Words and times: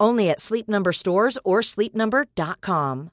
Only 0.00 0.30
at 0.30 0.40
Sleep 0.40 0.68
Number 0.68 0.92
stores 0.92 1.38
or 1.44 1.60
sleepnumber.com. 1.60 3.10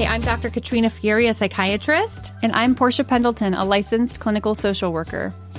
Hi, 0.00 0.04
I'm 0.06 0.22
Dr. 0.22 0.48
Katrina 0.48 0.88
Furey, 0.88 1.28
a 1.28 1.34
psychiatrist. 1.34 2.32
And 2.42 2.52
I'm 2.52 2.74
Portia 2.74 3.04
Pendleton, 3.04 3.52
a 3.52 3.64
licensed 3.64 4.18
clinical 4.18 4.54
social 4.54 4.92
worker. 4.92 5.32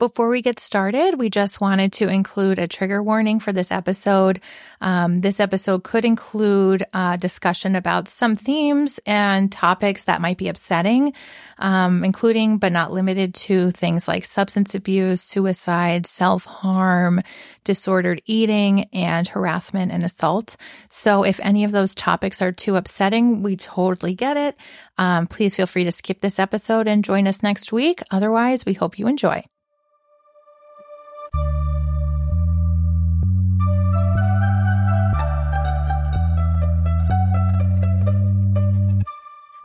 Before 0.00 0.28
we 0.28 0.42
get 0.42 0.58
started, 0.58 1.20
we 1.20 1.30
just 1.30 1.60
wanted 1.60 1.92
to 1.94 2.08
include 2.08 2.58
a 2.58 2.66
trigger 2.66 3.00
warning 3.00 3.38
for 3.38 3.52
this 3.52 3.70
episode. 3.70 4.40
Um, 4.80 5.20
this 5.20 5.38
episode 5.38 5.84
could 5.84 6.04
include 6.04 6.82
uh, 6.92 7.16
discussion 7.16 7.76
about 7.76 8.08
some 8.08 8.34
themes 8.34 8.98
and 9.06 9.52
topics 9.52 10.02
that 10.04 10.20
might 10.20 10.36
be 10.36 10.48
upsetting, 10.48 11.12
um, 11.58 12.02
including 12.02 12.58
but 12.58 12.72
not 12.72 12.90
limited 12.90 13.34
to 13.34 13.70
things 13.70 14.08
like 14.08 14.24
substance 14.24 14.74
abuse, 14.74 15.22
suicide, 15.22 16.06
self 16.06 16.44
harm, 16.44 17.22
disordered 17.62 18.20
eating, 18.26 18.86
and 18.92 19.28
harassment 19.28 19.92
and 19.92 20.02
assault. 20.02 20.56
So, 20.88 21.22
if 21.22 21.38
any 21.38 21.62
of 21.62 21.70
those 21.70 21.94
topics 21.94 22.42
are 22.42 22.50
too 22.50 22.74
upsetting, 22.74 23.44
we 23.44 23.54
totally 23.56 24.16
get 24.16 24.36
it. 24.36 24.56
Um, 24.98 25.28
please 25.28 25.54
feel 25.54 25.68
free 25.68 25.84
to 25.84 25.92
skip 25.92 26.20
this 26.20 26.40
episode 26.40 26.88
and 26.88 27.04
join 27.04 27.28
us 27.28 27.44
next 27.44 27.72
week. 27.72 28.02
Otherwise, 28.10 28.66
we 28.66 28.72
hope 28.72 28.98
you 28.98 29.06
enjoy. 29.06 29.44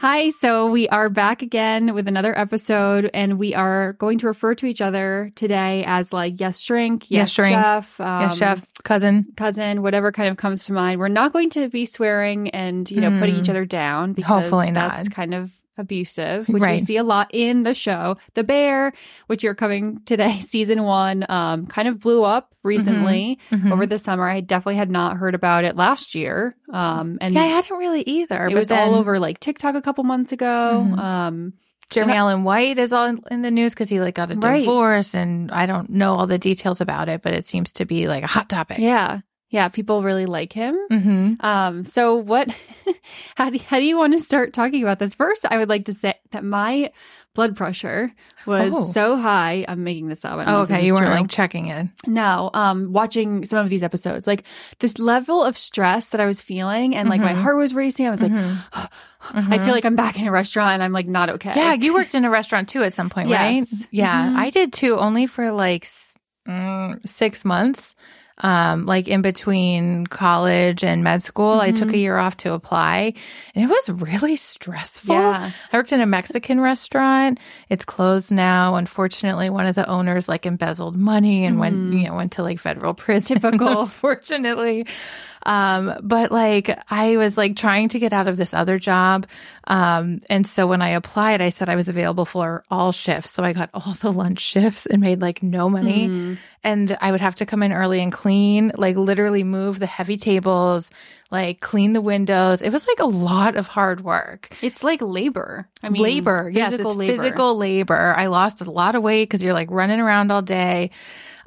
Hi, 0.02 0.30
so 0.32 0.72
we 0.72 0.88
are 0.88 1.10
back 1.10 1.42
again 1.42 1.94
with 1.94 2.08
another 2.08 2.38
episode, 2.38 3.10
and 3.14 3.38
we 3.38 3.54
are 3.54 3.94
going 3.94 4.18
to 4.20 4.28
refer 4.28 4.56
to 4.56 4.66
each 4.66 4.80
other 4.80 5.30
today 5.36 5.84
as 5.86 6.14
like 6.14 6.40
yes, 6.40 6.62
shrink, 6.62 7.12
yes, 7.12 7.20
Yes, 7.24 7.32
shrink. 7.32 7.56
chef, 7.62 8.00
um, 8.00 8.22
yes, 8.22 8.38
chef, 8.38 8.66
cousin. 8.84 9.26
cousin, 9.36 9.82
whatever 9.82 10.14
kind 10.14 10.30
of 10.30 10.38
comes 10.38 10.66
to 10.68 10.74
mind. 10.74 11.02
We're 11.02 11.10
not 11.10 11.34
going 11.34 11.50
to 11.52 11.68
be 11.68 11.84
swearing 11.86 12.50
and 12.52 12.90
you 12.90 13.02
know 13.02 13.20
putting 13.20 13.36
each 13.36 13.50
other 13.50 13.66
down 13.66 14.14
because 14.14 14.30
Hmm. 14.30 14.42
Hopefully 14.42 14.72
that's 14.72 15.10
kind 15.10 15.34
of 15.36 15.52
abusive, 15.80 16.48
which 16.50 16.62
we 16.62 16.78
see 16.78 16.98
a 16.98 17.04
lot 17.04 17.30
in 17.34 17.64
the 17.64 17.74
show. 17.74 18.18
The 18.36 18.44
Bear, 18.44 18.94
which 19.28 19.42
you're 19.44 19.56
coming 19.56 20.00
today, 20.06 20.40
season 20.42 20.84
one, 20.84 21.26
um, 21.30 21.66
kind 21.66 21.88
of 21.88 22.00
blew 22.00 22.24
up 22.24 22.54
recently 22.64 23.40
Mhm. 23.52 23.72
over 23.72 23.86
the 23.86 23.98
summer. 23.98 24.28
I 24.30 24.42
definitely 24.42 24.76
had 24.76 24.92
not 24.92 25.18
heard 25.18 25.34
about 25.34 25.64
it 25.64 25.76
last 25.76 26.14
year, 26.14 26.56
um, 26.72 27.18
and 27.22 27.34
Yeah, 27.34 27.42
I 27.42 27.46
hadn't 27.46 27.76
really 27.78 28.02
either. 28.02 28.46
it 28.48 28.54
was 28.56 28.70
all 28.72 28.94
over 28.96 29.18
like 29.20 29.40
TikTok 29.40 29.76
a 29.76 29.82
couple 29.82 30.04
months 30.04 30.32
ago. 30.32 30.86
Mhm. 30.88 31.00
Um, 31.00 31.54
Jeremy 31.92 32.14
Allen 32.14 32.44
White 32.44 32.78
is 32.78 32.94
all 32.94 33.16
in 33.32 33.42
the 33.42 33.50
news 33.50 33.74
because 33.74 33.90
he 33.90 34.00
like 34.00 34.14
got 34.14 34.30
a 34.30 34.36
Right. 34.36 34.60
divorce, 34.60 35.16
and 35.16 35.50
I 35.52 35.66
don't 35.66 35.90
know 35.90 36.14
all 36.14 36.28
the 36.28 36.38
details 36.38 36.82
about 36.82 37.10
it, 37.10 37.24
but 37.24 37.34
it 37.34 37.48
seems 37.48 37.74
to 37.74 37.86
be 37.86 38.08
like 38.08 38.24
a 38.24 38.28
hot 38.28 38.48
topic. 38.48 38.78
yeah, 38.78 39.22
yeah, 39.50 39.68
people 39.70 40.02
really 40.02 40.26
like 40.26 40.54
him. 40.54 40.78
Mm-hmm. 40.92 41.46
Um, 41.46 41.86
so 41.86 42.16
what, 42.16 42.54
how 43.36 43.50
do, 43.50 43.60
how 43.60 43.80
do 43.80 43.86
you 43.86 43.98
want 43.98 44.14
to 44.14 44.20
start 44.20 44.54
talking 44.54 44.82
about 44.84 45.00
this? 45.00 45.14
First, 45.14 45.46
I 45.50 45.58
would 45.58 45.70
like 45.70 45.86
to 45.86 45.94
say 45.94 46.14
that 46.32 46.44
my 46.44 46.92
blood 47.36 47.56
pressure 47.56 48.12
was 48.46 48.74
Oh. 48.76 48.84
so 48.88 49.16
high. 49.18 49.64
I'm 49.68 49.84
making 49.84 50.08
this 50.08 50.26
up. 50.26 50.44
Oh, 50.48 50.62
okay. 50.62 50.86
You 50.86 50.94
weren't 50.94 51.06
true. 51.06 51.16
like 51.16 51.30
checking 51.30 51.68
it. 51.68 51.88
No, 52.08 52.50
um, 52.54 52.92
watching 52.92 53.46
some 53.46 53.60
of 53.60 53.70
these 53.70 53.84
episodes, 53.84 54.28
like 54.28 54.44
this 54.80 54.98
level 55.00 55.44
of 55.44 55.58
stress 55.58 56.10
that 56.10 56.20
I 56.22 56.26
was 56.26 56.42
feeling, 56.42 56.96
and 56.96 57.08
like 57.10 57.22
my 57.22 57.34
Mhm. 57.34 57.42
heart 57.42 57.58
was 57.58 57.74
racing. 57.74 58.08
I 58.08 58.12
was 58.12 58.22
like, 58.22 58.32
I 59.34 59.58
feel 59.60 59.74
like 59.74 59.86
I'm 59.86 59.96
back 59.96 60.20
in 60.20 60.28
a 60.28 60.32
restaurant, 60.32 60.74
and 60.76 60.84
I'm 60.84 60.92
like 60.94 61.08
not 61.08 61.30
okay. 61.30 61.54
Yeah, 61.56 61.74
you 61.74 61.94
worked 61.94 62.16
in 62.16 62.26
a 62.26 62.30
restaurant 62.30 62.70
too 62.70 62.84
at 62.84 62.94
some 62.94 63.10
point, 63.10 63.30
right? 63.30 63.56
Yes. 63.58 63.88
Yeah, 63.92 64.26
Mhm. 64.30 64.36
I 64.36 64.50
did 64.50 64.74
too, 64.74 64.98
only 64.98 65.28
for 65.28 65.52
like 65.52 65.88
mm, 66.48 67.08
six 67.08 67.46
months. 67.46 67.96
Um, 68.42 68.86
like 68.86 69.08
in 69.08 69.22
between 69.22 70.08
college 70.08 70.84
and 70.84 71.04
med 71.04 71.22
school, 71.22 71.60
I 71.60 71.72
took 71.72 71.92
a 71.92 71.98
year 71.98 72.18
off 72.18 72.38
to 72.38 72.54
apply, 72.54 73.14
and 73.54 73.64
it 73.64 73.68
was 73.68 73.90
really 74.02 74.38
stressful. 74.38 75.14
Yeah. 75.16 75.52
I 75.74 75.78
worked 75.78 75.92
in 75.92 76.00
a 76.00 76.06
Mexican 76.06 76.62
restaurant. 76.62 77.40
It's 77.68 77.84
closed 77.84 78.32
now. 78.32 78.76
Unfortunately, 78.76 79.50
one 79.50 79.66
of 79.66 79.76
the 79.76 79.88
owners 79.88 80.30
like 80.30 80.46
embezzled 80.46 80.96
money 80.96 81.46
and 81.46 81.60
went, 81.60 81.94
you 81.94 82.08
know, 82.08 82.16
went 82.16 82.34
to 82.34 82.44
like 82.44 82.60
federal 82.60 82.94
prison. 82.94 83.40
Typical. 83.42 83.82
Unfortunately. 83.82 84.86
Um, 85.46 85.96
but 86.02 86.32
like 86.32 86.78
I 86.92 87.18
was 87.18 87.38
like 87.38 87.56
trying 87.56 87.90
to 87.90 88.00
get 88.00 88.14
out 88.14 88.28
of 88.28 88.38
this 88.38 88.54
other 88.54 88.80
job. 88.80 89.26
Um, 89.66 90.22
and 90.30 90.46
so 90.46 90.68
when 90.68 90.82
I 90.82 90.90
applied, 90.90 91.42
I 91.42 91.50
said 91.50 91.70
I 91.70 91.76
was 91.76 91.88
available 91.88 92.26
for 92.26 92.64
all 92.70 92.92
shifts. 92.92 93.32
So 93.32 93.44
I 93.44 93.54
got 93.54 93.70
all 93.74 93.94
the 93.94 94.12
lunch 94.12 94.40
shifts 94.40 94.86
and 94.86 95.02
made 95.02 95.22
like 95.22 95.44
no 95.44 95.70
money. 95.70 96.38
And 96.64 96.98
I 97.00 97.12
would 97.12 97.22
have 97.22 97.36
to 97.36 97.46
come 97.46 97.64
in 97.64 97.72
early 97.72 98.02
and 98.02 98.12
clean, 98.12 98.74
like 98.76 98.96
literally 98.96 99.44
move 99.44 99.80
the 99.80 99.86
heavy 99.86 100.18
tables, 100.18 100.92
like 101.32 101.62
clean 101.62 101.94
the 101.94 102.02
windows. 102.02 102.62
It 102.62 102.72
was 102.72 102.86
like 102.88 103.00
a 103.00 103.06
lot 103.06 103.56
of 103.56 103.68
hard 103.68 104.02
work 104.02 104.50
It's 104.62 104.84
like 104.84 105.02
labor. 105.02 105.68
I 105.84 105.90
mean, 105.90 106.02
labor. 106.02 106.50
Yes, 106.54 106.72
physical 106.72 106.92
it's 106.92 106.98
labor. 106.98 107.18
physical 107.18 107.58
labor. 107.58 108.14
I 108.18 108.28
lost 108.28 108.62
a 108.62 108.70
lot 108.70 108.96
of 108.96 109.04
weight 109.04 109.26
because 109.30 109.44
you're 109.44 109.54
like 109.54 109.72
running 109.72 110.00
around 110.00 110.32
all 110.32 110.42
day. 110.42 110.92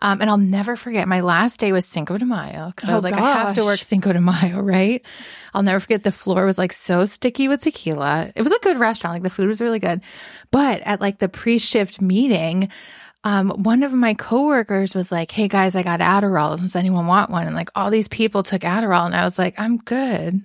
Um, 0.03 0.21
and 0.21 0.29
I'll 0.29 0.37
never 0.37 0.75
forget 0.75 1.07
my 1.07 1.21
last 1.21 1.61
day 1.61 1.71
was 1.71 1.87
Cinco 1.87 2.19
de 2.19 2.27
Mayo 2.27 2.73
because 2.75 2.89
I 2.89 2.93
Oh, 2.93 2.97
was 2.97 3.05
like, 3.05 3.15
I 3.15 3.21
have 3.21 3.55
to 3.55 3.65
work 3.65 3.79
Cinco 3.79 4.13
de 4.13 4.21
Mayo, 4.21 4.61
right? 4.61 5.01
I'll 5.55 5.63
never 5.63 5.79
forget 5.79 6.03
the 6.03 6.11
floor 6.11 6.45
was 6.45 6.59
like 6.59 6.73
so 6.73 7.05
sticky 7.05 7.47
with 7.47 7.61
tequila. 7.63 8.33
It 8.35 8.43
was 8.43 8.53
a 8.53 8.59
good 8.63 8.79
restaurant. 8.81 9.15
Like 9.15 9.23
the 9.23 9.31
food 9.31 9.47
was 9.47 9.61
really 9.61 9.79
good. 9.79 10.01
But 10.51 10.81
at 10.83 11.01
like 11.01 11.21
the 11.21 11.29
pre 11.29 11.59
shift 11.59 12.01
meeting, 12.01 12.69
um, 13.23 13.51
one 13.51 13.85
of 13.85 13.93
my 13.93 14.15
coworkers 14.15 14.93
was 14.93 15.13
like, 15.13 15.31
Hey 15.31 15.47
guys, 15.47 15.77
I 15.77 15.85
got 15.85 16.01
Adderall. 16.01 16.59
Does 16.61 16.75
anyone 16.75 17.07
want 17.07 17.31
one? 17.31 17.47
And 17.47 17.55
like 17.55 17.71
all 17.77 17.91
these 17.91 18.09
people 18.09 18.43
took 18.43 18.63
Adderall 18.63 19.07
and 19.07 19.15
I 19.15 19.25
was 19.25 19.39
like, 19.39 19.55
I'm 19.57 19.77
good. 19.77 20.41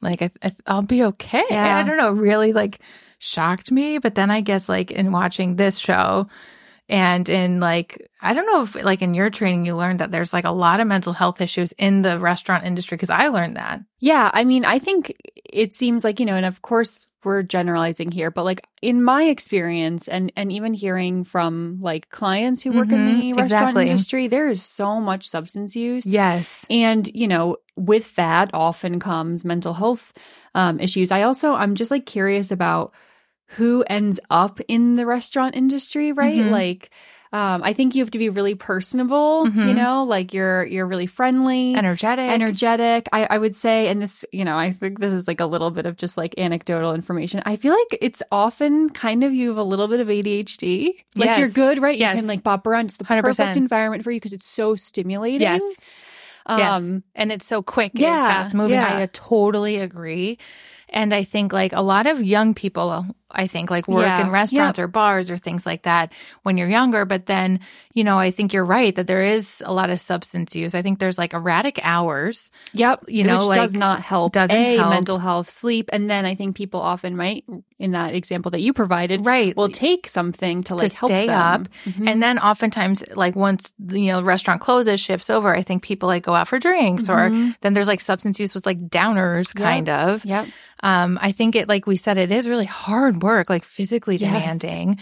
Like 0.00 0.22
I, 0.22 0.30
I, 0.44 0.52
I'll 0.68 0.82
be 0.82 1.02
okay. 1.04 1.42
Yeah. 1.50 1.76
I 1.76 1.82
don't 1.82 1.96
know, 1.96 2.12
really 2.12 2.52
like 2.52 2.78
shocked 3.18 3.72
me. 3.72 3.98
But 3.98 4.14
then 4.14 4.30
I 4.30 4.42
guess 4.42 4.68
like 4.68 4.92
in 4.92 5.10
watching 5.10 5.56
this 5.56 5.78
show 5.78 6.28
and 6.88 7.28
in 7.28 7.60
like, 7.60 8.10
I 8.20 8.34
don't 8.34 8.46
know 8.46 8.62
if 8.62 8.74
like 8.74 9.02
in 9.02 9.14
your 9.14 9.30
training, 9.30 9.66
you 9.66 9.74
learned 9.76 10.00
that 10.00 10.10
there's 10.10 10.32
like 10.32 10.44
a 10.44 10.50
lot 10.50 10.80
of 10.80 10.86
mental 10.86 11.12
health 11.12 11.40
issues 11.40 11.72
in 11.72 12.02
the 12.02 12.18
restaurant 12.18 12.64
industry. 12.64 12.98
Cause 12.98 13.10
I 13.10 13.28
learned 13.28 13.56
that. 13.56 13.80
Yeah, 14.00 14.30
I 14.32 14.44
mean, 14.44 14.64
I 14.64 14.78
think 14.78 15.14
it 15.44 15.74
seems 15.74 16.04
like, 16.04 16.20
you 16.20 16.26
know, 16.26 16.34
and 16.34 16.46
of 16.46 16.62
course 16.62 17.06
we're 17.24 17.44
generalizing 17.44 18.10
here, 18.10 18.32
but 18.32 18.44
like 18.44 18.66
in 18.82 19.02
my 19.02 19.22
experience 19.24 20.08
and 20.08 20.32
and 20.36 20.50
even 20.50 20.74
hearing 20.74 21.22
from 21.22 21.78
like 21.80 22.10
clients 22.10 22.62
who 22.62 22.72
work 22.72 22.90
in 22.90 23.06
the 23.06 23.32
restaurant 23.34 23.70
exactly. 23.70 23.88
industry, 23.88 24.26
there 24.26 24.48
is 24.48 24.60
so 24.60 25.00
much 25.00 25.28
substance 25.28 25.76
use. 25.76 26.04
Yes. 26.04 26.66
And, 26.68 27.08
you 27.14 27.28
know, 27.28 27.58
with 27.76 28.16
that 28.16 28.50
often 28.52 28.98
comes 28.98 29.44
mental 29.44 29.72
health 29.72 30.12
um, 30.56 30.80
issues. 30.80 31.12
I 31.12 31.22
also, 31.22 31.54
I'm 31.54 31.76
just 31.76 31.92
like 31.92 32.06
curious 32.06 32.50
about 32.50 32.92
who 33.56 33.82
ends 33.88 34.18
up 34.30 34.60
in 34.68 34.96
the 34.96 35.06
restaurant 35.06 35.54
industry, 35.56 36.12
right? 36.12 36.38
Mhm. 36.40 36.50
Like, 36.50 36.90
um, 37.34 37.62
I 37.64 37.72
think 37.72 37.94
you 37.94 38.02
have 38.02 38.10
to 38.10 38.18
be 38.18 38.28
really 38.28 38.54
personable, 38.54 39.46
you 39.46 39.52
Mhm. 39.72 39.74
know, 39.74 40.04
like 40.04 40.34
you're, 40.34 40.66
you're 40.66 40.86
really 40.86 41.06
friendly 41.06 41.74
Energetic. 41.74 42.30
energetic 42.30 43.08
I, 43.10 43.24
I 43.24 43.38
would 43.38 43.54
say 43.54 43.88
and 43.88 44.02
this 44.02 44.24
you 44.32 44.44
know 44.44 44.56
i 44.58 44.70
think 44.70 44.98
this 45.00 45.14
is 45.14 45.26
like 45.26 45.40
a 45.40 45.46
little 45.46 45.70
bit 45.70 45.86
of 45.86 45.96
just 45.96 46.18
like 46.18 46.34
anecdotal 46.36 46.92
information 46.94 47.42
i 47.46 47.56
feel 47.56 47.72
like 47.72 47.98
it's 48.02 48.22
often 48.30 48.90
kind 48.90 49.24
of 49.24 49.32
you 49.32 49.48
have 49.48 49.56
a 49.56 49.62
little 49.64 49.88
bit 49.88 50.00
of 50.00 50.08
adhd 50.08 50.88
like 51.16 51.26
Yes. 51.30 51.38
you're 51.38 51.48
good 51.48 51.80
right 51.80 51.98
Yes. 51.98 52.14
you 52.16 52.20
can 52.20 52.28
like 52.28 52.42
bop 52.42 52.66
around 52.66 52.86
it's 52.86 52.98
the 52.98 53.04
100%. 53.04 53.22
perfect 53.22 53.56
environment 53.56 54.04
for 54.04 54.10
you 54.10 54.16
because 54.20 54.34
it's 54.34 54.46
so 54.46 54.76
stimulating 54.76 55.40
Yes. 55.40 55.62
yes. 56.48 56.76
um 56.76 57.02
And 57.14 57.32
it's 57.32 57.46
so 57.46 57.62
quick 57.62 57.92
yeah, 57.94 58.08
and 58.26 58.44
fast 58.44 58.54
moving. 58.54 58.74
yeah. 58.76 58.98
I 58.98 59.06
totally 59.12 59.76
agree. 59.78 60.38
And 60.88 61.14
I 61.14 61.24
think 61.24 61.52
like 61.54 61.72
a 61.72 61.80
lot 61.82 62.06
of 62.06 62.22
young 62.22 62.52
people, 62.54 63.06
I 63.34 63.46
think 63.46 63.70
like 63.70 63.88
work 63.88 64.04
Yeah. 64.04 64.20
in 64.26 64.30
restaurants 64.30 64.78
Yep. 64.78 64.84
or 64.84 64.88
bars 64.88 65.30
or 65.30 65.36
things 65.36 65.64
like 65.66 65.82
that 65.82 66.12
when 66.42 66.56
you're 66.58 66.68
younger. 66.68 67.04
But 67.04 67.26
then, 67.26 67.60
you 67.94 68.04
know, 68.04 68.18
I 68.18 68.30
think 68.30 68.52
you're 68.52 68.64
right 68.64 68.94
that 68.94 69.06
there 69.06 69.22
is 69.22 69.62
a 69.64 69.72
lot 69.72 69.90
of 69.90 70.00
substance 70.00 70.54
use. 70.54 70.74
I 70.74 70.82
think 70.82 70.98
there's 70.98 71.18
like 71.18 71.34
erratic 71.34 71.80
hours. 71.82 72.50
Yep, 72.72 73.04
You 73.08 73.24
know, 73.24 73.48
which 73.48 73.56
does 73.56 73.74
not 73.74 74.00
help. 74.00 74.32
doesn't 74.32 74.54
a 74.54 74.76
help. 74.76 74.90
mental 74.90 75.18
health, 75.18 75.48
sleep, 75.50 75.88
and 75.92 76.08
then 76.10 76.24
I 76.26 76.34
think 76.34 76.56
people 76.56 76.80
often 76.80 77.16
might, 77.16 77.44
in 77.78 77.92
that 77.92 78.14
example 78.14 78.50
that 78.52 78.60
you 78.60 78.72
provided, 78.72 79.24
Right. 79.26 79.56
will 79.56 79.68
take 79.68 80.06
something 80.08 80.62
to 80.64 80.74
like 80.74 80.92
to 80.92 80.98
help 80.98 81.10
stay 81.10 81.26
them. 81.26 81.38
up. 81.40 81.68
Mhm. 81.84 82.08
And 82.08 82.22
then 82.22 82.38
oftentimes, 82.38 83.02
like 83.14 83.34
once 83.36 83.72
you 83.90 84.12
know 84.12 84.18
the 84.18 84.24
restaurant 84.24 84.60
closes, 84.60 85.00
shifts 85.00 85.30
over, 85.30 85.54
I 85.54 85.62
think 85.62 85.82
people 85.82 86.08
like 86.08 86.22
go 86.22 86.34
out 86.34 86.48
for 86.48 86.58
drinks, 86.58 87.08
or 87.08 87.30
Mhm. 87.30 87.56
then 87.60 87.74
there's 87.74 87.88
like 87.88 88.00
substance 88.00 88.38
use 88.38 88.54
with 88.54 88.66
like 88.66 88.88
downers, 88.88 89.52
Yep. 89.58 89.64
kind 89.64 89.88
of. 89.88 90.24
Yep. 90.24 90.46
Um, 90.84 91.16
I 91.22 91.30
think 91.30 91.54
it, 91.54 91.68
like 91.68 91.86
we 91.86 91.96
said, 91.96 92.18
it 92.18 92.32
is 92.32 92.48
really 92.48 92.66
hard 92.66 93.21
work, 93.22 93.48
like 93.50 93.64
physically 93.64 94.16
Yeah. 94.16 94.32
demanding. 94.32 94.98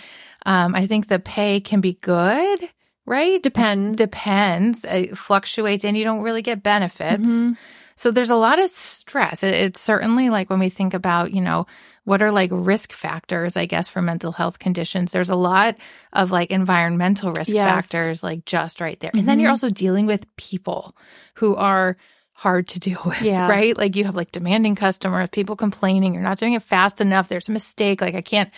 Um, 0.46 0.74
I 0.74 0.86
think 0.86 1.08
the 1.08 1.18
pay 1.18 1.60
can 1.60 1.80
be 1.80 1.94
good, 1.94 2.68
right? 3.06 3.42
Depend. 3.42 3.96
Depends. 3.96 4.84
It 4.84 5.16
fluctuates 5.16 5.84
and 5.84 5.96
you 5.96 6.04
don't 6.04 6.22
really 6.22 6.42
get 6.42 6.62
benefits. 6.62 7.28
Mhm. 7.28 7.56
So 7.96 8.10
there's 8.10 8.30
a 8.30 8.36
lot 8.36 8.58
of 8.58 8.70
stress. 8.70 9.42
It, 9.42 9.52
it's 9.54 9.80
certainly 9.80 10.30
like 10.30 10.48
when 10.48 10.58
we 10.58 10.70
think 10.70 10.94
about, 10.94 11.32
you 11.34 11.42
know, 11.42 11.66
what 12.04 12.22
are 12.22 12.32
like 12.32 12.48
risk 12.50 12.92
factors, 12.92 13.56
I 13.58 13.66
guess, 13.66 13.88
for 13.90 14.00
mental 14.00 14.32
health 14.32 14.58
conditions, 14.58 15.12
there's 15.12 15.28
a 15.28 15.34
lot 15.36 15.76
of 16.14 16.30
like 16.30 16.50
environmental 16.50 17.30
risk 17.32 17.50
Yes. 17.52 17.66
factors, 17.88 18.22
like 18.22 18.46
just 18.46 18.80
right 18.80 18.98
there. 19.00 19.10
And 19.12 19.28
then 19.28 19.38
you're 19.38 19.48
Mhm. 19.50 19.52
also 19.52 19.68
dealing 19.70 20.06
with 20.06 20.24
people 20.36 20.96
who 21.34 21.54
are 21.56 21.98
hard 22.40 22.68
to 22.68 22.80
deal 22.80 23.02
with, 23.04 23.20
Yeah. 23.20 23.48
right? 23.50 23.76
Like 23.76 23.96
you 23.96 24.04
have 24.06 24.16
like 24.16 24.32
demanding 24.32 24.74
customers, 24.74 25.28
people 25.30 25.56
complaining, 25.56 26.14
you're 26.14 26.22
not 26.22 26.38
doing 26.38 26.54
it 26.54 26.62
fast 26.62 27.02
enough, 27.02 27.28
there's 27.28 27.50
a 27.50 27.52
mistake. 27.52 28.00
Like 28.00 28.14
I 28.14 28.22
can't 28.22 28.50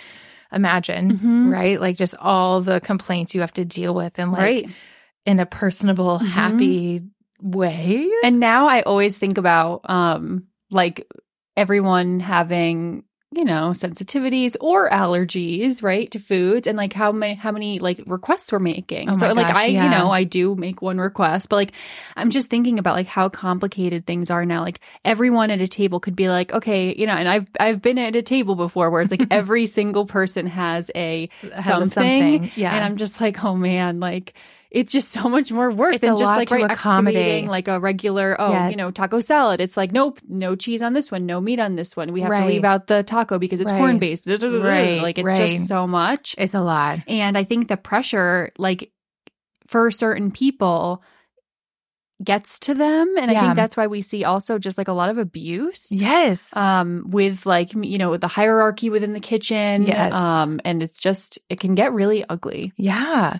imagine, 0.53 1.19
Mhm. 1.19 1.53
right? 1.53 1.81
Like 1.81 1.97
just 1.97 2.15
all 2.21 2.61
the 2.61 2.81
complaints 2.81 3.35
you 3.35 3.41
have 3.41 3.53
to 3.55 3.65
deal 3.65 3.93
with 3.93 4.21
and 4.21 4.31
like 4.31 4.41
right. 4.41 4.69
in 5.27 5.41
a 5.41 5.47
personable, 5.47 6.21
Mhm. 6.21 6.27
happy 6.29 7.03
way. 7.41 8.09
And 8.23 8.39
now 8.39 8.69
I 8.69 8.83
always 8.83 9.19
think 9.19 9.37
about 9.37 9.81
um 9.91 10.45
like 10.71 11.05
everyone 11.57 12.21
having 12.21 13.03
you 13.35 13.45
know 13.45 13.71
sensitivities 13.71 14.57
or 14.61 14.91
allergies 14.91 15.83
right 15.83 16.11
to 16.11 16.19
foods 16.19 16.67
and 16.67 16.77
like 16.77 16.93
how 16.93 17.11
many 17.11 17.35
how 17.35 17.51
many 17.51 17.79
like 17.79 18.03
requests 18.07 18.53
we're 18.53 18.59
making 18.59 19.09
Oh 19.11 19.17
so 19.17 19.35
my 19.35 19.43
like 19.43 19.55
i 19.55 19.67
yeah. 19.67 19.85
you 19.85 19.91
know 19.91 20.11
i 20.11 20.25
do 20.25 20.55
make 20.55 20.83
one 20.83 20.99
request 20.99 21.49
but 21.49 21.57
like 21.57 21.73
i'm 22.15 22.31
just 22.31 22.51
thinking 22.51 22.79
about 22.79 22.95
like 22.95 23.07
how 23.07 23.31
complicated 23.31 24.07
things 24.07 24.31
are 24.31 24.45
now 24.45 24.61
like 24.61 24.81
everyone 25.05 25.51
at 25.51 25.61
a 25.63 25.69
table 25.69 25.99
could 25.99 26.15
be 26.15 26.29
like 26.29 26.53
okay 26.53 26.95
you 26.95 27.07
know 27.07 27.15
and 27.15 27.29
i've 27.29 27.47
i've 27.59 27.81
been 27.81 27.99
at 27.99 28.15
a 28.15 28.23
table 28.23 28.55
before 28.55 28.91
where 28.91 29.01
it's 29.01 29.11
like 29.11 29.27
every 29.31 29.65
single 29.65 30.05
person 30.05 30.47
has 30.47 30.91
a 30.95 31.29
Has 31.41 31.53
a 31.53 31.63
something, 31.63 31.91
something, 31.91 32.51
yeah. 32.55 32.75
and 32.75 32.85
i'm 32.85 32.99
just 32.99 33.21
like 33.21 33.43
oh 33.43 33.57
man 33.57 33.99
like 33.99 34.35
it's 34.75 34.91
just 34.91 35.11
so 35.13 35.29
much 35.29 35.53
more 35.53 35.71
work 35.71 35.93
It's 35.95 36.01
than 36.01 36.17
just 36.17 36.33
like 36.35 36.51
right, 36.51 36.71
accommodate. 36.71 37.17
estimating, 37.17 37.47
like 37.49 37.69
a 37.69 37.79
regular 37.79 38.35
oh 38.41 38.53
Yes. 38.53 38.71
you 38.71 38.77
know 38.79 38.91
taco 38.91 39.21
salad 39.21 39.61
it's 39.61 39.77
like 39.77 39.93
nope 39.93 40.19
no 40.29 40.57
cheese 40.57 40.81
on 40.81 40.95
this 40.95 41.13
one 41.13 41.27
no 41.27 41.41
meat 41.41 41.61
on 41.61 41.77
this 41.77 41.95
one 41.97 42.13
we 42.13 42.23
have 42.23 42.33
to 42.33 42.47
leave 42.47 42.65
out 42.65 42.87
the 42.87 43.03
taco 43.03 43.39
because 43.39 43.61
it's 43.61 43.71
Right. 43.73 43.79
corn 43.79 43.99
based 43.99 44.27
Right, 44.27 45.03
like 45.03 45.19
it's 45.19 45.27
right. 45.27 45.51
just 45.59 45.69
so 45.69 45.87
much 45.87 46.35
It's 46.39 46.55
a 46.55 46.61
lot. 46.63 47.01
and 47.07 47.37
i 47.37 47.45
think 47.45 47.69
the 47.69 47.77
pressure 47.77 48.51
like 48.57 48.91
for 49.67 49.91
certain 49.91 50.31
people 50.31 51.03
gets 52.23 52.61
to 52.61 52.75
them 52.75 53.15
and 53.19 53.31
i 53.33 53.35
think 53.41 53.57
that's 53.57 53.77
why 53.77 53.89
we 53.89 54.01
see 54.01 54.23
also 54.23 54.57
just 54.57 54.79
like 54.79 54.87
a 54.87 54.93
lot 54.93 55.11
of 55.11 55.19
abuse 55.19 55.89
Yes. 55.91 56.55
um 56.57 57.05
with 57.11 57.47
like 57.47 57.75
you 57.75 57.99
know 57.99 58.17
the 58.17 58.29
hierarchy 58.29 58.91
within 58.91 59.13
the 59.13 59.19
kitchen 59.21 59.87
Yes. 59.87 60.13
um 60.13 60.61
and 60.65 60.83
it's 60.85 60.99
just 60.99 61.41
it 61.49 61.59
can 61.59 61.75
get 61.75 61.93
really 61.93 62.25
ugly 62.29 62.73
Yeah. 62.77 63.39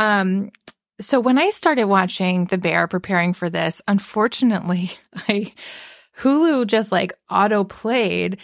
Um, 0.00 0.50
so 0.98 1.20
when 1.20 1.38
I 1.38 1.50
started 1.50 1.84
watching 1.84 2.46
The 2.46 2.56
Bear 2.56 2.88
preparing 2.88 3.34
for 3.34 3.50
this, 3.50 3.82
unfortunately, 3.86 4.90
I 5.28 5.52
Hulu 6.18 6.66
just 6.66 6.90
like 6.90 7.12
auto 7.30 7.64
played 7.64 8.38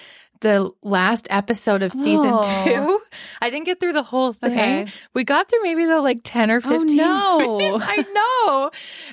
the 0.46 0.70
last 0.82 1.26
episode 1.30 1.82
of 1.82 1.92
season 1.92 2.30
Oh. 2.32 2.64
two. 2.64 3.00
I 3.42 3.50
didn't 3.50 3.66
get 3.66 3.80
through 3.80 3.92
the 3.94 4.02
whole 4.02 4.32
thing. 4.32 4.52
Okay. 4.52 4.86
We 5.14 5.24
got 5.24 5.48
through 5.48 5.62
maybe 5.62 5.84
the 5.84 6.00
like 6.00 6.20
10 6.22 6.50
or 6.50 6.60
15 6.60 6.96
no. 6.96 7.80
I 7.82 7.96
know. 8.14 8.70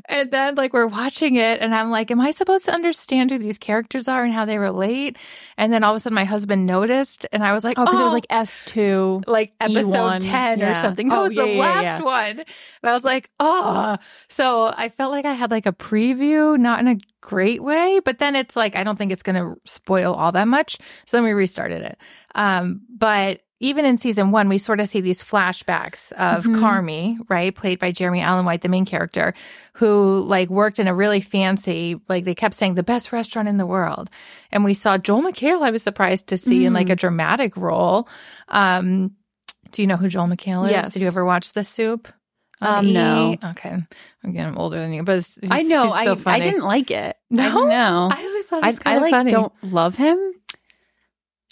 And 0.08 0.30
then 0.32 0.56
like 0.56 0.74
we're 0.74 0.88
watching 0.88 1.36
it 1.36 1.62
and 1.62 1.74
I'm 1.74 1.90
like, 1.90 2.12
am 2.12 2.22
I 2.22 2.32
supposed 2.32 2.66
to 2.66 2.72
understand 2.74 3.32
who 3.32 3.38
these 3.38 3.58
characters 3.58 4.08
are 4.08 4.24
and 4.24 4.32
how 4.34 4.46
they 4.46 4.58
relate? 4.58 5.18
And 5.58 5.74
then 5.74 5.84
all 5.84 5.94
of 5.94 5.98
a 5.98 6.00
sudden 6.00 6.16
my 6.16 6.26
husband 6.26 6.66
noticed 6.66 7.26
and 7.32 7.44
I 7.44 7.54
was 7.54 7.64
like, 7.64 7.78
Oh, 7.80 7.86
because 7.86 8.00
it 8.00 8.04
was 8.04 8.12
"Oh." 8.12 8.14
like 8.14 8.28
S 8.30 8.64
two. 8.66 9.22
like 9.28 9.54
episode 9.60 10.22
E1, 10.22 10.22
10 10.22 10.62
or 10.64 10.76
something. 10.76 11.10
That 11.10 11.18
Oh, 11.20 11.24
was 11.24 11.34
yeah, 11.34 11.44
the 11.44 11.50
yeah, 11.54 11.60
last 11.60 11.84
yeah. 11.84 12.02
one. 12.02 12.44
And 12.84 12.90
I 12.90 12.94
was 12.94 13.04
like, 13.04 13.30
oh. 13.40 13.98
So 14.30 14.66
I 14.76 14.90
felt 14.90 15.12
like 15.12 15.26
I 15.26 15.34
had 15.34 15.52
like 15.52 15.66
a 15.66 15.72
preview, 15.72 16.58
not 16.58 16.80
in 16.82 16.88
a 16.90 16.98
great 17.22 17.64
way, 17.64 18.02
but 18.04 18.20
then 18.20 18.36
it's 18.36 18.56
like, 18.56 18.76
I 18.76 18.84
don't 18.84 18.98
think 18.98 19.12
it's 19.12 19.24
going 19.24 19.36
to 19.38 19.56
spoil 19.66 20.14
all 20.14 20.32
that 20.34 20.48
much. 20.48 20.78
So 21.06 21.18
then 21.18 21.24
we 21.24 21.32
restarted 21.32 21.82
it. 21.82 21.98
Um, 22.36 22.82
but 22.96 23.42
even 23.60 23.86
in 23.86 23.98
season 23.98 24.32
one, 24.32 24.50
we 24.50 24.58
sort 24.58 24.82
of 24.82 24.90
see 24.90 25.00
these 25.00 25.24
flashbacks 25.24 26.12
of 26.14 26.44
Mm-hmm. 26.44 26.62
Carmy, 26.62 27.18
right? 27.30 27.56
Played 27.56 27.80
by 27.80 27.94
Jeremy 27.94 28.20
Allen 28.20 28.44
White, 28.46 28.60
the 28.62 28.68
main 28.68 28.84
character, 28.84 29.34
who 29.76 30.20
like 30.28 30.50
worked 30.50 30.80
in 30.80 30.88
a 30.90 30.94
really 30.94 31.22
fancy, 31.22 32.02
like 32.10 32.26
they 32.26 32.36
kept 32.36 32.56
saying 32.56 32.74
the 32.76 32.84
best 32.84 33.14
restaurant 33.14 33.48
in 33.48 33.56
the 33.56 33.66
world. 33.66 34.10
And 34.52 34.66
we 34.66 34.74
saw 34.74 34.98
Joel 34.98 35.22
McHale, 35.22 35.62
I 35.62 35.72
was 35.72 35.82
surprised 35.84 36.28
to 36.28 36.38
see 36.38 36.66
in 36.66 36.74
like 36.74 36.88
Mm. 36.88 36.92
a 36.92 36.96
dramatic 36.98 37.56
role. 37.56 38.10
Um, 38.50 39.12
do 39.72 39.82
you 39.82 39.88
know 39.88 39.96
who 39.96 40.10
Joel 40.10 40.28
McHale 40.28 40.66
is? 40.66 40.72
Yes. 40.72 40.94
Did 40.94 41.02
you 41.04 41.08
ever 41.08 41.24
watch 41.24 41.54
The 41.54 41.64
Soup? 41.64 42.12
Um, 42.62 42.94
no. 42.94 43.34
E? 43.34 43.40
Okay. 43.52 43.70
Again, 43.70 43.88
I'm 44.24 44.32
getting 44.34 44.58
older 44.58 44.78
than 44.78 44.94
you, 44.94 45.04
but 45.04 45.18
it's- 45.18 45.38
I 45.50 45.64
know. 45.64 45.92
I 45.92 46.16
I 46.26 46.40
didn't 46.40 46.64
like 46.64 46.92
it. 46.92 47.18
No? 47.30 47.44
I 47.66 47.70
know. 47.70 48.10
I 48.12 48.24
always 48.26 48.46
thought 48.46 48.64
it 48.64 48.66
I, 48.66 48.72
kind 48.74 48.82
I 48.86 48.96
of 48.96 49.02
like 49.02 49.12
funny. 49.12 49.32
don't 49.32 49.54
love 49.64 49.96
him. 49.98 50.18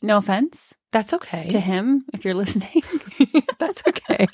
No 0.04 0.18
offense 0.18 0.74
That's 0.92 1.14
okay. 1.14 1.48
to 1.50 1.60
him 1.60 2.06
if 2.14 2.26
you're 2.26 2.34
listening. 2.34 2.84
That's 3.60 3.82
okay. 3.88 4.28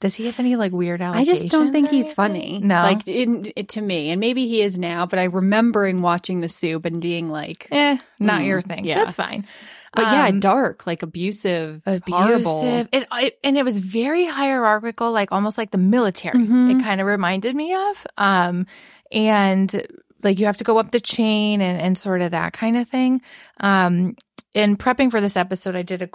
Does 0.00 0.14
he 0.14 0.26
have 0.26 0.38
any 0.40 0.56
like 0.56 0.72
weird 0.72 1.00
allegations? 1.02 1.28
I 1.38 1.42
just 1.42 1.48
don't 1.50 1.72
think 1.72 1.88
he's 1.90 2.06
anything? 2.06 2.14
funny. 2.14 2.60
No. 2.62 2.82
like 2.82 3.02
it, 3.06 3.68
to 3.70 3.80
me, 3.80 4.10
and 4.10 4.20
maybe 4.20 4.46
he 4.46 4.62
is 4.62 4.78
now. 4.78 5.06
But 5.06 5.18
I 5.18 5.24
remembering 5.24 6.02
watching 6.02 6.40
the 6.40 6.48
soup 6.48 6.84
and 6.84 7.00
being 7.00 7.28
like, 7.28 7.68
Eh, 7.70 7.96
not 8.18 8.42
Mm, 8.42 8.46
your 8.46 8.60
thing. 8.60 8.84
yeah. 8.84 8.96
That's 9.04 9.14
fine. 9.14 9.46
but 9.94 10.02
yeah, 10.02 10.26
Um, 10.28 10.40
dark, 10.40 10.86
like 10.86 11.02
abusive, 11.02 11.82
abusive. 11.86 12.12
horrible. 12.14 12.62
It, 12.92 13.06
it, 13.12 13.38
and 13.44 13.58
it 13.58 13.64
was 13.64 13.78
very 13.78 14.24
hierarchical, 14.24 15.10
like 15.12 15.32
almost 15.32 15.58
like 15.58 15.70
the 15.70 15.78
military. 15.78 16.38
Mhm. 16.38 16.78
It 16.78 16.82
kind 16.84 17.00
of 17.00 17.06
reminded 17.06 17.54
me 17.56 17.74
of. 17.74 18.06
Um, 18.16 18.66
and 19.12 19.86
like 20.22 20.38
you 20.38 20.46
have 20.46 20.56
to 20.58 20.64
go 20.64 20.78
up 20.78 20.90
the 20.90 21.00
chain 21.00 21.60
and, 21.60 21.80
and 21.80 21.98
sort 21.98 22.22
of 22.22 22.30
that 22.32 22.52
kind 22.52 22.76
of 22.76 22.88
thing. 22.88 23.20
Um, 23.60 24.16
in 24.54 24.76
prepping 24.76 25.10
for 25.10 25.20
this 25.20 25.36
episode, 25.36 25.76
I 25.76 25.82
did 25.82 26.02
a 26.02 26.08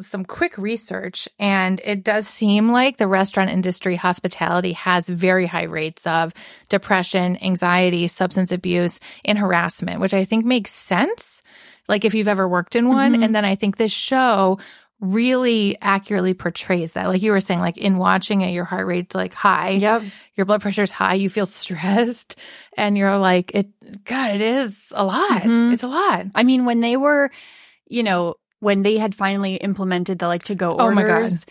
some 0.00 0.24
quick 0.24 0.58
research, 0.58 1.28
and 1.38 1.80
it 1.84 2.04
does 2.04 2.26
seem 2.28 2.70
like 2.70 2.96
the 2.98 3.06
restaurant 3.06 3.50
industry, 3.50 3.96
hospitality, 3.96 4.72
has 4.72 5.08
very 5.08 5.46
high 5.46 5.64
rates 5.64 6.06
of 6.06 6.32
depression, 6.68 7.38
anxiety, 7.42 8.06
substance 8.08 8.52
abuse, 8.52 9.00
and 9.24 9.38
harassment, 9.38 10.00
which 10.00 10.12
I 10.14 10.24
think 10.24 10.44
makes 10.44 10.72
sense. 10.72 11.40
Like 11.88 12.04
if 12.04 12.14
you've 12.14 12.28
ever 12.28 12.46
worked 12.48 12.76
in 12.76 12.88
one, 12.88 13.14
Mhm. 13.16 13.24
and 13.24 13.34
then 13.34 13.44
I 13.44 13.54
think 13.54 13.76
this 13.76 13.92
show 13.92 14.58
really 15.00 15.76
accurately 15.80 16.34
portrays 16.34 16.92
that. 16.92 17.08
Like 17.08 17.22
you 17.22 17.32
were 17.32 17.40
saying, 17.40 17.60
like 17.60 17.78
in 17.78 17.96
watching 17.96 18.42
it, 18.42 18.50
your 18.52 18.64
heart 18.64 18.86
rate's 18.86 19.14
like 19.14 19.32
high 19.34 19.70
Yep. 19.70 20.02
your 20.34 20.44
blood 20.46 20.60
pressure's 20.60 20.90
high, 20.90 21.14
you 21.14 21.30
feel 21.30 21.46
stressed, 21.46 22.36
and 22.76 22.96
you're 22.98 23.16
like, 23.18 23.52
it, 23.54 23.68
God, 24.04 24.34
it 24.34 24.40
is 24.40 24.76
a 24.92 25.04
lot. 25.04 25.42
Mhm. 25.42 25.72
It's 25.72 25.82
a 25.82 25.88
lot. 25.88 26.26
I 26.34 26.42
mean, 26.42 26.64
when 26.66 26.80
they 26.80 26.96
were, 26.96 27.30
you 27.86 28.02
know, 28.02 28.34
when 28.60 28.82
they 28.82 28.98
had 28.98 29.14
finally 29.14 29.54
implemented 29.56 30.18
the 30.18 30.26
like 30.26 30.42
to 30.44 30.54
go 30.54 30.76
Oh 30.78 30.90
my 30.90 31.02
God. 31.02 31.10
orders. 31.12 31.46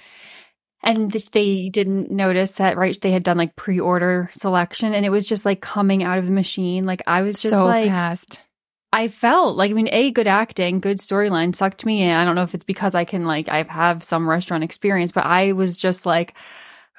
And 0.82 1.12
they 1.34 1.68
didn't 1.70 2.10
notice 2.10 2.52
that, 2.52 2.78
right? 2.78 2.98
They 3.02 3.12
had 3.12 3.24
done 3.24 3.38
like 3.38 3.56
pre 3.58 3.80
order 3.82 4.30
selection 4.32 4.94
and 4.94 5.06
it 5.06 5.10
was 5.10 5.28
just 5.28 5.44
like 5.44 5.60
coming 5.60 6.04
out 6.04 6.20
of 6.20 6.26
the 6.26 6.32
machine. 6.32 6.86
Like 6.86 7.02
I 7.06 7.22
was 7.22 7.42
just 7.42 7.54
so 7.54 7.66
like, 7.66 7.88
fast. 7.90 8.42
I 8.92 9.08
felt 9.08 9.56
like, 9.56 9.70
I 9.70 9.74
mean, 9.76 9.90
A, 9.92 10.12
good 10.12 10.28
acting, 10.28 10.80
good 10.80 10.98
storyline 10.98 11.56
sucked 11.56 11.86
me 11.86 12.02
in. 12.02 12.12
I 12.12 12.26
don't 12.26 12.36
know 12.36 12.44
if 12.44 12.56
it's 12.56 12.64
because 12.64 12.96
I 12.96 13.06
can 13.06 13.26
like, 13.26 13.48
I 13.48 13.62
have 13.64 14.04
some 14.04 14.28
restaurant 14.28 14.64
experience, 14.64 15.12
but 15.12 15.26
I 15.26 15.52
was 15.52 15.78
just 15.78 16.06
like, 16.08 16.34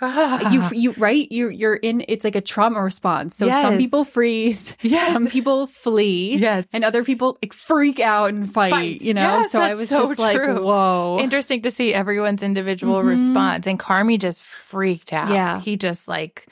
you, 0.00 0.62
you, 0.72 0.94
right? 0.96 1.30
You, 1.32 1.48
you're 1.48 1.74
in, 1.74 2.04
it's 2.08 2.24
like 2.24 2.36
a 2.36 2.40
trauma 2.40 2.80
response. 2.80 3.36
So 3.36 3.50
some 3.50 3.76
people 3.76 4.04
freeze, 4.04 4.74
Yes. 4.82 5.12
some 5.12 5.26
people 5.26 5.66
flee, 5.66 6.38
Yes. 6.38 6.68
and 6.72 6.84
other 6.84 7.02
people 7.04 7.36
like 7.42 7.52
freak 7.52 7.98
out 7.98 8.30
and 8.30 8.50
fight, 8.50 8.70
Fight. 8.70 9.00
you 9.02 9.12
know? 9.12 9.38
Yes, 9.38 9.50
so 9.50 9.60
I 9.60 9.74
was 9.74 9.88
so 9.88 10.06
just 10.06 10.18
like, 10.20 10.38
whoa. 10.40 11.18
Interesting 11.20 11.62
to 11.62 11.70
see 11.72 11.92
everyone's 11.92 12.42
individual 12.44 13.02
Mhm. 13.02 13.08
response. 13.08 13.66
And 13.66 13.78
Carmy 13.80 14.18
just 14.18 14.42
freaked 14.42 15.12
out. 15.12 15.30
Yeah. 15.30 15.60
He 15.60 15.76
just 15.76 16.06
like, 16.08 16.46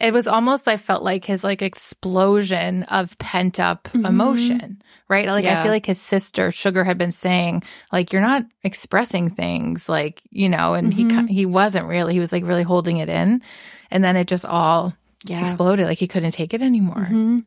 it 0.00 0.12
was 0.12 0.26
almost, 0.26 0.66
I 0.68 0.76
felt 0.76 1.02
like 1.02 1.24
his 1.24 1.44
like 1.44 1.62
explosion 1.62 2.84
of 2.84 3.18
pent 3.18 3.60
up 3.60 3.88
Mhm. 3.92 4.08
emotion, 4.08 4.82
right? 5.08 5.26
Like, 5.28 5.44
I 5.44 5.62
feel 5.62 5.70
like 5.72 5.86
his 5.86 6.00
sister, 6.00 6.50
Sugar, 6.50 6.84
had 6.84 6.96
been 6.98 7.12
saying, 7.12 7.62
like, 7.92 8.12
you're 8.12 8.22
not 8.22 8.44
expressing 8.64 9.28
things, 9.30 9.88
like, 9.88 10.22
you 10.30 10.48
know, 10.48 10.74
and 10.74 10.92
he, 10.94 11.04
Mhm. 11.04 11.28
ki- 11.28 11.34
he 11.34 11.46
wasn't 11.46 11.86
really, 11.86 12.14
he 12.14 12.20
was 12.20 12.32
like 12.32 12.46
really 12.46 12.62
holding 12.62 12.96
it 12.98 13.08
in. 13.08 13.42
And 13.90 14.02
then 14.02 14.16
it 14.16 14.26
just 14.26 14.44
all 14.44 14.94
yeah. 15.24 15.42
exploded. 15.42 15.86
Like, 15.86 15.98
he 15.98 16.06
couldn't 16.08 16.30
take 16.32 16.54
it 16.54 16.62
anymore. 16.62 17.08
Mhm. 17.10 17.44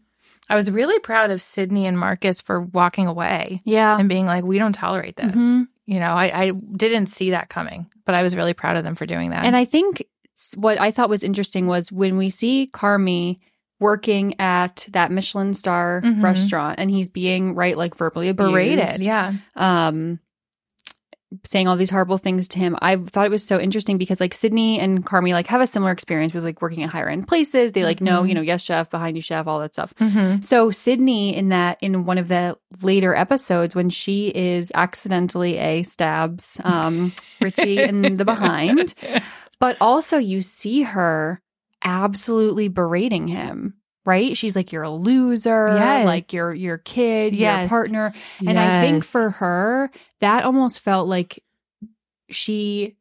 I 0.49 0.55
was 0.55 0.69
really 0.69 0.99
proud 0.99 1.31
of 1.31 1.41
Sydney 1.41 1.87
and 1.87 1.97
Marcus 1.97 2.41
for 2.41 2.61
walking 2.61 3.07
away 3.07 3.61
Yeah. 3.65 3.97
and 3.97 4.07
being 4.09 4.25
like, 4.25 4.43
we 4.43 4.59
don't 4.59 4.73
tolerate 4.73 5.15
this. 5.15 5.31
Mhm. 5.33 5.67
You 5.85 5.99
know, 5.99 6.11
I, 6.13 6.25
I 6.43 6.51
didn't 6.51 7.07
see 7.07 7.31
that 7.31 7.49
coming, 7.49 7.87
but 8.05 8.13
I 8.15 8.21
was 8.21 8.35
really 8.35 8.53
proud 8.53 8.75
of 8.77 8.83
them 8.83 8.95
for 8.95 9.05
doing 9.05 9.31
that. 9.31 9.43
And 9.45 9.55
I 9.55 9.65
think 9.65 10.03
what 10.55 10.79
I 10.79 10.91
thought 10.91 11.09
was 11.09 11.23
interesting 11.23 11.67
was 11.67 11.91
when 11.91 12.17
we 12.17 12.29
see 12.29 12.69
Carmy 12.73 13.39
working 13.79 14.39
at 14.39 14.87
that 14.91 15.11
Michelin 15.11 15.53
star 15.53 16.01
Mhm. 16.03 16.23
restaurant 16.23 16.79
and 16.79 16.89
he's 16.89 17.09
being 17.09 17.53
right 17.55 17.77
like 17.77 17.95
verbally 17.95 18.29
abused, 18.29 18.51
berated, 18.51 18.99
yeah. 19.01 19.33
um 19.55 20.19
saying 21.45 21.67
all 21.67 21.75
these 21.75 21.89
horrible 21.89 22.19
things 22.19 22.47
to 22.49 22.59
him. 22.59 22.77
I 22.79 22.95
thought 22.95 23.25
it 23.25 23.31
was 23.31 23.43
so 23.43 23.59
interesting 23.59 23.97
because 23.97 24.19
like 24.19 24.35
Sydney 24.35 24.79
and 24.79 25.03
Carmy 25.03 25.31
like 25.33 25.47
have 25.47 25.61
a 25.61 25.67
similar 25.67 25.91
experience 25.91 26.31
with 26.31 26.43
like 26.43 26.61
working 26.61 26.83
at 26.83 26.91
higher 26.91 27.09
end 27.09 27.27
places. 27.27 27.71
They 27.71 27.83
like 27.83 28.01
know, 28.01 28.21
Mhm. 28.21 28.27
you 28.29 28.35
know, 28.35 28.41
yes 28.41 28.61
chef, 28.63 28.91
behind 28.91 29.17
you 29.17 29.21
chef, 29.23 29.47
all 29.47 29.59
that 29.61 29.73
stuff. 29.73 29.95
Mm-hmm. 29.99 30.43
So 30.43 30.69
Sydney 30.69 31.35
in 31.35 31.49
that 31.49 31.79
in 31.81 32.05
one 32.05 32.19
of 32.19 32.27
the 32.27 32.55
later 32.83 33.15
episodes 33.15 33.73
when 33.73 33.89
she 33.89 34.27
is 34.27 34.71
accidentally 34.75 35.57
a 35.57 35.81
stabs 35.81 36.61
um 36.63 37.11
Richie 37.41 37.79
in 37.81 38.17
the 38.17 38.25
behind, 38.33 38.93
but 39.63 39.77
also 39.79 40.17
you 40.17 40.41
see 40.41 40.81
her 40.81 41.41
absolutely 41.81 42.67
berating 42.67 43.29
him. 43.29 43.75
Right? 44.05 44.35
She's 44.35 44.53
like, 44.53 44.73
you're 44.73 44.83
a 44.83 44.89
loser, 44.89 45.67
Yes. 45.77 46.05
like 46.05 46.33
your 46.33 46.53
your 46.53 46.77
kid, 46.77 47.33
your 47.33 47.69
partner. 47.69 48.13
And 48.45 48.59
I 48.59 48.81
think 48.81 49.05
for 49.05 49.29
her, 49.29 49.89
that 50.19 50.43
almost 50.43 50.81
felt 50.81 51.07
like 51.07 51.41
she 52.29 52.97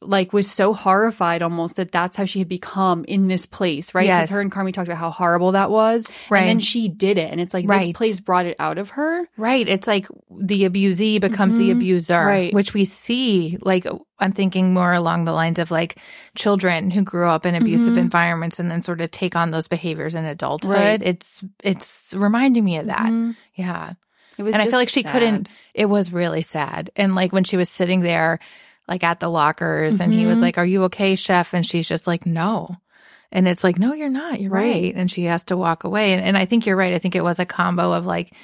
like 0.00 0.34
was 0.34 0.50
so 0.50 0.74
horrified 0.74 1.40
almost 1.40 1.76
that 1.76 1.90
that's 1.90 2.14
how 2.16 2.26
she 2.26 2.38
had 2.38 2.48
become 2.48 3.04
in 3.06 3.26
this 3.28 3.46
place, 3.46 3.94
right? 3.94 4.02
Because 4.02 4.22
Yes. 4.24 4.30
her 4.30 4.40
and 4.42 4.52
Carmy 4.52 4.70
talked 4.74 4.86
about 4.88 4.98
how 4.98 5.08
horrible 5.10 5.52
that 5.52 5.70
was. 5.70 6.06
Right. 6.28 6.40
And 6.40 6.48
then 6.50 6.60
she 6.60 6.88
did 6.88 7.16
it. 7.16 7.30
And 7.32 7.40
it's 7.40 7.54
like 7.54 7.66
this 7.66 7.92
place 7.92 8.20
brought 8.20 8.44
it 8.44 8.56
out 8.58 8.76
of 8.76 8.90
her. 8.90 9.26
Right. 9.38 9.66
It's 9.66 9.86
like 9.86 10.06
the 10.38 10.64
abusee 10.68 11.18
becomes 11.20 11.56
the 11.56 11.70
Mhm. 11.70 11.76
abuser, 11.76 12.20
Right. 12.26 12.52
which 12.52 12.74
we 12.74 12.84
see. 12.84 13.56
Like, 13.62 13.86
I'm 14.18 14.32
thinking 14.32 14.74
more 14.74 14.92
along 14.92 15.24
the 15.24 15.32
lines 15.32 15.58
of 15.58 15.70
like 15.70 15.96
children 16.36 16.90
who 16.90 17.00
grew 17.02 17.26
up 17.28 17.46
in 17.46 17.54
abusive 17.54 17.94
Mhm. 17.94 17.98
environments 17.98 18.58
and 18.58 18.70
then 18.70 18.82
sort 18.82 19.00
of 19.00 19.10
take 19.10 19.34
on 19.36 19.52
those 19.52 19.68
behaviors 19.68 20.14
in 20.14 20.26
adulthood. 20.26 20.70
Right. 20.72 21.02
It's, 21.02 21.42
it's 21.62 22.12
reminding 22.14 22.62
me 22.64 22.76
of 22.76 22.86
that. 22.86 23.06
Mhm. 23.10 23.36
Yeah. 23.54 23.92
It 24.36 24.42
was 24.42 24.52
and 24.54 24.60
I 24.62 24.66
feel 24.66 24.78
like 24.80 24.88
she 24.90 25.02
sad. 25.02 25.12
couldn't, 25.12 25.48
it 25.72 25.86
was 25.86 26.12
really 26.12 26.42
sad. 26.42 26.90
And 26.94 27.14
like 27.14 27.32
when 27.32 27.44
she 27.44 27.56
was 27.56 27.70
sitting 27.70 28.00
there, 28.00 28.38
like 28.88 29.02
at 29.04 29.20
the 29.20 29.28
lockers, 29.28 30.00
and 30.00 30.12
he 30.12 30.26
was 30.26 30.38
Mhm. 30.38 30.42
like, 30.42 30.58
Are 30.58 30.66
you 30.66 30.84
okay, 30.84 31.14
chef? 31.16 31.54
And 31.54 31.64
she's 31.66 31.88
just 31.88 32.06
like, 32.06 32.26
No. 32.26 32.76
And 33.32 33.48
it's 33.48 33.64
like, 33.64 33.78
No, 33.78 33.92
you're 33.94 34.08
not. 34.10 34.40
You're 34.40 34.50
right. 34.52 34.74
Right. 34.82 34.94
And 34.94 35.10
she 35.10 35.24
has 35.24 35.44
to 35.44 35.56
walk 35.56 35.84
away. 35.84 36.12
And, 36.12 36.22
and 36.24 36.36
I 36.38 36.44
think 36.44 36.66
you're 36.66 36.76
right. 36.76 36.94
I 36.94 36.98
think 36.98 37.16
it 37.16 37.24
was 37.24 37.38
a 37.38 37.46
combo 37.46 37.92
of 37.92 38.06
like 38.06 38.34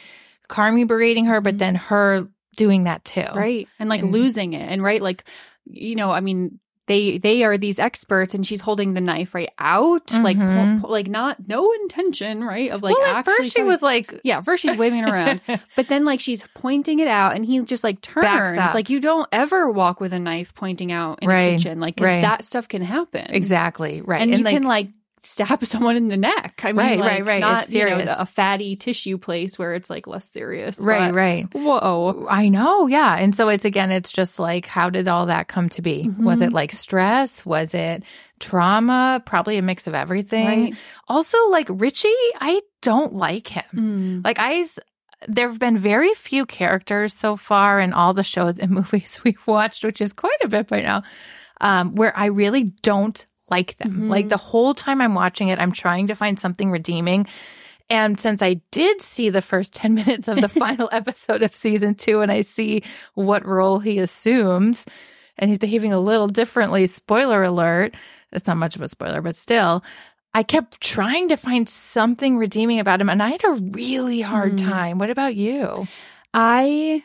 Carmy 0.49 0.87
berating 0.87 1.27
her, 1.27 1.41
but 1.41 1.59
then 1.59 1.75
her 1.77 2.27
doing 2.57 2.85
that 2.85 3.05
too. 3.05 3.21
Mm-hmm. 3.21 3.39
Right. 3.39 3.69
And 3.79 3.89
like 3.89 4.03
And- 4.03 4.11
losing 4.13 4.53
it. 4.55 4.69
And 4.71 4.83
right, 4.83 5.01
like, 5.01 5.25
you 5.67 5.95
know, 5.95 6.11
I 6.11 6.21
mean, 6.21 6.59
they 6.91 7.19
they 7.19 7.45
are 7.45 7.57
these 7.57 7.79
experts 7.79 8.35
and 8.35 8.45
she's 8.45 8.61
holding 8.61 8.95
the 8.95 9.01
knife 9.01 9.35
right 9.35 9.49
out. 9.59 10.13
Like 10.13 10.37
Mhm. 10.37 10.81
po- 10.81 10.87
po- 10.89 10.93
like 10.93 11.07
not 11.09 11.37
no 11.49 11.71
intention, 11.83 12.43
right? 12.43 12.71
Of 12.73 12.83
like 12.83 12.97
well, 12.99 13.15
at 13.17 13.25
first 13.25 13.55
she 13.55 13.63
was 13.63 13.81
like, 13.81 14.21
Yeah, 14.25 14.41
first 14.41 14.63
she's 14.63 14.77
waving 14.77 15.05
around, 15.05 15.41
but 15.77 15.89
then 15.89 16.05
like 16.05 16.19
she's 16.19 16.43
pointing 16.55 16.99
it 16.99 17.07
out, 17.09 17.37
and 17.37 17.47
he 17.47 17.61
just 17.63 17.85
like 17.85 18.01
turns. 18.01 18.59
Like 18.75 18.91
you 18.91 19.01
don't 19.01 19.29
ever 19.31 19.71
walk 19.71 20.01
with 20.01 20.13
a 20.13 20.19
knife 20.19 20.53
pointing 20.55 20.91
out 20.91 21.21
in 21.23 21.29
Right, 21.29 21.55
a 21.55 21.57
kitchen, 21.57 21.79
like 21.81 21.97
'cause 21.97 22.05
right. 22.07 22.23
that 22.23 22.45
stuff 22.45 22.67
can 22.67 22.83
happen. 22.83 23.27
Exactly. 23.31 24.03
Right. 24.03 24.21
and, 24.23 24.31
you 24.33 24.39
like, 24.39 24.55
can 24.55 24.65
like 24.65 24.89
stab 25.23 25.65
someone 25.67 25.97
in 25.97 26.09
the 26.09 26.17
neck. 26.17 26.61
I 26.65 26.69
mean, 26.69 26.77
Right, 26.77 26.99
like, 26.99 27.11
right, 27.11 27.27
right. 27.27 27.41
Not 27.41 27.65
It's 27.65 27.75
you 27.75 27.85
know 27.85 28.17
a 28.19 28.27
fatty 28.27 28.77
tissue 28.77 29.19
place 29.19 29.59
where 29.59 29.75
it's 29.75 29.91
like 29.91 30.07
less 30.07 30.25
serious. 30.25 30.81
Right, 30.81 31.13
right. 31.13 31.47
Whoa. 31.53 32.27
I 32.29 32.49
know, 32.49 32.87
yeah. 32.87 33.17
And 33.19 33.35
so 33.35 33.49
it's 33.49 33.65
again, 33.65 33.91
it's 33.91 34.13
just 34.13 34.39
like, 34.39 34.67
how 34.67 34.91
did 34.91 35.09
all 35.09 35.27
that 35.27 35.49
come 35.49 35.69
to 35.71 35.83
be? 35.83 36.11
Was 36.19 36.41
it 36.41 36.53
like 36.53 36.73
stress? 36.73 37.45
Was 37.45 37.75
it 37.75 38.03
trauma? 38.39 39.23
Probably 39.25 39.59
a 39.59 39.63
mix 39.63 39.87
of 39.87 39.95
everything. 39.95 40.47
Right. 40.47 40.75
Also, 41.09 41.39
like 41.49 41.67
Richie, 41.71 42.09
I 42.41 42.61
don't 42.83 43.15
like 43.15 43.49
him. 43.49 43.65
Mm. 43.75 44.25
Like 44.25 44.39
I, 44.39 44.65
there 45.29 45.49
have 45.49 45.59
been 45.59 45.79
very 45.79 46.15
few 46.15 46.47
characters 46.47 47.15
so 47.15 47.37
far 47.37 47.81
in 47.81 47.93
all 47.93 48.15
the 48.15 48.25
shows 48.25 48.59
and 48.59 48.71
movies 48.81 49.21
we've 49.25 49.47
watched, 49.47 49.85
which 49.85 50.01
is 50.01 50.13
quite 50.13 50.43
a 50.43 50.49
bit 50.49 50.69
by 50.69 50.81
now, 50.81 51.03
um, 51.61 51.95
where 51.95 52.17
I 52.17 52.27
really 52.27 52.65
don't 52.65 53.25
like 53.51 53.77
them. 53.79 54.09
Like 54.09 54.29
the 54.29 54.37
whole 54.37 54.75
time 54.75 55.01
I'm 55.01 55.15
watching 55.15 55.49
it, 55.49 55.59
I'm 55.59 55.73
trying 55.73 56.07
to 56.09 56.15
find 56.15 56.39
something 56.39 56.71
redeeming. 56.71 57.27
And 57.89 58.21
since 58.21 58.41
I 58.43 58.61
did 58.71 59.03
see 59.03 59.31
the 59.31 59.43
first 59.43 59.73
10 59.75 59.95
minutes 59.95 60.29
of 60.29 60.41
the 60.41 60.49
final 60.65 60.89
episode 60.93 61.43
of 61.43 61.55
season 61.55 61.95
two 61.97 62.21
and 62.21 62.31
I 62.31 62.43
see 62.43 62.83
what 63.15 63.45
role 63.47 63.79
he 63.81 63.99
assumes, 63.99 64.87
and 65.37 65.49
he's 65.51 65.59
behaving 65.59 65.93
a 65.93 65.99
little 66.01 66.29
differently, 66.29 66.87
spoiler 66.87 67.43
alert, 67.43 67.95
it's 68.33 68.47
not 68.47 68.57
much 68.59 68.77
of 68.77 68.83
a 68.83 68.89
spoiler, 68.89 69.21
but 69.23 69.35
still, 69.37 69.83
I 70.33 70.45
kept 70.45 70.81
trying 70.81 71.31
to 71.31 71.37
find 71.37 71.69
something 71.69 72.37
redeeming 72.39 72.79
about 72.79 73.01
him 73.01 73.09
and 73.11 73.21
I 73.21 73.31
had 73.31 73.43
a 73.45 73.53
really 73.73 74.21
hard 74.21 74.53
Mm. 74.53 74.69
time. 74.71 74.99
What 74.99 75.11
about 75.11 75.35
you? 75.35 75.89
I 76.33 77.03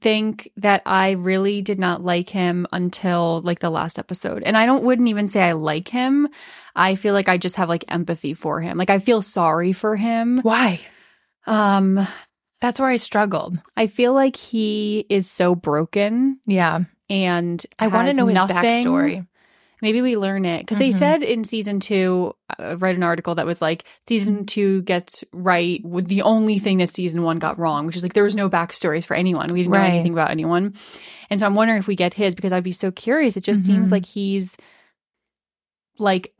think 0.00 0.50
that 0.56 0.82
I 0.86 1.12
really 1.12 1.62
did 1.62 1.78
not 1.78 2.02
like 2.04 2.30
him 2.30 2.66
until 2.72 3.40
like 3.42 3.60
the 3.60 3.70
last 3.70 3.98
episode. 3.98 4.42
And 4.42 4.56
I 4.56 4.66
don't 4.66 4.84
wouldn't 4.84 5.08
even 5.08 5.28
say 5.28 5.42
I 5.42 5.52
like 5.52 5.88
him. 5.88 6.28
I 6.76 6.94
feel 6.94 7.14
like 7.14 7.28
I 7.28 7.38
just 7.38 7.56
have 7.56 7.68
like 7.68 7.84
empathy 7.88 8.34
for 8.34 8.60
him. 8.60 8.78
Like 8.78 8.90
I 8.90 8.98
feel 8.98 9.22
sorry 9.22 9.72
for 9.72 9.96
him. 9.96 10.40
Why? 10.40 10.80
Um 11.46 12.06
That's 12.60 12.80
where 12.80 12.88
I 12.88 12.96
struggled. 12.96 13.58
I 13.76 13.86
feel 13.86 14.12
like 14.14 14.36
he 14.36 15.04
is 15.10 15.30
so 15.30 15.54
broken 15.54 16.38
Yeah. 16.46 16.80
and 17.10 17.64
I 17.78 17.88
want 17.88 18.08
to 18.08 18.14
know 18.16 18.26
his 18.26 18.34
nothing. 18.34 18.56
backstory. 18.86 19.26
Maybe 19.84 20.00
we 20.00 20.16
learn 20.16 20.46
it 20.46 20.60
because 20.60 20.78
they 20.78 20.88
Mhm. 20.88 20.98
said 20.98 21.22
in 21.22 21.44
season 21.44 21.78
two, 21.78 22.34
I 22.58 22.72
read 22.72 22.96
an 22.96 23.02
article 23.02 23.34
that 23.34 23.44
was 23.44 23.60
like 23.60 23.84
season 24.08 24.46
two 24.46 24.80
gets 24.80 25.22
right 25.30 25.84
with 25.84 26.06
the 26.08 26.22
only 26.22 26.58
thing 26.58 26.78
that 26.78 26.88
season 26.88 27.22
one 27.22 27.38
got 27.38 27.58
wrong, 27.58 27.84
which 27.84 27.94
is 27.94 28.02
like 28.02 28.14
there 28.14 28.24
was 28.24 28.34
no 28.34 28.48
backstories 28.48 29.04
for 29.04 29.14
anyone. 29.14 29.52
We 29.52 29.60
didn't 29.60 29.72
know 29.74 29.80
anything 29.82 30.12
about 30.14 30.30
anyone. 30.30 30.72
And 31.28 31.38
so 31.38 31.44
I'm 31.44 31.54
wondering 31.54 31.78
if 31.80 31.86
we 31.86 31.96
get 31.96 32.14
his 32.14 32.34
because 32.34 32.50
I'd 32.50 32.64
be 32.64 32.72
so 32.72 32.90
curious. 32.90 33.36
It 33.36 33.44
just 33.44 33.66
seems 33.66 33.90
Mhm. 33.90 33.92
like 33.92 34.06
he's 34.06 34.56
like, 35.98 36.32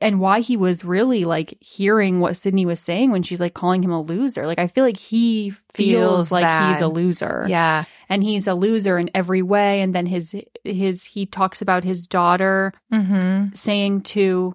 and 0.00 0.20
why 0.20 0.40
he 0.40 0.56
was 0.56 0.84
really 0.84 1.24
like 1.24 1.56
hearing 1.60 2.20
what 2.20 2.36
Sydney 2.36 2.64
was 2.66 2.78
saying 2.80 3.10
when 3.10 3.22
she's 3.22 3.40
like 3.40 3.54
calling 3.54 3.82
him 3.82 3.90
a 3.90 4.00
loser. 4.00 4.46
Like, 4.46 4.58
I 4.60 4.66
feel 4.68 4.84
like 4.84 4.96
he 4.96 5.50
feels, 5.74 6.28
Feels 6.28 6.32
like 6.32 6.70
he's 6.72 6.80
a 6.80 6.88
loser 6.88 7.46
Yeah. 7.48 7.84
and 8.08 8.22
he's 8.22 8.46
a 8.46 8.54
loser 8.54 8.96
in 8.98 9.10
every 9.14 9.42
way. 9.42 9.80
And 9.80 9.94
then 9.94 10.06
his, 10.06 10.34
his, 10.64 11.04
he 11.04 11.26
talks 11.26 11.62
about 11.62 11.82
his 11.84 12.06
daughter 12.06 12.72
Mm-hmm. 12.92 13.54
saying 13.54 14.02
to 14.02 14.54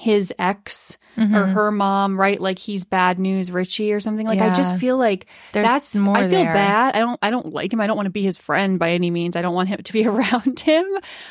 his 0.00 0.32
ex 0.38 0.96
or 1.16 1.24
her 1.24 1.72
mom, 1.72 2.18
right? 2.18 2.40
Like 2.40 2.60
he's 2.60 2.84
bad 2.84 3.18
news 3.18 3.50
Richie 3.50 3.92
or 3.92 3.98
something. 3.98 4.24
Like 4.24 4.40
I 4.40 4.54
just 4.54 4.76
feel 4.76 4.96
like 4.96 5.26
There's 5.52 5.66
that's 5.66 5.96
more 5.96 6.16
I 6.16 6.20
feel 6.22 6.44
there. 6.44 6.54
bad. 6.54 6.94
I 6.94 7.00
don't 7.00 7.18
I 7.20 7.30
don't 7.30 7.52
like 7.52 7.72
him. 7.72 7.80
I 7.80 7.88
don't 7.88 7.96
want 7.96 8.06
to 8.06 8.10
be 8.12 8.22
his 8.22 8.38
friend 8.38 8.78
by 8.78 8.92
any 8.92 9.10
means. 9.10 9.34
I 9.34 9.42
don't 9.42 9.54
want 9.54 9.68
him 9.68 9.78
to 9.82 9.92
be 9.92 10.06
around 10.06 10.60
him. 10.60 10.86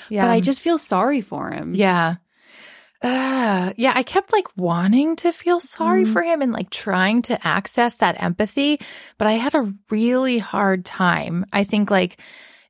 Yeah. 0.10 0.24
But 0.24 0.32
I 0.32 0.42
just 0.42 0.62
feel 0.62 0.78
sorry 0.78 1.22
for 1.22 1.50
him. 1.52 1.74
Yeah. 1.74 2.16
Uh, 3.02 3.74
yeah, 3.78 3.94
I 3.96 4.04
kept 4.04 4.34
like 4.34 4.48
wanting 4.58 5.16
to 5.18 5.32
feel 5.32 5.60
sorry 5.60 6.04
Mm-hmm. 6.04 6.14
for 6.14 6.22
him 6.24 6.42
and 6.42 6.52
like 6.52 6.70
trying 6.70 7.22
to 7.24 7.48
access 7.48 7.96
that 7.96 8.22
empathy, 8.22 8.80
but 9.18 9.28
I 9.28 9.34
had 9.34 9.54
a 9.56 9.72
really 9.92 10.40
hard 10.40 10.84
time. 10.86 11.46
I 11.54 11.64
think 11.64 11.92
like, 11.92 12.20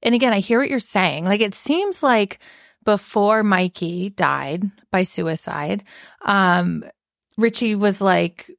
and 0.03 0.13
again, 0.13 0.33
I 0.33 0.39
hear 0.39 0.59
what 0.59 0.69
you're 0.69 0.79
saying. 0.79 1.25
Like, 1.25 1.41
it 1.41 1.53
seems 1.53 2.03
like 2.03 2.39
before 2.83 3.41
Mikey 3.43 4.09
died 4.11 4.63
by 4.91 5.03
suicide, 5.03 5.83
um, 6.23 6.83
Richie 7.37 7.75
was 7.75 8.01
like 8.01 8.49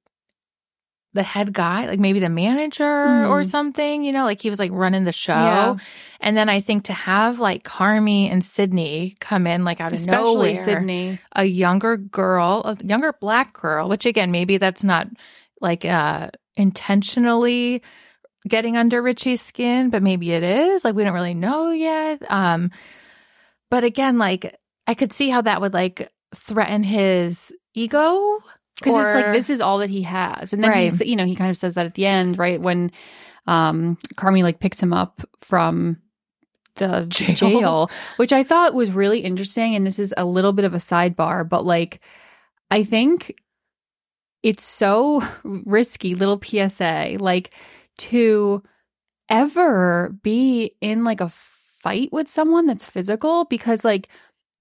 the 1.14 1.22
head 1.22 1.52
guy, 1.54 1.86
like 1.86 1.98
maybe 1.98 2.18
the 2.20 2.28
manager 2.28 2.84
or 2.84 3.40
Mm. 3.42 3.46
something, 3.46 4.04
you 4.04 4.12
know, 4.12 4.24
like 4.24 4.40
he 4.42 4.50
was 4.50 4.58
like 4.58 4.70
running 4.72 5.04
the 5.04 5.12
show. 5.12 5.32
Yeah. 5.32 5.76
And 6.20 6.36
then 6.36 6.48
I 6.50 6.60
think 6.60 6.84
to 6.84 6.92
have 6.92 7.38
like 7.40 7.64
Carmy 7.64 8.30
and 8.30 8.44
Sydney 8.44 9.16
come 9.18 9.46
in 9.46 9.64
like 9.64 9.80
out 9.80 9.92
of 9.94 9.98
Especially 9.98 10.52
nowhere, 10.52 10.54
Sydney. 10.54 11.18
a 11.34 11.44
younger 11.44 11.96
girl, 11.96 12.62
a 12.64 12.76
younger 12.84 13.14
black 13.20 13.54
girl, 13.54 13.88
which 13.88 14.04
again, 14.04 14.30
maybe 14.30 14.58
that's 14.58 14.84
not 14.84 15.08
like 15.60 15.84
uh 15.86 16.28
intentionally 16.56 17.82
getting 18.46 18.76
under 18.76 19.02
Richie's 19.02 19.40
skin, 19.42 19.90
but 19.90 20.02
maybe 20.02 20.32
it 20.32 20.42
is. 20.42 20.84
Like 20.84 20.94
we 20.94 21.04
don't 21.04 21.14
really 21.14 21.34
know 21.34 21.70
yet. 21.70 22.22
Um 22.30 22.70
but 23.70 23.82
again, 23.84 24.18
like 24.18 24.58
I 24.86 24.94
could 24.94 25.12
see 25.12 25.28
how 25.30 25.40
that 25.42 25.60
would 25.60 25.74
like 25.74 26.10
threaten 26.34 26.82
his 26.82 27.52
ego. 27.74 28.40
Because 28.80 28.94
it's 28.96 29.14
like 29.14 29.32
this 29.32 29.50
is 29.50 29.60
all 29.60 29.78
that 29.78 29.90
he 29.90 30.02
has. 30.02 30.52
And 30.52 30.62
then 30.62 30.70
Right. 30.70 30.84
he's 30.92 31.00
you 31.00 31.16
know, 31.16 31.24
he 31.26 31.34
kind 31.34 31.50
of 31.50 31.56
says 31.56 31.74
that 31.74 31.86
at 31.86 31.94
the 31.94 32.06
end, 32.06 32.38
right? 32.38 32.60
When 32.60 32.90
um 33.46 33.96
Carmy 34.16 34.42
like 34.42 34.60
picks 34.60 34.80
him 34.80 34.92
up 34.92 35.20
from 35.38 35.98
the 36.76 37.06
Jail. 37.08 37.34
jail. 37.34 37.90
which 38.18 38.32
I 38.32 38.42
thought 38.44 38.74
was 38.74 38.90
really 38.92 39.20
interesting. 39.20 39.74
And 39.74 39.86
this 39.86 39.98
is 39.98 40.14
a 40.16 40.24
little 40.24 40.52
bit 40.52 40.64
of 40.64 40.74
a 40.74 40.78
sidebar, 40.78 41.48
but 41.48 41.64
like 41.64 42.00
I 42.70 42.84
think 42.84 43.34
it's 44.42 44.64
so 44.64 45.22
risky, 45.44 46.14
little 46.14 46.40
PSA, 46.40 47.16
like 47.18 47.54
to 47.98 48.62
ever 49.28 50.14
be 50.22 50.72
in 50.80 51.04
like 51.04 51.20
a 51.20 51.28
fight 51.28 52.10
with 52.12 52.28
someone 52.28 52.66
that's 52.66 52.84
physical 52.84 53.44
because 53.46 53.84
like 53.84 54.08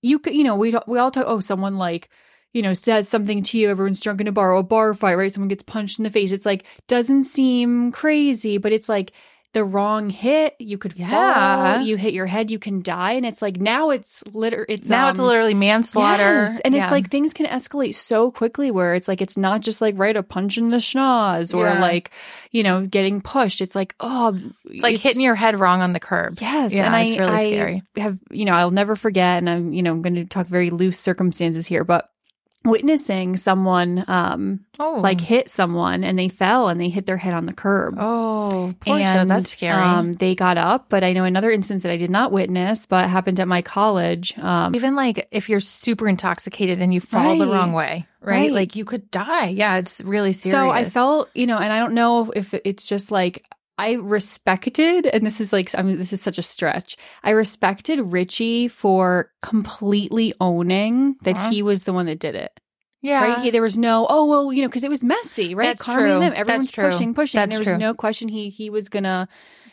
you 0.02 0.20
could, 0.20 0.34
you 0.34 0.44
know, 0.44 0.56
we 0.56 0.74
we 0.88 0.98
all 0.98 1.12
talk. 1.12 1.26
Oh, 1.28 1.40
someone 1.40 1.78
like 1.78 2.10
you 2.54 2.62
know 2.62 2.74
says 2.74 3.08
something 3.10 3.44
to 3.44 3.58
you. 3.58 3.70
Everyone's 3.70 4.00
drunk 4.00 4.22
in 4.22 4.28
a 4.28 4.32
bar, 4.32 4.52
or 4.54 4.58
a 4.60 4.64
bar 4.64 4.94
fight, 4.94 5.16
right? 5.16 5.34
Someone 5.34 5.50
gets 5.50 5.64
punched 5.64 6.00
in 6.00 6.04
the 6.04 6.10
face. 6.10 6.32
It's 6.32 6.46
like 6.46 6.66
doesn't 6.88 7.26
seem 7.26 7.92
crazy, 7.92 8.58
but 8.58 8.72
it's 8.72 8.90
like 8.90 9.12
the 9.54 9.64
wrong 9.64 10.10
hit. 10.10 10.56
You 10.60 10.78
could 10.78 10.94
Yeah. 10.98 11.10
fall. 11.10 11.82
You 11.82 11.96
hit 11.96 12.14
your 12.14 12.26
head. 12.26 12.52
You 12.52 12.60
can 12.60 12.82
die. 12.82 13.14
And 13.14 13.26
it's 13.26 13.42
like 13.42 13.58
now 13.60 13.90
it's 13.92 14.22
liter. 14.34 14.66
It's 14.68 14.90
now 14.90 15.08
it's 15.10 15.20
um, 15.20 15.26
literally 15.26 15.54
manslaughter. 15.54 16.44
Yes. 16.44 16.60
And 16.60 16.76
Yeah. 16.76 16.84
it's 16.84 16.92
like 16.92 17.10
things 17.10 17.34
can 17.34 17.46
escalate 17.48 17.96
so 17.96 18.30
quickly 18.30 18.72
where 18.72 18.94
it's 18.94 19.08
like 19.08 19.22
it's 19.22 19.38
not 19.38 19.62
just 19.62 19.82
like 19.82 19.96
right 19.98 20.16
a 20.16 20.22
punch 20.22 20.58
in 20.58 20.70
the 20.70 20.78
schnoz 20.78 21.56
or 21.56 21.66
Yeah. 21.66 21.80
like, 21.80 22.12
you 22.52 22.62
know, 22.62 22.86
getting 22.86 23.22
pushed. 23.22 23.62
It's 23.62 23.74
like, 23.74 23.96
oh 24.02 24.38
it's 24.66 24.84
like 24.84 24.98
hitting 24.98 25.22
your 25.22 25.36
head 25.36 25.60
wrong 25.60 25.82
on 25.82 25.94
the 25.94 26.00
curb. 26.02 26.40
Yes, 26.42 26.74
Yeah, 26.74 26.86
and 26.86 26.96
I, 26.96 27.02
it's 27.04 27.18
really 27.18 27.32
I 27.32 27.48
scary. 27.48 27.84
Have 27.96 28.20
you 28.30 28.46
know? 28.46 28.54
I'll 28.54 28.70
never 28.72 28.96
forget, 28.98 29.38
and 29.38 29.50
I'm 29.50 29.74
you 29.74 29.82
know 29.82 29.92
I'm 29.92 30.02
going 30.02 30.16
to 30.16 30.26
talk 30.26 30.48
very 30.48 30.70
loose 30.72 31.00
circumstances 31.00 31.66
here, 31.66 31.86
but 31.86 32.10
witnessing 32.68 33.36
someone 33.38 34.04
um 34.08 34.60
Oh, 34.80 35.00
like 35.02 35.20
hit 35.20 35.50
someone 35.50 36.04
and 36.04 36.20
they 36.20 36.30
fell 36.30 36.68
and 36.68 36.80
they 36.80 36.90
hit 36.90 37.08
their 37.08 37.18
head 37.18 37.34
on 37.34 37.48
the 37.48 37.54
curb. 37.54 37.96
oh, 37.98 38.76
Portia, 38.80 39.04
and 39.06 39.30
that's 39.32 39.52
scary. 39.52 39.82
Um, 39.82 40.14
they 40.14 40.36
got 40.36 40.58
up, 40.60 40.86
but 40.90 41.04
I 41.04 41.14
know 41.14 41.24
another 41.24 41.50
instance 41.50 41.82
that 41.84 41.92
I 41.92 41.98
did 41.98 42.12
not 42.12 42.32
witness, 42.32 42.86
but 42.86 43.10
happened 43.10 43.40
at 43.40 43.48
my 43.48 43.64
college. 43.64 44.38
Um, 44.38 44.76
Even 44.76 44.96
like 44.96 45.28
if 45.32 45.50
you're 45.50 45.60
super 45.60 46.08
intoxicated 46.08 46.80
and 46.80 46.94
you 46.94 47.00
fall 47.02 47.38
the 47.38 47.48
wrong 47.48 47.74
way, 47.74 48.06
right? 48.22 48.36
Right. 48.42 48.52
Like 48.52 48.76
you 48.76 48.86
could 48.86 49.10
die. 49.10 49.48
Yeah, 49.48 49.78
it's 49.78 50.00
really 50.02 50.34
serious. 50.34 50.54
So 50.54 50.70
I 50.70 50.86
felt, 50.86 51.30
you 51.34 51.48
know, 51.48 51.58
and 51.58 51.74
I 51.74 51.80
don't 51.80 51.94
know 51.94 52.32
if 52.36 52.54
it's 52.54 52.86
just 52.88 53.12
like 53.12 53.44
I 53.78 53.94
respected, 53.94 55.06
and 55.06 55.26
this 55.26 55.40
is 55.40 55.54
like, 55.54 55.70
I 55.78 55.82
mean, 55.84 55.98
this 55.98 56.12
is 56.14 56.22
such 56.22 56.38
a 56.38 56.42
stretch. 56.42 56.98
I 57.24 57.30
respected 57.32 58.00
Richie 58.00 58.68
for 58.68 59.32
completely 59.44 60.34
owning 60.42 61.16
that 61.24 61.36
Uh-huh. 61.36 61.50
he 61.52 61.62
was 61.62 61.84
the 61.84 61.94
one 61.94 62.08
that 62.08 62.20
did 62.20 62.36
it. 62.36 62.60
yeah. 63.02 63.22
Right? 63.24 63.38
He, 63.44 63.52
there 63.52 63.62
was 63.62 63.78
no, 63.78 64.08
oh 64.10 64.26
well, 64.26 64.52
you 64.52 64.62
know, 64.64 64.68
because 64.68 64.84
it 64.84 64.90
was 64.90 65.04
messy, 65.04 65.54
right? 65.54 65.68
That's 65.68 65.84
Carmen 65.84 66.06
and 66.06 66.12
true. 66.14 66.20
them, 66.22 66.34
everyone's 66.36 66.72
That's 66.72 66.94
pushing, 66.96 67.14
pushing. 67.14 67.40
and 67.42 67.52
there 67.52 67.60
was 67.60 67.68
true. 67.68 67.78
no 67.78 67.94
question 67.94 68.28
he 68.30 68.50
he 68.50 68.70
was 68.72 68.90
gonna 68.90 69.28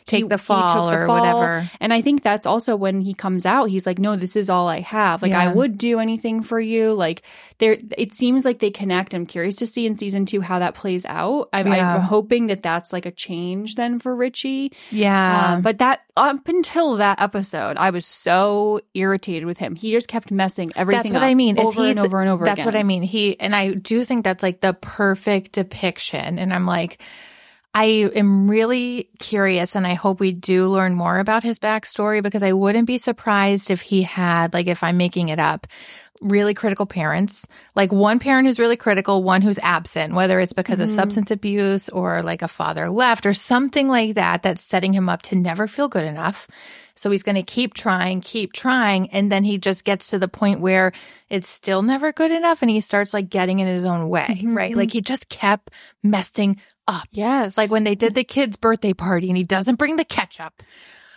Take 0.07 0.23
he- 0.23 0.27
the 0.27 0.37
he 0.37 0.41
fall 0.43 0.91
or 0.91 1.07
whatever. 1.07 1.69
And 1.79 1.91
I 1.91 2.01
think 2.01 2.21
that's 2.21 2.45
also 2.45 2.75
when 2.75 3.01
he 3.01 3.13
comes 3.15 3.45
out, 3.45 3.65
he's 3.65 3.87
like, 3.87 3.97
no, 3.97 4.15
this 4.15 4.35
is 4.35 4.49
all 4.51 4.67
I 4.67 4.81
have. 4.81 5.21
Like, 5.23 5.31
I 5.33 5.51
would 5.51 5.77
do 5.79 5.99
anything 5.99 6.43
for 6.43 6.59
you. 6.59 6.93
Like, 6.93 7.23
there, 7.57 7.77
it 7.97 8.13
seems 8.13 8.45
like 8.45 8.59
they 8.59 8.69
connect. 8.69 9.15
I'm 9.15 9.25
curious 9.25 9.55
to 9.55 9.65
see 9.67 9.87
in 9.87 9.95
season 9.95 10.25
two 10.27 10.41
how 10.41 10.59
that 10.59 10.75
plays 10.75 11.05
out. 11.05 11.49
I'm, 11.53 11.67
Yeah. 11.67 11.95
I'm 11.95 12.01
hoping 12.01 12.47
that 12.47 12.61
that's 12.61 12.93
like 12.93 13.07
a 13.07 13.11
change 13.11 13.75
then 13.75 13.97
for 13.97 14.15
Richie. 14.15 14.73
yeah. 14.91 15.55
Um, 15.55 15.61
but 15.63 15.79
that 15.79 16.01
up 16.15 16.47
until 16.47 16.97
that 16.97 17.19
episode, 17.19 17.75
I 17.77 17.89
was 17.89 18.05
so 18.05 18.81
irritated 18.93 19.45
with 19.45 19.57
him. 19.57 19.75
He 19.75 19.91
just 19.91 20.07
kept 20.07 20.31
messing 20.31 20.71
everything. 20.75 21.11
that's 21.11 21.13
what 21.13 21.23
I 21.23 21.33
mean. 21.33 21.59
over 21.59 21.83
and 21.85 21.99
over 21.99 22.21
and 22.21 22.29
over. 22.29 22.45
That's 22.45 22.59
again. 22.59 22.65
what 22.65 22.75
I 22.75 22.83
mean. 22.83 23.01
He 23.03 23.39
and 23.39 23.55
I 23.55 23.73
do 23.73 24.03
think 24.03 24.23
that's 24.23 24.43
like 24.43 24.61
the 24.61 24.73
perfect 24.73 25.53
depiction. 25.53 26.37
And 26.39 26.53
I'm 26.53 26.65
like, 26.65 27.01
I 27.77 28.09
am 28.15 28.49
really 28.49 29.09
curious 29.19 29.75
and 29.75 29.85
I 29.85 29.95
hope 29.95 30.21
we 30.21 30.31
do 30.31 30.67
learn 30.67 30.95
more 30.95 31.19
about 31.19 31.43
his 31.43 31.59
backstory 31.59 32.23
because 32.23 32.41
I 32.41 32.53
wouldn't 32.53 32.87
be 32.87 32.97
surprised 32.97 33.69
if 33.69 33.81
he 33.81 34.03
had, 34.03 34.53
like, 34.53 34.67
if 34.67 34.81
I'm 34.81 34.95
making 34.95 35.27
it 35.27 35.39
up, 35.39 35.67
really 36.21 36.53
critical 36.53 36.85
parents, 36.85 37.45
like 37.75 37.91
one 37.91 38.19
parent 38.19 38.47
who's 38.47 38.59
really 38.59 38.77
critical, 38.77 39.23
one 39.23 39.41
who's 39.41 39.59
absent, 39.59 40.13
whether 40.13 40.39
it's 40.39 40.53
because 40.53 40.79
of 40.79 40.87
mm-hmm. 40.87 40.95
substance 40.95 41.31
abuse 41.31 41.89
or 41.89 42.23
like 42.23 42.41
a 42.41 42.47
father 42.47 42.89
left 42.89 43.25
or 43.25 43.33
something 43.33 43.89
like 43.89 44.15
that, 44.15 44.41
that's 44.41 44.61
setting 44.61 44.93
him 44.93 45.09
up 45.09 45.21
to 45.23 45.35
never 45.35 45.67
feel 45.67 45.89
good 45.89 46.05
enough. 46.05 46.47
So 46.95 47.11
he's 47.11 47.23
going 47.23 47.35
to 47.35 47.43
keep 47.43 47.73
trying, 47.73 48.21
keep 48.21 48.53
trying. 48.53 49.09
And 49.09 49.29
then 49.29 49.43
he 49.43 49.57
just 49.57 49.83
gets 49.83 50.11
to 50.11 50.19
the 50.19 50.29
point 50.29 50.61
where 50.61 50.93
it's 51.29 51.49
still 51.49 51.81
never 51.81 52.13
good 52.13 52.31
enough. 52.31 52.61
And 52.61 52.71
he 52.71 52.79
starts 52.79 53.13
like 53.13 53.29
getting 53.29 53.59
in 53.59 53.67
his 53.67 53.83
own 53.83 54.07
way, 54.07 54.27
mm-hmm, 54.29 54.55
right? 54.55 54.75
Like 54.75 54.89
mm-hmm. 54.89 54.97
he 54.97 55.01
just 55.01 55.27
kept 55.27 55.71
messing 56.01 56.61
up. 56.87 57.07
Yes. 57.11 57.57
Like 57.57 57.71
when 57.71 57.83
they 57.83 57.95
did 57.95 58.15
the 58.15 58.23
kid's 58.23 58.55
birthday 58.55 58.93
party 58.93 59.29
and 59.29 59.37
he 59.37 59.43
doesn't 59.43 59.75
bring 59.75 59.95
the 59.95 60.05
ketchup. 60.05 60.61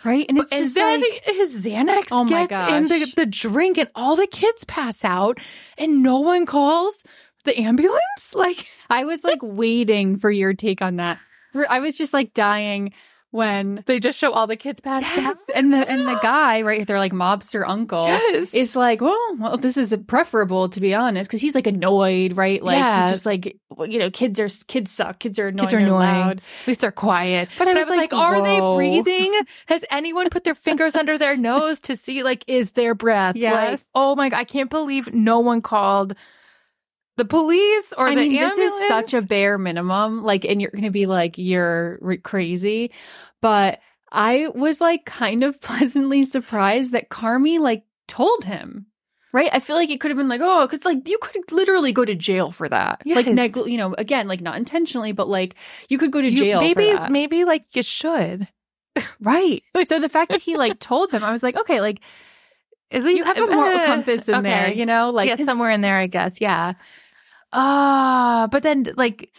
right? 0.03 0.25
And 0.29 0.37
it's 0.37 0.51
and 0.51 0.61
just 0.61 0.75
then 0.75 1.01
like, 1.01 1.23
his 1.25 1.65
Xanax 1.65 2.07
Oh 2.11 2.23
my 2.23 2.45
gets 2.45 2.71
in 2.71 2.87
the, 2.87 3.13
the 3.15 3.25
drink 3.25 3.77
and 3.77 3.89
all 3.95 4.15
the 4.15 4.27
kids 4.27 4.63
pass 4.63 5.03
out 5.05 5.39
and 5.77 6.01
no 6.03 6.19
one 6.19 6.45
calls 6.45 7.03
the 7.45 7.57
ambulance. 7.59 8.01
Like, 8.33 8.67
I 8.89 9.05
was 9.05 9.23
like 9.23 9.39
waiting 9.41 10.17
for 10.17 10.29
your 10.29 10.53
take 10.53 10.81
on 10.83 10.97
that. 10.97 11.19
I 11.67 11.79
was 11.79 11.97
just 11.97 12.13
like 12.13 12.33
dying 12.35 12.93
when 13.31 13.83
they 13.85 13.99
just 13.99 14.17
show 14.17 14.31
all 14.31 14.47
the 14.47 14.55
kids 14.55 14.79
pass 14.81 15.03
out. 15.03 15.15
Yes. 15.17 15.37
And 15.53 15.71
the 15.73 15.89
and 15.89 16.01
the 16.07 16.17
guy, 16.21 16.61
right, 16.61 16.85
they're 16.87 16.97
like 16.97 17.11
mobster 17.11 17.63
uncle 17.67 18.07
Yes. 18.07 18.53
is 18.53 18.75
like, 18.75 19.01
well, 19.01 19.35
well, 19.37 19.57
this 19.57 19.77
is 19.77 19.95
preferable 20.07 20.69
to 20.69 20.79
be 20.81 20.93
honest, 20.95 21.29
because 21.29 21.41
he's 21.41 21.53
like 21.55 21.67
annoyed, 21.67 22.35
right? 22.35 22.61
Like 22.63 22.77
Yeah. 22.77 23.03
he's 23.03 23.11
just 23.13 23.25
like, 23.25 23.57
well, 23.69 23.87
you 23.87 23.99
know, 23.99 24.09
kids 24.09 24.39
are 24.39 24.49
kids 24.67 24.91
suck, 24.91 25.19
kids 25.19 25.37
are 25.39 25.49
annoying, 25.49 25.67
Kids 25.67 25.73
are 25.73 25.77
annoying. 25.77 25.99
loud. 25.99 26.37
At 26.61 26.67
least 26.67 26.81
they're 26.81 26.91
quiet. 26.91 27.49
But 27.57 27.67
I 27.67 27.73
was 27.73 27.87
like, 27.89 28.13
are 28.13 28.41
they 28.41 28.59
breathing? 28.75 29.39
Has 29.67 29.83
anyone 29.91 30.29
put 30.29 30.43
their 30.43 30.55
fingers 30.55 30.95
under 30.95 31.17
their 31.17 31.37
nose 31.37 31.79
to 31.81 31.95
see, 31.95 32.23
like, 32.23 32.43
is 32.47 32.71
their 32.71 32.95
breath? 32.95 33.35
Yes. 33.35 33.71
Like, 33.71 33.79
oh 33.95 34.15
my 34.15 34.29
God, 34.29 34.37
I 34.39 34.43
can't 34.43 34.69
believe 34.69 35.13
no 35.13 35.39
one 35.39 35.61
called 35.61 36.15
the 37.19 37.25
police 37.25 37.93
or 37.97 38.07
I 38.07 38.15
the 38.15 38.21
mean, 38.21 38.31
ambulance. 38.37 38.55
this 38.57 38.73
is 38.73 38.87
such 38.87 39.13
a 39.13 39.21
bare 39.21 39.57
minimum. 39.59 40.23
Like, 40.23 40.45
and 40.45 40.59
you're 40.61 40.71
going 40.71 40.85
to 40.85 40.89
be 40.89 41.05
like, 41.05 41.37
you're 41.37 41.99
r- 42.01 42.17
crazy. 42.17 42.91
But 43.41 43.79
I 44.11 44.47
was 44.55 44.81
like 44.81 45.05
kind 45.05 45.43
of 45.43 45.61
pleasantly 45.69 46.23
surprised 46.23 46.93
that 46.93 47.09
Carmy 47.09 47.59
like 47.59 47.83
told 48.07 48.43
him. 48.45 48.87
Right? 49.31 49.51
I 49.53 49.59
feel 49.59 49.75
like 49.75 49.91
it 49.91 49.99
could 50.01 50.09
have 50.09 50.17
been 50.17 50.27
like, 50.27 50.41
oh, 50.43 50.65
because 50.65 50.83
like 50.85 51.07
you 51.07 51.19
could 51.21 51.51
literally 51.51 51.91
go 51.91 52.03
to 52.03 52.15
jail 52.15 52.49
for 52.49 52.67
that. 52.67 53.03
Like, 53.05 53.27
neg- 53.27 53.55
you 53.57 53.77
know, 53.77 53.93
again, 53.95 54.27
like 54.27 54.41
not 54.41 54.57
intentionally, 54.57 55.11
but 55.11 55.29
like 55.29 55.53
you 55.87 55.99
could 55.99 56.11
go 56.11 56.19
to 56.19 56.27
You- 56.31 56.35
jail 56.35 56.59
maybe, 56.61 56.89
for 56.93 56.97
that. 56.97 57.11
maybe 57.11 57.43
like 57.45 57.65
you 57.75 57.83
should. 57.83 58.47
right. 59.21 59.61
So 59.85 59.99
the 59.99 60.09
fact 60.09 60.31
that 60.31 60.41
he 60.41 60.57
like 60.57 60.79
told 60.79 61.11
them, 61.11 61.23
I 61.23 61.31
was 61.31 61.43
like, 61.43 61.55
okay, 61.57 61.79
like 61.79 62.01
At 62.89 63.03
least 63.03 63.17
you 63.19 63.23
have 63.23 63.37
a 63.37 63.45
moral 63.45 63.77
uh, 63.77 63.85
compass 63.85 64.27
in 64.27 64.41
there, 64.41 64.73
you 64.73 64.87
know? 64.87 65.11
Like, 65.11 65.29
yeah, 65.29 65.45
somewhere 65.45 65.69
in 65.69 65.81
there, 65.81 65.97
I 65.97 66.07
guess. 66.07 66.41
Yeah. 66.41 66.73
Ah, 67.51 68.47
but 68.51 68.61
then 68.63 68.85
like 68.95 69.31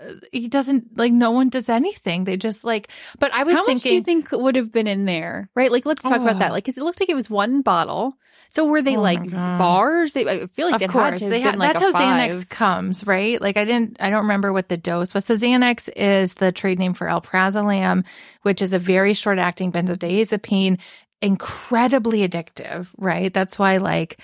uh, 0.00 0.12
he 0.32 0.48
doesn't 0.48 0.96
like 0.98 1.12
no 1.12 1.30
one 1.30 1.48
does 1.50 1.68
anything. 1.68 2.24
They 2.24 2.36
just 2.36 2.64
like. 2.64 2.90
But 3.18 3.32
I 3.32 3.44
was 3.44 3.54
How 3.54 3.64
thinking, 3.64 3.74
much 3.74 3.82
do 3.90 3.94
you 3.94 4.02
think 4.02 4.32
would 4.32 4.56
have 4.56 4.72
been 4.72 4.86
in 4.88 5.04
there? 5.04 5.48
Right? 5.54 5.70
Like, 5.70 5.86
let's 5.86 6.02
talk 6.02 6.20
about 6.20 6.36
Oh. 6.36 6.38
that. 6.40 6.52
Like, 6.52 6.64
because 6.64 6.78
it 6.78 6.84
looked 6.84 7.00
like 7.00 7.08
it 7.10 7.14
was 7.14 7.30
one 7.30 7.62
bottle. 7.62 8.16
So 8.50 8.66
were 8.66 8.82
they 8.82 8.96
Oh 8.96 9.00
like 9.00 9.30
bars? 9.30 10.12
They, 10.12 10.26
I 10.28 10.46
feel 10.46 10.66
like 10.66 10.76
of 10.76 10.82
had 10.82 10.90
course, 10.90 11.20
they 11.20 11.28
been 11.28 11.42
ha- 11.42 11.58
like 11.58 11.72
that's 11.72 11.84
how 11.84 11.92
five. 11.92 12.30
Xanax 12.30 12.48
comes, 12.48 13.04
right? 13.06 13.40
Like 13.40 13.56
I 13.56 13.64
didn't, 13.64 13.96
I 14.00 14.10
don't 14.10 14.22
remember 14.22 14.52
what 14.52 14.68
the 14.68 14.76
dose 14.76 15.12
was. 15.12 15.24
So 15.24 15.34
Xanax 15.34 15.88
is 15.96 16.34
the 16.34 16.52
trade 16.52 16.78
name 16.78 16.94
for 16.94 17.06
alprazolam, 17.08 18.04
which 18.42 18.62
is 18.62 18.72
a 18.72 18.78
very 18.78 19.12
short 19.14 19.38
acting 19.40 19.72
benzodiazepine, 19.72 20.78
incredibly 21.20 22.28
addictive, 22.28 22.88
right? 22.96 23.32
That's 23.34 23.58
why 23.58 23.78
like 23.78 24.20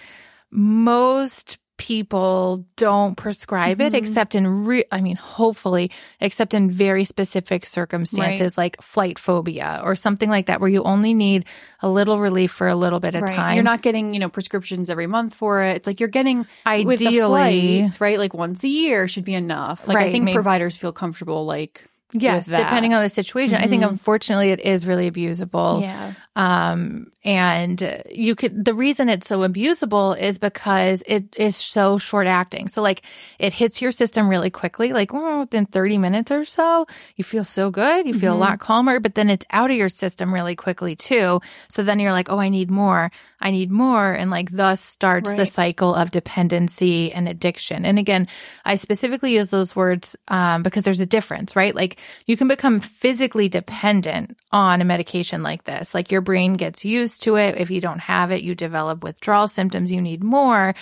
most 0.50 1.58
people 1.80 2.66
don't 2.76 3.16
prescribe 3.16 3.78
Mhm. 3.78 3.86
it 3.86 3.94
except 3.94 4.34
in 4.34 4.66
re- 4.66 4.84
I 4.92 5.00
mean 5.00 5.16
hopefully 5.16 5.90
except 6.20 6.52
in 6.52 6.70
very 6.70 7.06
specific 7.06 7.64
circumstances 7.64 8.58
like 8.58 8.80
flight 8.82 9.18
phobia 9.18 9.80
or 9.82 9.96
something 9.96 10.28
like 10.28 10.46
that 10.46 10.60
where 10.60 10.68
you 10.68 10.82
only 10.82 11.14
need 11.14 11.46
a 11.80 11.88
little 11.88 12.20
relief 12.20 12.50
for 12.52 12.68
a 12.68 12.74
little 12.74 13.00
bit 13.00 13.14
of 13.14 13.22
Right. 13.22 13.34
time. 13.34 13.54
You're 13.54 13.64
not 13.64 13.80
getting, 13.80 14.12
you 14.12 14.20
know, 14.20 14.28
prescriptions 14.28 14.90
every 14.90 15.06
month 15.06 15.34
for 15.34 15.62
it. 15.62 15.76
It's 15.76 15.86
like 15.86 16.00
you're 16.00 16.10
getting 16.10 16.44
Ideally. 16.66 17.80
flights, 17.80 17.98
right? 17.98 18.18
Like 18.18 18.34
once 18.34 18.62
a 18.62 18.68
year 18.68 19.08
should 19.08 19.24
be 19.24 19.34
enough. 19.34 19.88
Like 19.88 19.96
I 19.96 20.12
think 20.12 20.24
maybe- 20.24 20.34
providers 20.34 20.76
feel 20.76 20.92
comfortable 20.92 21.46
like 21.46 21.86
Yes, 22.12 22.46
depending 22.46 22.92
on 22.92 23.02
the 23.04 23.08
situation. 23.08 23.54
I 23.54 23.68
think 23.68 23.84
Mhm. 23.84 23.90
unfortunately 23.90 24.50
it 24.50 24.58
is 24.60 24.84
really 24.84 25.08
abusable. 25.08 25.80
Yeah. 25.80 26.10
Um, 26.36 27.10
and 27.22 28.02
you 28.10 28.34
could, 28.34 28.64
the 28.64 28.72
reason 28.72 29.08
it's 29.08 29.26
so 29.26 29.40
abusable 29.40 30.18
is 30.18 30.38
because 30.38 31.02
it 31.06 31.24
is 31.36 31.56
so 31.56 31.98
short 31.98 32.26
acting. 32.26 32.68
So 32.68 32.80
like 32.82 33.02
it 33.38 33.52
hits 33.52 33.82
your 33.82 33.92
system 33.92 34.28
really 34.28 34.48
quickly, 34.48 34.92
like 34.92 35.12
oh, 35.12 35.40
within 35.40 35.66
30 35.66 35.98
minutes 35.98 36.30
or 36.30 36.44
so, 36.44 36.86
you 37.16 37.24
feel 37.24 37.44
so 37.44 37.70
good. 37.70 38.06
You 38.06 38.14
feel 38.14 38.32
a 38.32 38.38
lot 38.38 38.58
calmer, 38.58 39.00
but 39.00 39.16
then 39.16 39.28
it's 39.28 39.44
out 39.50 39.70
of 39.70 39.76
your 39.76 39.88
system 39.88 40.32
really 40.32 40.56
quickly 40.56 40.96
too. 40.96 41.40
So 41.68 41.82
then 41.82 42.00
you're 42.00 42.12
like, 42.12 42.30
oh, 42.30 42.38
I 42.38 42.48
need 42.48 42.70
more. 42.70 43.10
I 43.40 43.50
need 43.50 43.70
more. 43.70 44.12
And 44.12 44.30
like 44.30 44.50
thus 44.50 44.80
starts 44.80 45.32
the 45.32 45.46
cycle 45.46 45.94
of 45.94 46.10
dependency 46.10 47.12
and 47.12 47.28
addiction. 47.28 47.84
And 47.84 47.98
again, 47.98 48.28
I 48.64 48.76
specifically 48.76 49.34
use 49.34 49.50
those 49.50 49.74
words 49.74 50.16
um, 50.28 50.62
because 50.62 50.84
there's 50.84 51.00
a 51.00 51.06
difference, 51.06 51.56
right? 51.56 51.74
Like 51.74 51.98
you 52.26 52.36
can 52.36 52.48
become 52.48 52.80
physically 52.80 53.48
dependent 53.48 54.36
on 54.52 54.80
a 54.80 54.84
medication 54.84 55.42
like 55.42 55.64
this. 55.64 55.94
Like 55.94 56.10
your 56.20 56.24
brain 56.24 56.52
gets 56.54 56.85
used 56.85 57.22
to 57.22 57.37
it. 57.37 57.56
If 57.56 57.70
you 57.70 57.80
don't 57.80 58.00
have 58.00 58.30
it, 58.30 58.42
you 58.42 58.54
develop 58.54 59.02
withdrawal 59.02 59.48
symptoms. 59.48 59.90
You 59.90 60.02
need 60.02 60.22
more. 60.22 60.74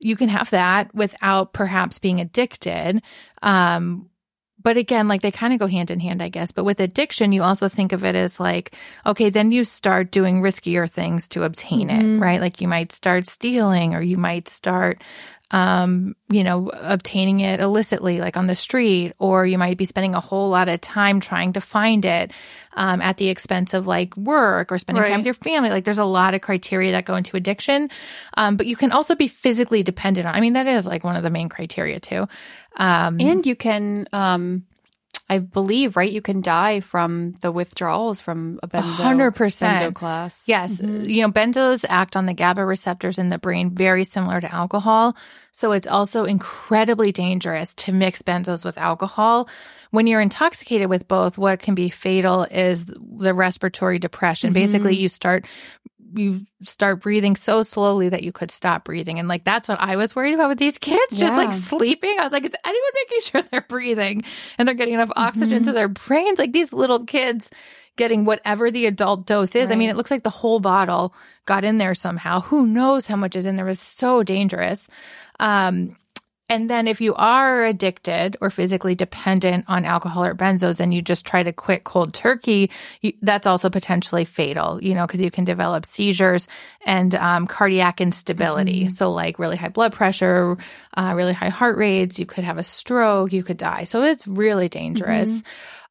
You 0.00 0.16
can 0.16 0.28
have 0.28 0.50
that 0.50 0.92
without 0.92 1.52
perhaps 1.52 2.00
being 2.00 2.20
addicted. 2.20 3.00
Um, 3.40 4.10
but 4.60 4.76
again, 4.76 5.06
like 5.06 5.22
they 5.22 5.30
kind 5.30 5.52
of 5.52 5.60
go 5.60 5.68
hand 5.68 5.90
in 5.92 6.00
hand, 6.00 6.20
I 6.22 6.28
guess. 6.28 6.50
But 6.50 6.64
with 6.64 6.80
addiction, 6.80 7.32
you 7.32 7.42
also 7.44 7.68
think 7.68 7.92
of 7.92 8.02
it 8.04 8.16
as 8.16 8.40
like, 8.40 8.74
okay, 9.06 9.30
then 9.30 9.52
you 9.52 9.64
start 9.64 10.10
doing 10.10 10.40
riskier 10.42 10.90
things 10.90 11.28
to 11.28 11.44
obtain 11.44 11.88
Mhm. 11.88 12.16
it, 12.16 12.20
right? 12.20 12.40
Like 12.40 12.60
you 12.60 12.66
might 12.66 12.90
start 12.90 13.26
stealing 13.26 13.94
or 13.94 14.02
you 14.02 14.16
might 14.18 14.48
start, 14.48 15.00
um, 15.50 16.16
you 16.30 16.42
know, 16.42 16.70
obtaining 16.72 17.40
it 17.40 17.60
illicitly, 17.60 18.18
like 18.18 18.36
on 18.36 18.46
the 18.46 18.56
street, 18.56 19.12
or 19.18 19.46
you 19.46 19.58
might 19.58 19.76
be 19.76 19.84
spending 19.84 20.14
a 20.14 20.20
whole 20.20 20.48
lot 20.48 20.68
of 20.68 20.80
time 20.80 21.20
trying 21.20 21.52
to 21.52 21.60
find 21.60 22.04
it 22.04 22.32
um, 22.72 23.00
at 23.00 23.18
the 23.18 23.28
expense 23.28 23.74
of 23.74 23.86
like 23.86 24.16
work 24.16 24.72
or 24.72 24.78
spending 24.78 25.02
time 25.10 25.20
with 25.20 25.26
your 25.26 25.34
family. 25.34 25.70
Like 25.70 25.84
there's 25.84 25.98
a 25.98 26.04
lot 26.04 26.34
of 26.34 26.40
criteria 26.40 26.92
that 26.92 27.04
go 27.04 27.14
into 27.14 27.36
addiction. 27.36 27.90
Um, 28.36 28.56
but 28.56 28.66
you 28.66 28.74
can 28.74 28.90
also 28.90 29.14
be 29.14 29.28
physically 29.28 29.82
dependent 29.82 30.26
on, 30.26 30.34
I 30.34 30.40
mean, 30.40 30.54
that 30.54 30.66
is 30.66 30.86
like 30.86 31.04
one 31.04 31.16
of 31.16 31.22
the 31.22 31.30
main 31.30 31.48
criteria 31.48 32.00
too. 32.00 32.26
Um, 32.76 33.20
And 33.20 33.46
you 33.46 33.54
can 33.54 34.08
um 34.12 34.64
I 35.28 35.38
believe, 35.38 35.96
right? 35.96 36.10
You 36.10 36.20
can 36.20 36.42
die 36.42 36.80
from 36.80 37.32
the 37.40 37.50
withdrawals 37.50 38.20
from 38.20 38.60
a 38.62 38.68
benzo, 38.68 39.02
hundred 39.02 39.32
percent. 39.32 39.80
benzo 39.80 39.94
class. 39.94 40.48
Yes. 40.48 40.80
Mm-hmm. 40.80 41.08
You 41.08 41.22
know, 41.22 41.32
benzos 41.32 41.84
act 41.88 42.14
on 42.14 42.26
the 42.26 42.34
GABA 42.34 42.64
receptors 42.64 43.18
in 43.18 43.28
the 43.28 43.38
brain 43.38 43.70
very 43.70 44.04
similar 44.04 44.40
to 44.40 44.54
alcohol. 44.54 45.16
So 45.50 45.72
it's 45.72 45.86
also 45.86 46.24
incredibly 46.24 47.10
dangerous 47.10 47.74
to 47.76 47.92
mix 47.92 48.20
benzos 48.20 48.64
with 48.64 48.76
alcohol. 48.76 49.48
When 49.92 50.06
you're 50.06 50.20
intoxicated 50.20 50.90
with 50.90 51.08
both, 51.08 51.38
what 51.38 51.58
can 51.58 51.74
be 51.74 51.88
fatal 51.88 52.44
is 52.50 52.84
the 52.84 53.32
respiratory 53.32 53.98
depression. 53.98 54.48
Mm-hmm. 54.48 54.54
Basically, 54.54 54.96
you 54.96 55.08
start 55.08 55.46
you 56.14 56.46
start 56.62 57.00
breathing 57.00 57.36
so 57.36 57.62
slowly 57.62 58.08
that 58.08 58.22
you 58.22 58.32
could 58.32 58.50
stop 58.50 58.84
breathing. 58.84 59.18
And 59.18 59.28
like 59.28 59.44
that's 59.44 59.68
what 59.68 59.80
I 59.80 59.96
was 59.96 60.14
worried 60.16 60.34
about 60.34 60.48
with 60.48 60.58
these 60.58 60.78
kids, 60.78 61.16
just 61.16 61.36
like 61.36 61.52
sleeping. 61.52 62.16
I 62.18 62.24
was 62.24 62.32
like, 62.32 62.44
is 62.44 62.52
anyone 62.64 62.90
making 62.94 63.20
sure 63.20 63.42
they're 63.50 63.66
breathing 63.68 64.24
and 64.58 64.66
they're 64.66 64.74
getting 64.74 64.94
enough 64.94 65.12
oxygen 65.16 65.62
to 65.64 65.72
their 65.72 65.88
brains? 65.88 66.38
Like 66.38 66.52
these 66.52 66.72
little 66.72 67.04
kids 67.04 67.50
getting 67.96 68.24
whatever 68.24 68.70
the 68.70 68.86
adult 68.86 69.26
dose 69.26 69.54
is. 69.54 69.70
I 69.70 69.76
mean, 69.76 69.88
it 69.88 69.96
looks 69.96 70.10
like 70.10 70.24
the 70.24 70.30
whole 70.30 70.60
bottle 70.60 71.14
got 71.46 71.64
in 71.64 71.78
there 71.78 71.94
somehow. 71.94 72.40
Who 72.40 72.66
knows 72.66 73.06
how 73.06 73.16
much 73.16 73.36
is 73.36 73.46
in 73.46 73.56
there? 73.56 73.66
It 73.66 73.70
was 73.70 73.80
so 73.80 74.22
dangerous. 74.22 74.88
Um, 75.38 75.96
and 76.48 76.68
then 76.68 76.86
if 76.86 77.00
you 77.00 77.14
are 77.14 77.64
addicted 77.64 78.36
or 78.40 78.50
physically 78.50 78.94
dependent 78.94 79.64
on 79.68 79.84
alcohol 79.84 80.24
or 80.24 80.34
benzos 80.34 80.78
and 80.80 80.92
you 80.92 81.00
just 81.00 81.24
try 81.26 81.42
to 81.42 81.52
quit 81.52 81.84
cold 81.84 82.12
turkey, 82.12 82.70
you, 83.00 83.12
that's 83.22 83.46
also 83.46 83.70
potentially 83.70 84.24
fatal, 84.24 84.82
you 84.82 84.94
know, 84.94 85.06
because 85.06 85.20
you 85.22 85.30
can 85.30 85.44
develop 85.44 85.86
seizures 85.86 86.46
and 86.84 87.14
um, 87.14 87.46
cardiac 87.46 88.00
instability. 88.00 88.88
So, 88.90 89.10
like 89.10 89.38
really 89.38 89.56
high 89.56 89.68
blood 89.68 89.92
pressure, 89.94 90.58
uh, 90.96 91.14
really 91.16 91.32
high 91.32 91.48
heart 91.48 91.76
rates, 91.78 92.18
you 92.18 92.26
could 92.26 92.44
have 92.44 92.58
a 92.58 92.62
stroke, 92.62 93.32
you 93.32 93.42
could 93.42 93.56
die. 93.56 93.84
So, 93.84 94.02
it's 94.02 94.26
really 94.26 94.68
dangerous. 94.68 95.42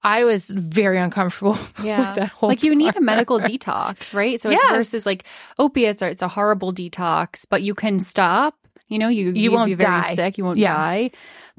I 0.04 0.26
was 0.26 0.50
very 0.50 0.98
uncomfortable 0.98 1.58
Yeah. 1.84 2.00
with 2.10 2.16
that 2.16 2.30
whole 2.30 2.50
like 2.50 2.62
you 2.64 2.76
need 2.76 2.96
a 2.96 3.02
medical 3.02 3.40
detox, 3.40 4.14
right? 4.14 4.40
So 4.40 4.50
it's 4.52 4.62
Yes. 4.62 4.76
versus 4.76 5.06
like 5.06 5.24
opiates 5.58 6.02
are 6.02 6.10
it's 6.10 6.22
a 6.22 6.28
horrible 6.28 6.74
detox, 6.74 7.46
but 7.50 7.62
you 7.64 7.74
can 7.74 8.00
stop. 8.00 8.56
You 8.90 9.00
know, 9.00 9.08
you 9.08 9.32
You 9.32 9.52
won't 9.52 9.70
be 9.70 9.74
very 9.76 10.02
die. 10.02 10.14
sick, 10.16 10.38
you 10.38 10.44
won't 10.46 10.60
Yeah. 10.60 10.76
die. 10.76 11.12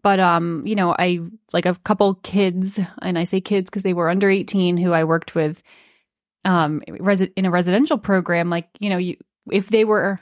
but 0.02 0.20
um, 0.20 0.62
you 0.66 0.74
know, 0.74 0.94
I 0.98 1.20
like 1.52 1.66
a 1.66 1.74
couple 1.74 2.14
kids, 2.22 2.78
and 3.02 3.18
I 3.18 3.24
say 3.24 3.40
kids 3.40 3.70
because 3.70 3.82
they 3.82 3.94
were 3.94 4.10
under 4.10 4.28
18 4.30 4.76
who 4.76 4.92
I 4.92 5.04
worked 5.04 5.34
with 5.34 5.62
um 6.44 6.82
resi- 6.88 7.32
in 7.37 7.46
a 7.46 7.50
residential 7.50 7.96
program 7.98 8.50
like, 8.50 8.68
you 8.78 8.90
know, 8.90 8.98
you 8.98 9.16
if 9.50 9.68
they 9.68 9.84
were 9.84 10.20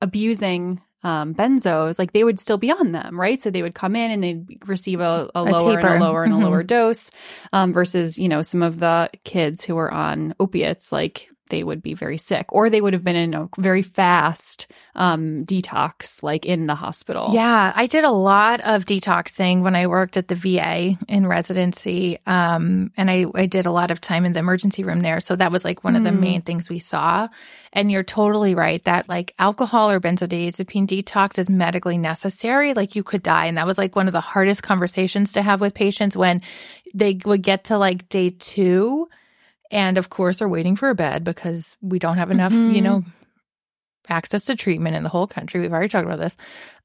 abusing 0.00 0.80
um, 1.02 1.34
benzos, 1.34 1.98
like 1.98 2.12
they 2.12 2.24
would 2.24 2.40
still 2.40 2.58
be 2.58 2.70
on 2.72 2.90
them, 2.92 3.18
right? 3.18 3.40
So 3.40 3.50
they 3.50 3.62
would 3.62 3.74
come 3.76 3.94
in 3.94 4.10
and 4.10 4.22
they'd 4.24 4.68
receive 4.68 5.00
a, 5.00 5.30
a, 5.34 5.42
A 5.42 5.44
lower 5.44 5.78
and 5.78 5.88
a 5.88 6.00
lower 6.00 6.24
and 6.24 6.32
Mhm. 6.32 6.42
a 6.42 6.44
lower 6.44 6.62
dose, 6.64 7.10
um, 7.52 7.72
versus 7.72 8.18
you 8.18 8.28
know 8.28 8.42
some 8.42 8.62
of 8.62 8.80
the 8.80 9.10
kids 9.24 9.64
who 9.64 9.74
were 9.76 9.92
on 9.92 10.34
opiates, 10.40 10.90
like 10.92 11.28
they 11.48 11.62
would 11.64 11.82
be 11.82 11.94
very 11.94 12.18
sick, 12.18 12.46
or 12.50 12.68
they 12.70 12.80
would 12.80 12.92
have 12.92 13.04
been 13.04 13.16
in 13.16 13.34
a 13.34 13.48
very 13.58 13.82
fast 13.82 14.66
um, 14.94 15.44
detox, 15.44 16.22
like 16.22 16.44
in 16.44 16.66
the 16.66 16.74
hospital. 16.74 17.30
Yeah, 17.32 17.72
I 17.74 17.86
did 17.86 18.04
a 18.04 18.10
lot 18.10 18.60
of 18.62 18.84
detoxing 18.84 19.62
when 19.62 19.76
I 19.76 19.86
worked 19.86 20.16
at 20.16 20.28
the 20.28 20.34
VA 20.34 20.96
in 21.08 21.26
residency. 21.26 22.18
Um, 22.26 22.92
and 22.96 23.10
I, 23.10 23.26
I 23.34 23.46
did 23.46 23.66
a 23.66 23.70
lot 23.70 23.90
of 23.90 24.00
time 24.00 24.24
in 24.24 24.32
the 24.32 24.40
emergency 24.40 24.84
room 24.84 25.00
there. 25.00 25.20
So 25.20 25.36
that 25.36 25.52
was 25.52 25.64
like 25.64 25.84
one 25.84 25.96
of 25.96 26.04
the 26.04 26.10
Mm. 26.10 26.20
main 26.20 26.42
things 26.42 26.70
we 26.70 26.78
saw. 26.78 27.28
And 27.72 27.90
you're 27.92 28.02
totally 28.02 28.54
right 28.54 28.82
that 28.84 29.08
like 29.08 29.34
alcohol 29.38 29.90
or 29.90 30.00
benzodiazepine 30.00 30.86
detox 30.86 31.38
is 31.38 31.50
medically 31.50 31.98
necessary. 31.98 32.74
Like 32.74 32.96
you 32.96 33.02
could 33.02 33.22
die. 33.22 33.46
And 33.46 33.58
that 33.58 33.66
was 33.66 33.76
like 33.78 33.94
one 33.94 34.06
of 34.06 34.12
the 34.12 34.20
hardest 34.20 34.62
conversations 34.62 35.32
to 35.34 35.42
have 35.42 35.60
with 35.60 35.74
patients 35.74 36.16
when 36.16 36.40
they 36.94 37.18
would 37.24 37.42
get 37.42 37.64
to 37.64 37.76
like 37.78 38.08
day 38.08 38.30
two 38.30 39.08
and 39.70 39.98
of 39.98 40.10
course 40.10 40.40
are 40.42 40.48
waiting 40.48 40.76
for 40.76 40.90
a 40.90 40.94
bed 40.94 41.24
because 41.24 41.76
we 41.80 41.98
don't 41.98 42.16
have 42.18 42.30
enough, 42.30 42.52
you 42.52 42.58
Mhm. 42.58 42.82
know, 42.82 43.04
access 44.08 44.44
to 44.46 44.56
treatment 44.56 44.96
in 44.96 45.02
the 45.02 45.08
whole 45.08 45.26
country. 45.26 45.60
We've 45.60 45.72
already 45.72 45.88
talked 45.88 46.06
about 46.06 46.20
this. 46.20 46.36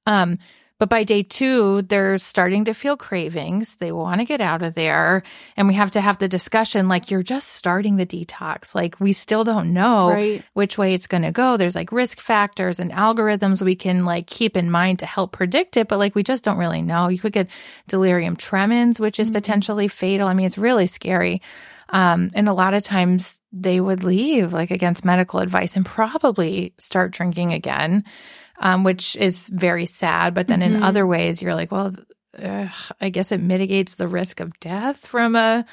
Um, 0.08 0.40
but 0.80 0.90
by 0.90 1.04
day 1.04 1.22
two, 1.22 1.84
they're 1.84 2.18
starting 2.18 2.66
to 2.66 2.74
feel 2.74 2.98
cravings. 2.98 3.76
They 3.76 3.92
want 3.92 4.20
to 4.20 4.26
get 4.26 4.42
out 4.42 4.64
of 4.64 4.74
there. 4.74 5.22
And 5.56 5.68
we 5.68 5.76
have 5.76 5.92
to 5.92 6.02
have 6.02 6.18
the 6.18 6.28
discussion 6.28 6.88
like, 6.88 7.12
you're 7.12 7.22
just 7.22 7.50
starting 7.50 7.98
the 7.98 8.06
detox. 8.08 8.74
Like, 8.74 9.00
we 9.00 9.14
still 9.14 9.44
don't 9.44 9.74
know 9.74 10.10
Right. 10.10 10.44
which 10.54 10.80
way 10.80 10.96
it's 10.96 11.06
going 11.06 11.22
to 11.22 11.32
go. 11.32 11.56
There's 11.56 11.76
like 11.76 11.92
risk 11.92 12.20
factors 12.20 12.80
and 12.80 12.92
algorithms 12.92 13.62
we 13.62 13.76
can 13.76 14.06
like 14.06 14.26
keep 14.26 14.58
in 14.58 14.72
mind 14.72 14.98
to 15.00 15.06
help 15.06 15.34
predict 15.34 15.78
it, 15.78 15.88
but 15.88 16.00
like 16.00 16.16
we 16.16 16.24
just 16.24 16.44
don't 16.44 16.58
really 16.58 16.82
know. 16.82 17.10
You 17.10 17.20
could 17.20 17.34
get 17.34 17.48
delirium 17.88 18.36
tremens, 18.36 19.00
which 19.00 19.20
is 19.20 19.30
potentially 19.30 19.88
fatal. 19.88 20.28
I 20.28 20.34
mean, 20.34 20.48
it's 20.48 20.58
really 20.58 20.88
scary. 20.88 21.44
Um, 21.92 22.32
and 22.34 22.48
a 22.48 22.54
lot 22.54 22.74
of 22.74 22.84
times 22.84 23.40
they 23.52 23.80
would 23.82 24.04
leave 24.04 24.54
like 24.54 24.72
against 24.72 25.04
medical 25.06 25.40
advice 25.40 25.76
and 25.76 25.86
probably 25.86 26.74
start 26.80 27.12
drinking 27.12 27.54
again, 27.54 28.04
um, 28.60 28.84
which 28.84 29.16
is 29.18 29.48
very 29.50 29.86
sad. 29.86 30.34
But 30.34 30.48
then 30.48 30.62
in 30.62 30.76
Mhm. 30.76 30.84
other 30.84 31.06
ways, 31.06 31.42
you're 31.42 31.56
like, 31.56 31.72
well, 31.72 31.94
I 33.02 33.10
guess 33.10 33.32
it 33.34 33.42
mitigates 33.42 33.96
the 33.96 34.08
risk 34.08 34.40
of 34.40 34.58
death 34.62 35.06
from 35.06 35.36
a 35.36 35.66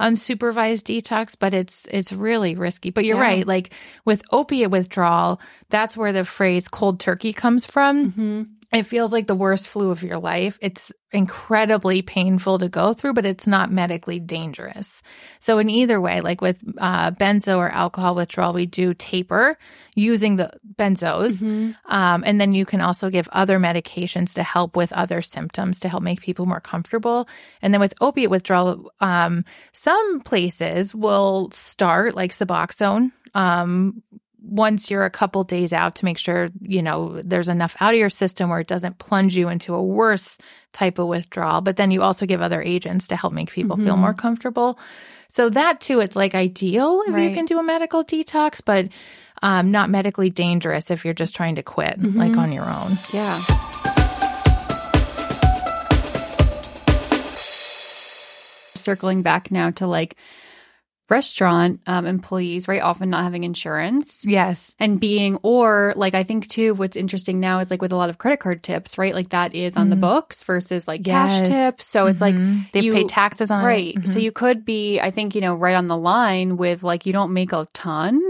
unsupervised 0.00 0.82
detox, 0.84 1.36
but 1.38 1.54
it's 1.54 1.86
it's 1.90 2.12
really 2.12 2.54
risky. 2.56 2.90
But 2.90 3.04
you're 3.04 3.16
Yeah. 3.16 3.22
right, 3.22 3.46
like 3.46 3.72
with 4.04 4.22
opiate 4.32 4.70
withdrawal, 4.70 5.40
that's 5.68 5.96
where 5.96 6.12
the 6.12 6.24
phrase 6.24 6.68
cold 6.68 6.98
turkey 7.00 7.32
comes 7.32 7.64
from. 7.66 8.12
Mhm. 8.12 8.48
It 8.72 8.84
feels 8.84 9.10
like 9.10 9.26
the 9.26 9.34
worst 9.34 9.66
flu 9.68 9.90
of 9.90 10.04
your 10.04 10.18
life. 10.18 10.56
It's 10.62 10.92
incredibly 11.10 12.02
painful 12.02 12.58
to 12.58 12.68
go 12.68 12.94
through, 12.94 13.14
but 13.14 13.26
it's 13.26 13.44
not 13.46 13.72
medically 13.72 14.20
dangerous. 14.20 15.02
So, 15.40 15.58
in 15.58 15.68
either 15.68 16.00
way, 16.00 16.20
like 16.20 16.40
with 16.40 16.62
uh, 16.78 17.10
benzo 17.10 17.58
or 17.58 17.68
alcohol 17.68 18.14
withdrawal, 18.14 18.52
we 18.52 18.66
do 18.66 18.94
taper 18.94 19.58
using 19.96 20.36
the 20.36 20.52
benzos. 20.76 21.42
Mhm. 21.42 21.74
Um, 21.86 22.22
and 22.24 22.40
then 22.40 22.54
you 22.54 22.64
can 22.64 22.80
also 22.80 23.10
give 23.10 23.28
other 23.32 23.58
medications 23.58 24.34
to 24.34 24.44
help 24.44 24.76
with 24.76 24.92
other 24.92 25.20
symptoms 25.20 25.80
to 25.80 25.88
help 25.88 26.04
make 26.04 26.20
people 26.20 26.46
more 26.46 26.60
comfortable. 26.60 27.28
And 27.62 27.74
then 27.74 27.80
with 27.80 27.94
opiate 28.00 28.30
withdrawal, 28.30 28.92
um, 29.00 29.44
some 29.72 30.20
places 30.20 30.94
will 30.94 31.50
start 31.52 32.14
like 32.14 32.30
Suboxone. 32.30 33.10
Um, 33.34 34.02
once 34.42 34.90
you're 34.90 35.04
a 35.04 35.10
couple 35.10 35.44
days 35.44 35.72
out 35.72 35.94
to 35.96 36.04
make 36.04 36.18
sure 36.18 36.50
you 36.62 36.82
know 36.82 37.20
there's 37.22 37.48
enough 37.48 37.76
out 37.80 37.92
of 37.92 37.98
your 37.98 38.10
system 38.10 38.48
where 38.48 38.60
it 38.60 38.66
doesn't 38.66 38.98
plunge 38.98 39.36
you 39.36 39.48
into 39.48 39.74
a 39.74 39.82
worse 39.82 40.38
type 40.72 40.98
of 40.98 41.06
withdrawal. 41.08 41.60
But 41.60 41.76
then 41.76 41.90
you 41.90 42.02
also 42.02 42.26
give 42.26 42.40
other 42.40 42.62
agents 42.62 43.08
to 43.08 43.16
help 43.16 43.32
make 43.32 43.50
people 43.50 43.76
feel 43.76 43.96
Mhm. 43.96 44.00
more 44.00 44.14
comfortable. 44.14 44.78
So 45.28 45.48
that 45.50 45.80
too 45.80 46.00
it's 46.00 46.16
like 46.16 46.34
ideal 46.34 47.02
if 47.06 47.16
you 47.16 47.34
can 47.34 47.44
do 47.44 47.58
a 47.58 47.62
medical 47.62 48.02
detox 48.04 48.60
but 48.64 48.88
um, 49.42 49.70
not 49.70 49.88
medically 49.90 50.28
dangerous 50.30 50.90
if 50.90 51.04
you're 51.04 51.14
just 51.14 51.34
trying 51.34 51.54
to 51.56 51.62
quit 51.62 52.02
like 52.14 52.36
on 52.36 52.52
your 52.52 52.68
own. 52.68 52.92
Yeah. 53.12 53.38
Circling 58.74 59.22
back 59.22 59.50
now 59.50 59.70
to 59.72 59.86
like 59.86 60.16
restaurant 61.10 61.80
um, 61.86 62.06
employees, 62.06 62.68
right? 62.68 62.80
Often 62.80 63.10
not 63.10 63.24
having 63.24 63.44
insurance. 63.44 64.24
yes 64.24 64.74
And 64.78 64.98
being, 65.00 65.38
or 65.42 65.92
like, 65.96 66.14
I 66.14 66.22
think 66.22 66.48
too, 66.48 66.72
what's 66.74 66.96
interesting 66.96 67.40
now 67.40 67.58
is 67.58 67.70
like 67.70 67.82
with 67.82 67.92
a 67.92 67.96
lot 67.96 68.08
of 68.10 68.18
credit 68.18 68.40
card 68.40 68.62
tips, 68.62 68.96
right? 68.96 69.14
Like 69.14 69.30
that 69.30 69.54
is 69.54 69.76
on 69.76 69.90
the 69.90 69.96
books 69.96 70.42
versus 70.44 70.86
like 70.88 71.04
cash 71.04 71.40
tips. 71.48 71.86
So 71.86 72.06
it's 72.06 72.20
like 72.20 72.34
Mhm. 72.36 72.70
they've 72.72 72.84
you- 72.84 72.94
paid 72.94 73.08
taxes 73.08 73.50
on 73.50 73.64
right. 73.64 73.96
it 73.96 74.08
So 74.08 74.18
Mhm. 74.18 74.22
you 74.22 74.32
could 74.32 74.64
be, 74.64 75.00
I 75.00 75.10
think, 75.10 75.34
you 75.34 75.40
know, 75.40 75.54
right 75.54 75.74
on 75.74 75.86
the 75.88 75.96
line 75.98 76.56
with 76.56 76.82
like 76.82 77.04
you 77.06 77.12
don't 77.12 77.32
make 77.32 77.52
a 77.52 77.66
ton, 77.74 78.20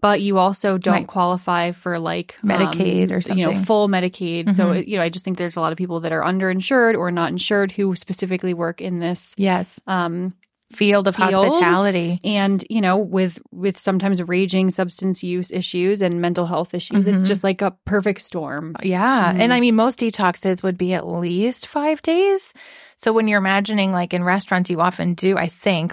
but 0.00 0.20
you 0.20 0.38
also 0.38 0.78
don't 0.78 0.94
Right. 0.94 1.06
qualify 1.06 1.70
for 1.72 1.98
like 1.98 2.36
um, 2.42 2.48
Medicaid 2.50 3.12
or 3.12 3.20
you 3.34 3.42
know, 3.44 3.54
full 3.54 3.88
Medicaid. 3.88 4.54
So 4.54 4.72
Mhm. 4.72 4.88
you 4.88 4.96
know, 4.96 5.02
I 5.02 5.10
just 5.10 5.24
think 5.24 5.36
there's 5.38 5.56
a 5.56 5.60
lot 5.60 5.70
of 5.72 5.78
people 5.78 6.00
that 6.00 6.12
are 6.12 6.22
underinsured 6.22 6.96
or 6.96 7.10
not 7.10 7.30
insured 7.30 7.70
who 7.72 7.94
specifically 7.94 8.54
work 8.54 8.80
in 8.80 8.98
this. 8.98 9.34
yes 9.36 9.78
Um, 9.86 10.34
field 10.72 11.06
of 11.08 11.16
Field? 11.16 11.34
hospitality 11.34 12.18
and 12.24 12.64
you 12.70 12.80
know 12.80 12.96
with 12.98 13.38
with 13.52 13.78
sometimes 13.78 14.22
raging 14.22 14.70
substance 14.70 15.22
use 15.22 15.50
issues 15.52 16.00
and 16.02 16.20
mental 16.20 16.46
health 16.46 16.74
issues 16.74 17.06
Mhm. 17.06 17.12
it's 17.14 17.28
just 17.28 17.44
like 17.44 17.62
a 17.62 17.72
perfect 17.84 18.20
storm 18.22 18.74
Yeah. 18.82 19.30
And 19.30 19.52
Mhm. 19.52 19.54
I 19.56 19.60
mean, 19.60 19.76
most 19.76 19.98
detoxes 20.00 20.62
would 20.62 20.76
be 20.78 20.94
at 20.94 21.06
least 21.06 21.66
five 21.66 22.00
days. 22.02 22.52
So 22.96 23.12
when 23.12 23.28
you're 23.28 23.38
imagining, 23.38 23.92
like 23.92 24.14
in 24.14 24.24
restaurants, 24.24 24.70
you 24.70 24.80
often 24.80 25.14
do, 25.14 25.36
I 25.36 25.48
think, 25.48 25.92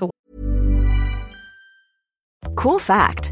Cool 2.55 2.79
fact 2.79 3.31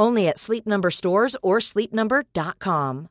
Only 0.00 0.26
at 0.26 0.38
Sleep 0.38 0.66
Number 0.66 0.90
stores 0.90 1.36
or 1.42 1.58
sleepnumber.com. 1.58 3.08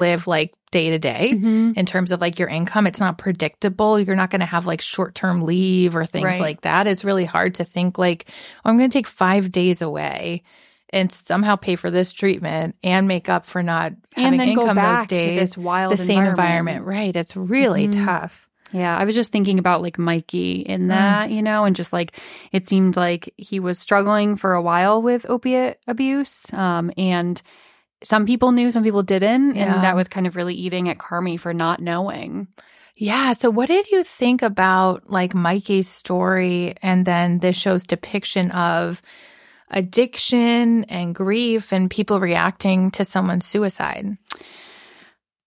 live 0.00 0.28
like 0.28 0.54
day 0.70 0.90
to 0.90 0.98
day 1.00 1.32
Mm-hmm. 1.34 1.72
in 1.74 1.84
terms 1.84 2.12
of 2.12 2.20
like 2.20 2.38
your 2.38 2.48
income. 2.48 2.86
It's 2.86 3.00
not 3.00 3.18
predictable. 3.18 3.98
You're 3.98 4.14
not 4.14 4.30
going 4.30 4.38
to 4.40 4.46
have 4.46 4.64
like 4.64 4.80
short 4.80 5.16
term 5.16 5.42
leave 5.44 5.96
or 5.96 6.06
things 6.06 6.24
Right. 6.24 6.40
like 6.40 6.60
that. 6.60 6.86
It's 6.86 7.04
really 7.04 7.24
hard 7.24 7.54
to 7.56 7.64
think 7.64 7.98
like, 7.98 8.26
oh, 8.64 8.70
I'm 8.70 8.78
going 8.78 8.88
to 8.88 8.96
take 8.96 9.08
five 9.08 9.50
days 9.50 9.82
away 9.82 10.44
and 10.90 11.10
somehow 11.10 11.56
pay 11.56 11.74
for 11.74 11.90
this 11.90 12.12
treatment 12.12 12.76
and 12.84 13.08
make 13.08 13.28
up 13.28 13.44
for 13.44 13.60
not 13.60 13.92
having 14.14 14.32
and 14.34 14.40
then 14.40 14.48
income 14.50 14.66
go 14.68 14.74
back 14.74 15.08
those 15.08 15.18
days. 15.18 15.28
to 15.30 15.34
this 15.34 15.58
wild 15.58 15.92
the 15.92 15.96
same 15.96 16.22
environment. 16.22 16.78
environment. 16.78 16.86
Right. 16.86 17.16
It's 17.16 17.36
really 17.36 17.88
Mhm. 17.88 18.04
tough. 18.04 18.47
Yeah 18.72 18.96
i 18.96 19.04
was 19.04 19.14
just 19.14 19.32
thinking 19.32 19.58
about 19.58 19.82
like 19.82 19.98
mikey 19.98 20.60
in 20.60 20.82
Mm. 20.82 20.88
that 20.88 21.30
you 21.30 21.42
know 21.42 21.64
and 21.64 21.74
just 21.76 21.92
like 21.92 22.12
it 22.52 22.66
seemed 22.66 22.96
like 22.96 23.32
he 23.36 23.60
was 23.60 23.78
struggling 23.78 24.36
for 24.36 24.52
a 24.54 24.62
while 24.62 25.00
with 25.02 25.24
opiate 25.28 25.78
abuse 25.86 26.52
um 26.52 26.90
and 26.98 27.40
some 28.02 28.26
people 28.26 28.52
knew 28.52 28.70
some 28.70 28.84
people 28.84 29.02
didn't 29.02 29.56
Yeah. 29.56 29.74
and 29.74 29.84
that 29.84 29.96
was 29.96 30.08
kind 30.08 30.26
of 30.26 30.36
really 30.36 30.54
eating 30.54 30.88
at 30.88 30.98
carmy 30.98 31.38
for 31.40 31.52
not 31.54 31.80
knowing 31.80 32.46
Yeah. 32.96 33.32
So, 33.34 33.48
what 33.50 33.68
did 33.68 33.86
you 33.92 34.02
think 34.02 34.42
about 34.42 35.08
like 35.08 35.32
Mikey's 35.34 35.86
story 35.88 36.74
and 36.82 37.06
then 37.06 37.38
this 37.38 37.54
show's 37.56 37.84
depiction 37.86 38.50
of 38.50 39.00
addiction 39.70 40.82
and 40.90 41.14
grief 41.14 41.72
and 41.72 41.88
people 41.90 42.18
reacting 42.18 42.90
to 42.98 43.04
someone's 43.04 43.46
suicide? 43.46 44.18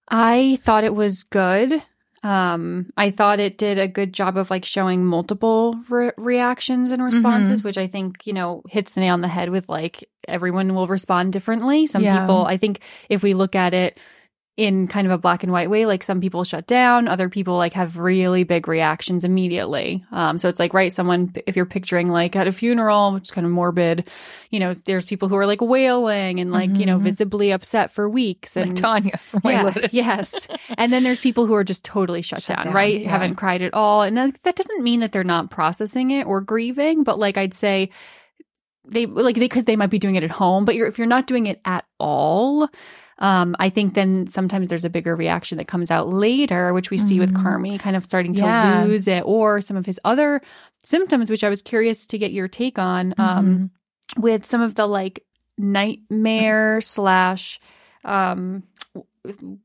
I 0.07 0.57
thought 0.61 0.83
it 0.83 0.95
was 0.95 1.23
good. 1.23 1.81
Um, 2.23 2.91
I 2.95 3.09
thought 3.09 3.39
it 3.39 3.57
did 3.57 3.79
a 3.79 3.87
good 3.87 4.13
job 4.13 4.37
of 4.37 4.51
like 4.51 4.63
showing 4.63 5.05
multiple 5.05 5.75
re- 5.89 6.11
reactions 6.17 6.91
and 6.91 7.03
responses, 7.03 7.59
Mm-hmm. 7.59 7.67
which 7.67 7.77
I 7.79 7.87
think, 7.87 8.27
you 8.27 8.33
know, 8.33 8.61
hits 8.69 8.93
the 8.93 9.01
nail 9.01 9.13
on 9.13 9.21
the 9.21 9.27
head 9.27 9.49
with 9.49 9.67
like 9.69 10.07
everyone 10.27 10.75
will 10.75 10.87
respond 10.87 11.33
differently. 11.33 11.87
Some 11.87 12.03
Yeah. 12.03 12.19
people, 12.19 12.45
I 12.45 12.57
think 12.57 12.81
if 13.09 13.23
we 13.23 13.33
look 13.33 13.55
at 13.55 13.73
it 13.73 13.99
in 14.61 14.87
kind 14.87 15.07
of 15.07 15.11
a 15.11 15.17
black 15.17 15.41
and 15.41 15.51
white 15.51 15.71
way, 15.71 15.87
like 15.87 16.03
some 16.03 16.21
people 16.21 16.43
shut 16.43 16.67
down, 16.67 17.07
other 17.07 17.29
people 17.29 17.57
like 17.57 17.73
have 17.73 17.97
really 17.97 18.43
big 18.43 18.67
reactions 18.67 19.23
immediately. 19.23 20.05
Um, 20.11 20.37
so 20.37 20.49
it's 20.49 20.59
like, 20.59 20.75
right, 20.75 20.93
someone, 20.93 21.33
if 21.47 21.55
you're 21.55 21.65
picturing 21.65 22.11
like 22.11 22.35
at 22.35 22.45
a 22.45 22.51
funeral, 22.51 23.13
which 23.13 23.23
is 23.23 23.31
kind 23.31 23.47
of 23.47 23.51
morbid, 23.51 24.07
you 24.51 24.59
know, 24.59 24.75
there's 24.85 25.07
people 25.07 25.29
who 25.29 25.35
are 25.35 25.47
like 25.47 25.61
wailing 25.61 26.39
and 26.39 26.51
like, 26.51 26.77
you 26.77 26.85
know, 26.85 26.99
visibly 26.99 27.49
upset 27.49 27.89
for 27.89 28.07
weeks. 28.07 28.55
And 28.55 28.79
Like 28.79 28.79
Tanya 28.79 29.19
yeah, 29.43 29.87
yes. 29.91 30.47
And 30.77 30.93
then 30.93 31.01
there's 31.01 31.19
people 31.19 31.47
who 31.47 31.55
are 31.55 31.63
just 31.63 31.83
totally 31.83 32.21
shut, 32.21 32.43
Shut 32.43 32.57
down, 32.57 32.65
down, 32.65 32.73
right? 32.75 33.01
yeah. 33.01 33.09
Haven't 33.09 33.37
cried 33.37 33.63
at 33.63 33.73
all. 33.73 34.03
And 34.03 34.15
that, 34.15 34.43
that 34.43 34.55
doesn't 34.55 34.83
mean 34.83 34.99
that 34.99 35.11
they're 35.11 35.23
not 35.23 35.49
processing 35.49 36.11
it 36.11 36.27
or 36.27 36.39
grieving, 36.39 37.03
but 37.03 37.17
like 37.17 37.35
I'd 37.35 37.55
say 37.55 37.89
they 38.87 39.05
like 39.05 39.35
they 39.35 39.41
because 39.41 39.65
they 39.65 39.75
might 39.75 39.89
be 39.89 39.99
doing 39.99 40.15
it 40.15 40.23
at 40.23 40.31
home, 40.31 40.65
but 40.65 40.75
you're 40.75 40.87
if 40.87 40.97
you're 40.97 41.07
not 41.07 41.27
doing 41.27 41.47
it 41.47 41.61
at 41.65 41.85
all, 41.99 42.69
um, 43.21 43.55
I 43.59 43.69
think 43.69 43.93
then 43.93 44.27
sometimes 44.27 44.67
there's 44.67 44.83
a 44.83 44.89
bigger 44.89 45.15
reaction 45.15 45.57
that 45.59 45.67
comes 45.67 45.89
out 45.91 46.09
later, 46.09 46.73
which 46.73 46.89
we 46.89 46.97
see 46.97 47.19
with 47.19 47.33
Carmy 47.33 47.79
kind 47.79 47.95
of 47.95 48.03
starting 48.03 48.33
to 48.35 48.41
Mm-hmm. 48.43 48.63
Yeah. 48.63 48.83
lose 48.83 49.07
it, 49.07 49.23
or 49.25 49.61
some 49.61 49.77
of 49.77 49.85
his 49.85 49.99
other 50.03 50.41
symptoms, 50.83 51.29
which 51.29 51.43
I 51.43 51.49
was 51.49 51.61
curious 51.61 52.07
to 52.07 52.17
get 52.17 52.33
your 52.33 52.47
take 52.49 52.77
on. 52.77 53.13
Um, 53.17 53.45
Mm-hmm. 54.17 54.21
with 54.21 54.45
some 54.45 54.59
of 54.61 54.75
the 54.75 54.85
like 54.87 55.23
nightmare 55.57 56.81
slash 56.95 57.59
um 58.03 58.63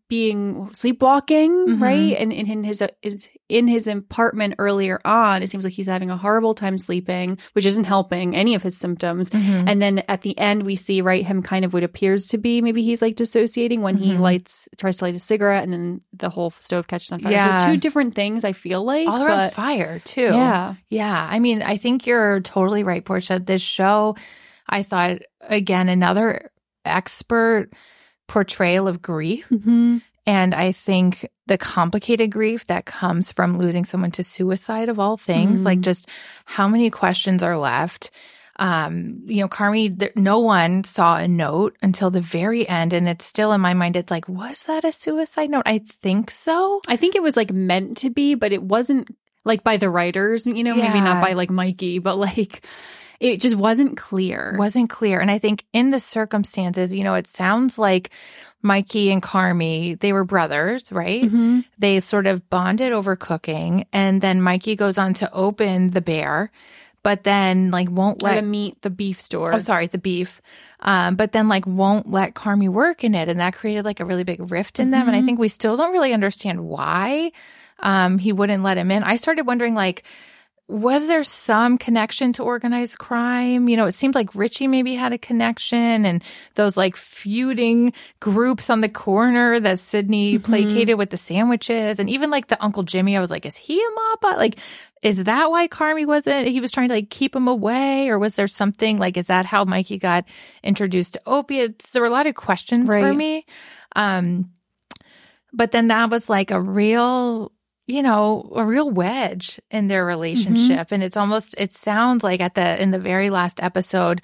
being 0.09 0.69
sleepwalking 0.73 1.51
Mhm. 1.51 1.81
right 1.81 2.17
and 2.19 2.33
in, 2.33 2.47
in 2.51 2.65
his 2.65 2.83
is 3.03 3.29
in 3.49 3.69
his 3.69 3.87
apartment 3.87 4.55
earlier 4.59 5.01
on 5.05 5.43
it 5.43 5.49
seems 5.51 5.63
like 5.65 5.73
he's 5.73 5.87
having 5.87 6.11
a 6.11 6.17
horrible 6.17 6.55
time 6.55 6.77
sleeping 6.79 7.39
which 7.53 7.65
isn't 7.65 7.85
helping 7.85 8.35
any 8.35 8.55
of 8.57 8.63
his 8.63 8.77
symptoms 8.77 9.31
Mhm. 9.31 9.69
and 9.69 9.81
then 9.81 10.03
at 10.09 10.23
the 10.23 10.37
end 10.39 10.65
we 10.65 10.75
see 10.75 11.01
right 11.01 11.25
him 11.25 11.43
kind 11.43 11.65
of 11.65 11.73
what 11.73 11.85
appears 11.85 12.27
to 12.29 12.39
be 12.39 12.61
maybe 12.61 12.83
he's 12.83 13.01
like 13.01 13.15
dissociating 13.15 13.83
when 13.83 13.97
he 13.97 14.13
Mhm. 14.15 14.19
lights 14.21 14.69
tries 14.79 14.97
to 14.97 15.05
light 15.05 15.15
a 15.15 15.21
cigarette 15.21 15.63
and 15.63 15.73
then 15.73 16.01
the 16.13 16.29
whole 16.29 16.51
stove 16.51 16.89
catches 16.89 17.13
on 17.13 17.21
fire 17.21 17.33
Yeah. 17.33 17.59
so 17.59 17.67
two 17.71 17.77
different 17.77 18.15
things 18.17 18.45
i 18.45 18.53
feel 18.53 18.83
like 18.85 19.07
All 19.09 19.23
around 19.23 19.39
but 19.39 19.53
fire, 19.55 20.01
too. 20.05 20.23
yeah 20.23 20.75
Yeah. 20.91 21.29
I 21.31 21.39
mean, 21.39 21.63
I 21.63 21.77
think 21.77 22.07
you're 22.07 22.41
totally 22.41 22.83
right, 22.85 23.05
Portia. 23.05 23.39
This 23.39 23.63
show, 23.63 24.17
I 24.69 24.83
thought, 24.83 25.19
again, 25.41 25.89
another 25.89 26.51
expert 26.85 27.71
portrayal 28.29 28.89
of 28.89 29.03
grief. 29.03 29.47
mm-hmm. 29.51 29.99
And 30.27 30.55
I 30.55 30.73
think 30.73 31.29
the 31.47 31.57
complicated 31.59 32.33
grief 32.33 32.67
that 32.67 32.85
comes 32.85 33.31
from 33.31 33.59
losing 33.59 33.85
someone 33.85 34.11
to 34.13 34.25
suicide, 34.25 34.89
of 34.89 34.99
all 34.99 35.17
things, 35.17 35.63
Mhm. 35.63 35.65
like 35.65 35.81
just 35.81 36.09
how 36.45 36.67
many 36.67 36.91
questions 36.91 37.43
are 37.43 37.57
left. 37.57 38.11
Um, 38.59 39.21
you 39.27 39.43
know, 39.43 39.49
Carmy, 39.49 39.97
there, 39.97 40.13
no 40.17 40.41
one 40.41 40.83
saw 40.83 41.19
a 41.19 41.29
note 41.29 41.77
until 41.83 42.11
the 42.11 42.23
very 42.23 42.67
end. 42.69 42.93
And 42.95 43.07
it's 43.09 43.25
still 43.25 43.53
in 43.53 43.61
my 43.61 43.75
mind, 43.75 43.97
it's 43.97 44.11
like, 44.11 44.29
was 44.29 44.65
that 44.65 44.85
a 44.85 44.93
suicide 44.93 45.51
note? 45.51 45.65
I 45.67 45.79
think 46.01 46.31
so. 46.31 46.81
I 46.89 46.97
think 46.97 47.15
it 47.15 47.23
was 47.23 47.37
like 47.37 47.53
meant 47.53 47.99
to 47.99 48.11
be, 48.11 48.35
but 48.35 48.53
it 48.53 48.63
wasn't 48.63 49.15
like 49.45 49.63
by 49.63 49.77
the 49.77 49.91
writers, 49.91 50.47
you 50.47 50.65
know, 50.65 50.75
maybe 50.75 51.01
not 51.01 51.23
by 51.23 51.35
like 51.35 51.51
Mikey, 51.51 51.99
but 52.01 52.17
like 52.19 52.65
it 53.21 53.41
just 53.41 53.57
wasn't 53.57 53.97
clear. 53.97 54.55
wasn't 54.59 54.91
clear. 54.91 55.21
And 55.21 55.31
I 55.31 55.39
think 55.39 55.65
in 55.73 55.91
the 55.91 56.01
circumstances, 56.01 56.95
you 56.95 57.05
know, 57.05 57.15
it 57.15 57.27
sounds 57.27 57.79
like 57.79 58.11
Mikey 58.63 59.11
and 59.13 59.23
Carmy, 59.23 59.99
they 60.01 60.13
were 60.13 60.25
brothers, 60.25 60.91
right? 60.91 61.23
Mhm. 61.23 61.65
They 61.79 62.01
sort 62.01 62.27
of 62.27 62.49
bonded 62.51 62.93
over 62.93 63.15
cooking. 63.17 63.87
And 63.93 64.21
then 64.21 64.43
Mikey 64.43 64.77
goes 64.77 64.99
on 64.99 65.15
to 65.15 65.33
open 65.33 65.91
the 65.91 66.01
bear, 66.01 66.51
but 67.03 67.23
then 67.23 67.71
like 67.71 67.89
won't 67.89 68.23
let 68.23 68.35
the 68.37 68.43
meat, 68.43 68.83
the 68.83 68.91
beef 68.91 69.21
store. 69.21 69.53
Oh, 69.55 69.59
sorry, 69.61 69.87
the 69.87 69.99
beef. 69.99 70.41
Um, 70.81 71.15
but 71.15 71.31
then 71.33 71.49
like 71.49 71.67
won't 71.67 72.11
let 72.11 72.35
Carmy 72.35 72.69
work 72.69 73.05
in 73.05 73.15
it. 73.15 73.29
And 73.29 73.39
that 73.39 73.55
created 73.55 73.85
like 73.85 74.01
a 74.01 74.05
really 74.05 74.25
big 74.25 74.51
rift 74.51 74.81
in 74.81 74.91
them. 74.91 75.07
And 75.07 75.17
I 75.17 75.23
think 75.23 75.39
we 75.39 75.49
still 75.49 75.77
don't 75.77 75.93
really 75.93 76.13
understand 76.13 76.65
why 76.67 77.31
um, 77.79 78.19
he 78.19 78.33
wouldn't 78.33 78.63
let 78.65 78.79
him 78.79 78.91
in. 78.91 79.05
I 79.05 79.17
started 79.17 79.47
wondering 79.47 79.75
like, 79.75 80.03
was 80.69 81.07
there 81.07 81.23
some 81.23 81.79
connection 81.79 82.33
to 82.35 82.43
organized 82.43 82.99
crime? 82.99 83.69
You 83.69 83.77
know, 83.77 83.87
it 83.87 83.93
seemed 83.93 84.17
like 84.17 84.35
Richie 84.35 84.67
maybe 84.67 84.97
had 84.97 85.13
a 85.13 85.19
connection 85.19 86.05
and 86.05 86.25
those 86.57 86.77
like 86.77 86.97
feuding 86.97 87.93
groups 88.19 88.69
on 88.69 88.81
the 88.81 88.89
corner 88.89 89.61
that 89.61 89.79
Sydney 89.79 90.39
placated 90.39 90.99
with 90.99 91.11
the 91.11 91.17
sandwiches. 91.17 92.01
And 92.01 92.11
even 92.11 92.31
like 92.31 92.49
the 92.49 92.63
Uncle 92.63 92.83
Jimmy, 92.83 93.17
I 93.17 93.21
was 93.21 93.31
like, 93.31 93.47
is 93.47 93.57
he 93.57 93.81
a 93.81 93.91
mob? 93.95 94.37
Like, 94.39 94.59
is 95.03 95.23
that 95.25 95.53
why 95.53 95.69
Carmy 95.69 96.05
wasn't, 96.05 96.49
he 96.49 96.61
was 96.61 96.73
trying 96.73 96.89
to 96.89 96.95
like 96.95 97.11
keep 97.11 97.37
him 97.37 97.47
away? 97.47 98.09
Or 98.09 98.19
was 98.19 98.35
there 98.35 98.49
something 98.49 98.99
like, 98.99 99.17
is 99.17 99.27
that 99.27 99.47
how 99.47 99.65
Mikey 99.65 99.99
got 99.99 100.25
introduced 100.65 101.13
to 101.13 101.23
opiates? 101.27 101.91
There 101.91 102.03
were 102.03 102.09
a 102.09 102.11
lot 102.11 102.27
of 102.27 102.35
questions 102.35 102.89
for 102.93 103.15
me. 103.15 103.47
Um, 103.95 104.51
but 105.53 105.71
then 105.71 105.89
that 105.89 106.11
was 106.11 106.29
like 106.29 106.51
a 106.51 106.61
real 106.61 107.53
you 107.87 108.03
know 108.03 108.51
a 108.57 108.65
real 108.65 108.91
wedge 108.91 109.61
in 109.71 109.87
their 109.89 110.05
relationship 110.05 110.91
and 110.91 111.03
it's 111.03 111.17
almost 111.17 111.55
it 111.57 111.73
sounds 111.73 112.25
like 112.25 112.41
at 112.41 112.55
the 112.55 112.83
in 112.83 112.91
the 112.91 112.99
very 112.99 113.31
last 113.31 113.63
episode 113.63 114.21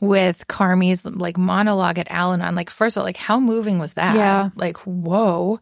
with 0.00 0.46
carmy's 0.48 1.04
like 1.06 1.38
monologue 1.38 1.98
at 1.98 2.10
al-anon 2.10 2.54
like 2.54 2.68
first 2.68 2.96
of 2.96 3.00
all 3.00 3.04
like 3.06 3.16
how 3.16 3.40
moving 3.40 3.78
was 3.78 3.94
that 3.94 4.14
Yeah. 4.14 4.50
like 4.56 4.76
whoa 4.86 5.58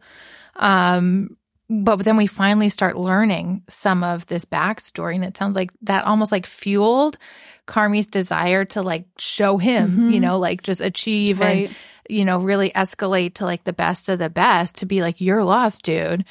um 0.57 1.37
but 1.67 1.95
then 2.03 2.15
we 2.17 2.27
finally 2.27 2.69
start 2.69 2.95
learning 2.95 3.63
some 3.67 4.03
of 4.03 4.27
this 4.27 4.45
backstory 4.45 5.15
and 5.15 5.23
it 5.25 5.35
sounds 5.35 5.55
like 5.55 5.71
that 5.81 6.05
almost 6.05 6.31
like 6.31 6.45
fueled 6.45 7.17
carmy's 7.65 8.05
desire 8.05 8.65
to 8.65 8.81
like 8.83 9.05
show 9.17 9.57
him 9.57 10.11
you 10.11 10.19
Mhm. 10.19 10.21
know 10.23 10.39
like 10.39 10.61
just 10.61 10.81
achieve 10.81 11.41
and 11.41 11.75
you 12.07 12.23
know, 12.23 12.37
really 12.37 12.69
escalate 12.69 13.33
to 13.33 13.45
like 13.45 13.63
the 13.63 13.73
best 13.73 14.09
of 14.09 14.19
the 14.19 14.29
best 14.29 14.75
to 14.75 14.85
be 14.85 15.01
like, 15.01 15.21
you're 15.21 15.43
lost, 15.43 15.81
dude. 15.81 16.23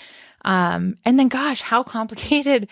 Um, 0.45 0.99
and 1.05 1.19
then 1.19 1.29
gosh, 1.29 1.61
how 1.63 1.83
complicated 1.83 2.69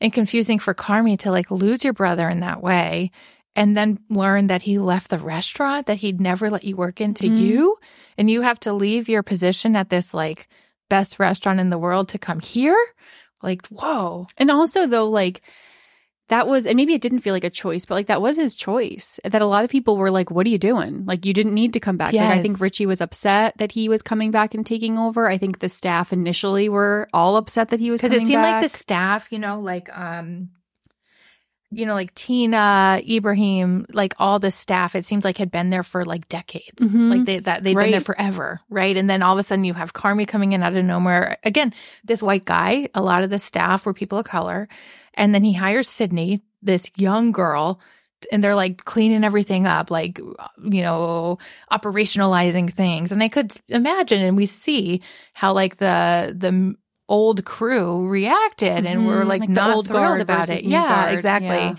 and 0.00 0.12
confusing 0.12 0.58
for 0.58 0.74
Carmy 0.74 1.18
to 1.20 1.30
like 1.30 1.50
lose 1.50 1.84
your 1.84 1.92
brother 1.92 2.28
in 2.28 2.40
that 2.40 2.62
way 2.62 3.10
and 3.54 3.76
then 3.76 3.98
learn 4.08 4.46
that 4.48 4.62
he 4.62 4.78
left 4.78 5.10
the 5.10 5.18
restaurant, 5.18 5.86
that 5.86 5.98
he'd 5.98 6.20
never 6.20 6.50
let 6.50 6.64
you 6.64 6.74
work 6.76 7.00
into 7.00 7.24
Mhm. 7.24 7.38
you. 7.38 7.76
And 8.18 8.30
you 8.30 8.42
have 8.42 8.58
to 8.60 8.72
leave 8.72 9.08
your 9.08 9.22
position 9.22 9.76
at 9.76 9.90
this 9.90 10.12
like 10.14 10.48
best 10.88 11.18
restaurant 11.18 11.60
in 11.60 11.70
the 11.70 11.78
world 11.78 12.08
to 12.08 12.18
come 12.18 12.40
here. 12.40 12.76
Like, 13.42 13.66
whoa. 13.68 14.26
And 14.38 14.50
also 14.50 14.86
though, 14.86 15.08
like 15.08 15.42
that 16.32 16.48
was, 16.48 16.64
and 16.64 16.76
maybe 16.76 16.94
it 16.94 17.02
didn't 17.02 17.20
feel 17.20 17.34
like 17.34 17.44
a 17.44 17.50
choice, 17.50 17.84
but 17.84 17.94
like 17.94 18.06
that 18.06 18.22
was 18.22 18.36
his 18.36 18.56
choice. 18.56 19.20
That 19.22 19.42
a 19.42 19.46
lot 19.46 19.64
of 19.64 19.70
people 19.70 19.98
were 19.98 20.10
like, 20.10 20.30
"What 20.30 20.46
are 20.46 20.48
you 20.48 20.56
doing? 20.56 21.04
Like 21.04 21.26
you 21.26 21.34
didn't 21.34 21.52
need 21.52 21.74
to 21.74 21.80
come 21.80 21.98
back." 21.98 22.14
Like 22.14 22.38
I 22.38 22.42
think 22.42 22.58
Richie 22.58 22.86
was 22.86 23.02
upset 23.02 23.58
that 23.58 23.70
he 23.70 23.90
was 23.90 24.00
coming 24.00 24.30
back 24.30 24.54
and 24.54 24.64
taking 24.64 24.98
over. 24.98 25.28
I 25.28 25.36
think 25.36 25.58
the 25.58 25.68
staff 25.68 26.10
initially 26.10 26.70
were 26.70 27.06
all 27.12 27.36
upset 27.36 27.68
that 27.68 27.80
he 27.80 27.90
was 27.90 28.00
because 28.00 28.16
it 28.16 28.26
seemed 28.26 28.40
back. 28.40 28.62
like 28.62 28.72
the 28.72 28.78
staff 28.78 29.30
you 29.30 29.38
know 29.38 29.60
like 29.60 29.94
um 29.96 30.48
you 31.72 31.86
know 31.86 31.94
like 31.94 32.14
tina 32.14 33.00
Ebraheim 33.06 33.86
like 33.92 34.14
all 34.18 34.38
the 34.38 34.50
staff 34.50 34.94
it 34.94 35.04
seems 35.04 35.24
like 35.24 35.38
had 35.38 35.50
been 35.50 35.70
there 35.70 35.82
for 35.82 36.04
like 36.04 36.28
decades. 36.28 36.82
Mhm. 36.82 37.10
like 37.10 37.24
they 37.24 37.38
that 37.40 37.64
they've 37.64 37.76
been 37.76 37.90
there 37.90 38.00
forever 38.00 38.60
right? 38.70 38.96
And 38.96 39.08
then 39.08 39.22
all 39.22 39.32
of 39.34 39.38
a 39.38 39.42
sudden 39.42 39.64
you 39.64 39.74
have 39.74 39.92
carmy 39.92 40.26
coming 40.26 40.52
in 40.52 40.62
out 40.62 40.74
of 40.76 40.84
nowhere. 40.84 41.38
Again 41.44 41.72
this 42.04 42.22
white 42.22 42.44
guy 42.44 42.88
a 42.94 43.02
lot 43.02 43.22
of 43.24 43.30
the 43.30 43.38
staff 43.38 43.86
were 43.86 43.94
people 43.94 44.18
of 44.18 44.24
color. 44.24 44.68
And 45.14 45.34
then 45.34 45.44
he 45.44 45.52
hires 45.52 45.88
sydney 45.88 46.42
this 46.62 46.90
young 46.96 47.32
girl 47.32 47.80
and 48.30 48.42
they're 48.42 48.54
like 48.54 48.84
cleaning 48.84 49.24
everything 49.24 49.66
up, 49.66 49.90
like, 49.90 50.18
you 50.18 50.82
know, 50.82 51.38
operationalizing 51.70 52.72
things. 52.72 53.12
And 53.12 53.22
I 53.22 53.28
could 53.28 53.52
imagine 53.68 54.22
and 54.22 54.36
we 54.36 54.46
see 54.46 55.02
how 55.32 55.52
like 55.54 55.76
the, 55.76 56.34
the 56.36 56.76
old 57.12 57.44
crew 57.44 58.08
reacted 58.08 58.86
and 58.86 59.06
were 59.06 59.22
Mhm. 59.24 59.28
like, 59.28 59.40
Like 59.40 59.48
not 59.50 59.74
old 59.76 59.86
thrilled 59.86 60.20
about 60.22 60.48
it. 60.48 60.64
Yeah, 60.64 60.88
guard. 60.88 61.12
exactly. 61.14 61.48
Yeah. 61.48 61.74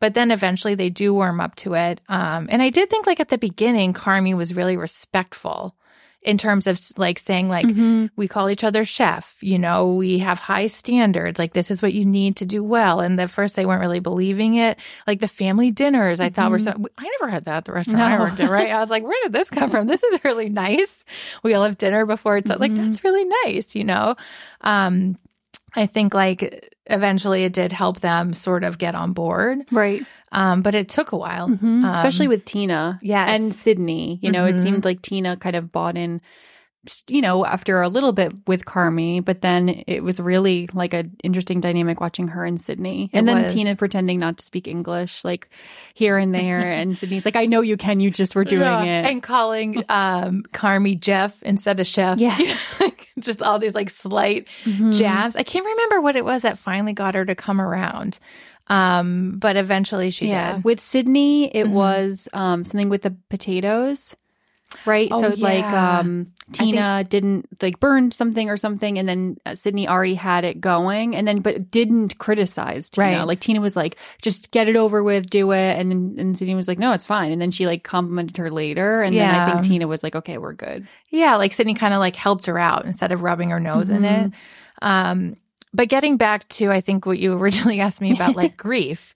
But 0.00 0.14
then 0.14 0.30
eventually 0.30 0.74
they 0.76 0.90
do 0.90 1.12
warm 1.12 1.40
up 1.40 1.54
to 1.56 1.74
it. 1.74 2.00
Um, 2.08 2.48
and 2.50 2.62
I 2.62 2.70
did 2.70 2.88
think 2.88 3.06
like 3.06 3.20
at 3.20 3.28
the 3.28 3.36
beginning, 3.38 3.92
Carmy 3.92 4.34
was 4.34 4.54
really 4.54 4.76
respectful 4.76 5.74
in 6.22 6.36
terms 6.36 6.66
of 6.66 6.80
like 6.96 7.18
saying 7.18 7.48
like, 7.48 7.64
Mhm. 7.66 8.10
we 8.16 8.26
call 8.26 8.50
each 8.50 8.64
other 8.64 8.84
chef, 8.84 9.36
you 9.40 9.56
know, 9.58 9.94
we 9.94 10.18
have 10.18 10.38
high 10.40 10.66
standards. 10.66 11.38
Like 11.38 11.52
this 11.52 11.70
is 11.70 11.80
what 11.80 11.94
you 11.94 12.04
need 12.04 12.36
to 12.36 12.44
do 12.46 12.62
well. 12.64 12.98
And 13.00 13.18
at 13.20 13.30
first 13.30 13.54
they 13.54 13.64
weren't 13.64 13.80
really 13.80 14.00
believing 14.00 14.56
it. 14.56 14.78
Like 15.06 15.20
the 15.20 15.28
family 15.28 15.70
dinners 15.70 16.18
I 16.20 16.28
thought 16.30 16.50
were 16.50 16.58
so, 16.58 16.72
I 16.98 17.10
never 17.20 17.30
had 17.30 17.44
that 17.44 17.58
at 17.58 17.64
the 17.66 17.72
restaurant 17.72 18.00
I 18.00 18.18
worked 18.18 18.40
at, 18.40 18.50
right? 18.50 18.70
I 18.70 18.80
was 18.80 18.90
like, 18.90 19.04
where 19.04 19.16
did 19.22 19.32
this 19.32 19.48
come 19.48 19.70
from? 19.70 19.86
This 19.86 20.02
is 20.02 20.22
really 20.24 20.48
nice. 20.48 21.04
We 21.44 21.54
all 21.54 21.62
have 21.62 21.78
dinner 21.78 22.04
before 22.04 22.36
it's 22.36 22.50
like, 22.50 22.72
Mhm. 22.72 22.76
that's 22.76 23.04
really 23.04 23.24
nice, 23.44 23.76
you 23.76 23.84
know? 23.84 24.16
Um, 24.62 25.16
I 25.78 25.86
think 25.86 26.12
like 26.14 26.68
eventually 26.86 27.44
it 27.44 27.52
did 27.52 27.72
help 27.72 28.00
them 28.00 28.34
sort 28.34 28.64
of 28.64 28.78
get 28.78 28.94
on 28.94 29.12
board. 29.12 29.58
Right. 29.70 30.04
Um, 30.32 30.62
but 30.62 30.74
it 30.74 30.88
took 30.88 31.12
a 31.12 31.16
while. 31.16 31.48
Mhm. 31.48 31.62
Um, 31.62 31.84
Especially 31.84 32.28
with 32.28 32.44
Tina. 32.44 32.98
yes. 33.02 33.28
And 33.30 33.54
Sydney. 33.54 34.18
You 34.22 34.32
know, 34.32 34.44
Mhm. 34.44 34.54
it 34.56 34.60
seemed 34.60 34.84
like 34.84 35.00
Tina 35.02 35.36
kind 35.36 35.56
of 35.56 35.70
bought 35.72 35.96
in, 35.96 36.20
you 37.08 37.20
know, 37.20 37.44
after 37.44 37.82
a 37.82 37.88
little 37.88 38.12
bit 38.12 38.32
with 38.46 38.64
Carmy, 38.64 39.22
but 39.22 39.42
then 39.42 39.82
it 39.86 40.02
was 40.02 40.20
really 40.20 40.68
like 40.72 40.94
an 40.94 41.16
interesting 41.22 41.60
dynamic 41.60 42.00
watching 42.00 42.28
her 42.28 42.44
and 42.44 42.58
Sydney. 42.60 43.10
It 43.12 43.18
and 43.18 43.28
then 43.28 43.42
was. 43.42 43.52
Tina 43.52 43.76
pretending 43.76 44.18
not 44.18 44.38
to 44.38 44.44
speak 44.44 44.66
English, 44.68 45.24
like 45.24 45.50
here 45.94 46.16
and 46.16 46.34
there. 46.34 46.60
and 46.72 46.96
Sydney's 46.96 47.24
like, 47.24 47.36
I 47.36 47.46
know 47.46 47.60
you 47.60 47.76
can, 47.76 48.00
you 48.00 48.10
just 48.10 48.34
were 48.34 48.44
doing 48.44 48.62
it. 48.86 49.04
And 49.06 49.22
calling 49.22 49.84
um 49.88 50.44
Carmy 50.54 50.98
Jeff 50.98 51.42
instead 51.42 51.78
of 51.80 51.86
Chef. 51.86 52.18
Yes. 52.18 52.80
Just 53.24 53.42
all 53.42 53.58
these 53.58 53.74
like 53.74 53.90
slight 53.90 54.48
Mhm. 54.64 54.96
jabs. 54.96 55.36
I 55.36 55.42
can't 55.42 55.64
remember 55.64 56.00
what 56.00 56.16
it 56.16 56.24
was 56.24 56.42
that 56.42 56.58
finally 56.58 56.92
got 56.92 57.14
her 57.14 57.24
to 57.24 57.34
come 57.34 57.60
around. 57.60 58.18
Um, 58.68 59.38
but 59.38 59.56
eventually 59.56 60.10
she 60.10 60.28
yeah. 60.28 60.54
did. 60.56 60.64
With 60.64 60.80
Sydney, 60.80 61.46
it 61.54 61.66
Mhm. 61.66 61.70
was 61.72 62.28
um, 62.32 62.64
something 62.64 62.88
with 62.90 63.02
the 63.02 63.14
potatoes, 63.30 64.14
right? 64.84 65.08
Oh, 65.10 65.20
so 65.20 65.28
like 65.38 65.64
um, 65.64 66.32
Tina 66.52 67.04
didn't 67.04 67.48
like 67.62 67.80
burned 67.80 68.14
something 68.14 68.48
or 68.48 68.56
something, 68.56 68.98
and 68.98 69.08
then 69.08 69.38
uh, 69.46 69.54
Sydney 69.54 69.88
already 69.88 70.14
had 70.14 70.44
it 70.44 70.60
going, 70.60 71.14
and 71.14 71.26
then 71.26 71.40
but 71.40 71.70
didn't 71.70 72.18
criticize 72.18 72.90
Tina. 72.90 73.18
Right. 73.18 73.22
Like 73.22 73.40
Tina 73.40 73.60
was 73.60 73.76
like, 73.76 73.98
just 74.22 74.50
get 74.50 74.68
it 74.68 74.76
over 74.76 75.02
with, 75.02 75.28
do 75.30 75.52
it, 75.52 75.78
and 75.78 75.90
then 75.90 76.14
and 76.18 76.38
Sydney 76.38 76.54
was 76.54 76.68
like, 76.68 76.78
no, 76.78 76.92
it's 76.92 77.04
fine, 77.04 77.32
and 77.32 77.40
then 77.40 77.50
she 77.50 77.66
like 77.66 77.82
complimented 77.82 78.36
her 78.36 78.50
later, 78.50 79.02
and 79.02 79.16
then 79.16 79.34
I 79.34 79.52
think 79.52 79.64
Tina 79.64 79.86
was 79.86 80.02
like, 80.02 80.16
okay, 80.16 80.38
we're 80.38 80.52
good. 80.52 80.86
Yeah, 81.10 81.36
like 81.36 81.52
Sydney 81.52 81.74
kind 81.74 81.94
of 81.94 82.00
like 82.00 82.16
helped 82.16 82.46
her 82.46 82.58
out 82.58 82.84
instead 82.84 83.12
of 83.12 83.22
rubbing 83.22 83.50
her 83.50 83.60
nose 83.60 83.90
in 83.90 84.04
it. 84.04 84.32
Um, 84.82 85.36
but 85.74 85.88
getting 85.88 86.16
back 86.16 86.48
to 86.48 86.70
I 86.70 86.80
think 86.80 87.06
what 87.06 87.18
you 87.18 87.32
originally 87.38 87.80
asked 87.80 88.00
me 88.00 88.12
about 88.12 88.36
like 88.36 88.56
grief. 88.58 89.14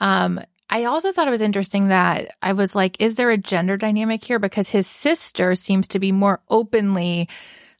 Um, 0.00 0.40
I 0.70 0.84
also 0.84 1.10
thought 1.10 1.26
it 1.26 1.32
was 1.32 1.40
interesting 1.40 1.88
that 1.88 2.30
I 2.40 2.52
was 2.52 2.76
like, 2.76 2.96
is 3.00 3.16
there 3.16 3.30
a 3.30 3.36
gender 3.36 3.76
dynamic 3.76 4.24
here? 4.24 4.38
Because 4.38 4.68
his 4.68 4.86
sister 4.86 5.56
seems 5.56 5.88
to 5.88 5.98
be 5.98 6.12
more 6.12 6.40
openly 6.48 7.28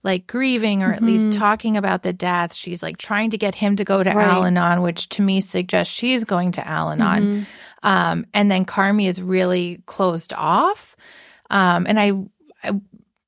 like 0.03 0.26
grieving 0.26 0.82
or 0.82 0.93
at 0.93 1.03
least 1.03 1.38
talking 1.38 1.76
about 1.76 2.03
the 2.03 2.12
death. 2.12 2.55
She's 2.55 2.82
like 2.82 2.97
trying 2.97 3.30
to 3.30 3.38
get 3.38 3.55
him 3.55 3.76
to 3.76 3.84
go 3.84 4.03
to 4.03 4.11
Right. 4.11 4.26
Al 4.26 4.45
Anon, 4.45 4.82
which 4.82 5.09
to 5.11 5.22
me 5.22 5.41
suggests 5.41 5.93
she's 5.93 6.24
going 6.24 6.53
to 6.53 6.66
Al 6.66 6.91
Anon. 6.91 7.47
Um, 7.82 8.26
and 8.32 8.51
then 8.51 8.64
Carmy 8.64 9.07
is 9.07 9.20
really 9.20 9.82
closed 9.86 10.32
off. 10.32 10.97
Um, 11.51 11.86
and 11.86 12.01
I, 12.01 12.12
I, 12.64 12.80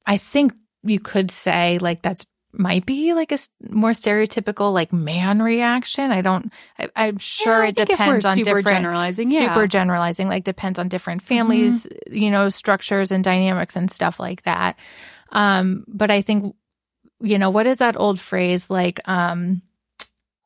I 0.07 0.17
think 0.17 0.55
you 0.83 0.99
could 0.99 1.31
say 1.31 1.79
like 1.79 2.03
that's 2.03 2.27
might 2.53 2.85
be 2.85 3.15
like 3.15 3.33
a 3.33 3.39
more 3.71 3.91
stereotypical 3.91 4.73
like 4.73 4.93
man 4.93 5.43
reaction. 5.43 6.11
I 6.11 6.21
don't. 6.21 6.53
I, 6.79 6.89
I'm 6.95 7.19
sure 7.19 7.63
Yeah, 7.63 7.69
it 7.69 7.77
think 7.77 7.91
if 7.91 7.99
we're 7.99 8.05
depends 8.05 8.25
on 8.27 8.35
super 8.37 8.45
different 8.59 8.77
generalizing, 8.77 9.31
yeah. 9.31 9.41
Mm-hmm. 9.41 9.55
super 9.55 9.67
generalizing. 9.67 10.29
Like 10.29 10.45
depends 10.45 10.79
on 10.79 10.89
different 10.89 11.23
families, 11.23 11.87
you 12.11 12.31
know, 12.31 12.49
structures 12.49 13.13
and 13.13 13.25
dynamics 13.25 13.77
and 13.77 13.91
stuff 13.91 14.21
like 14.21 14.43
that. 14.43 14.79
Um, 15.31 15.85
but 15.89 16.11
I 16.11 16.23
think 16.23 16.55
you 17.21 17.39
know 17.39 17.51
what 17.51 17.67
is 17.67 17.79
that 17.79 17.99
old 17.99 18.21
phrase 18.21 18.69
like? 18.69 19.01
Um, 19.09 19.63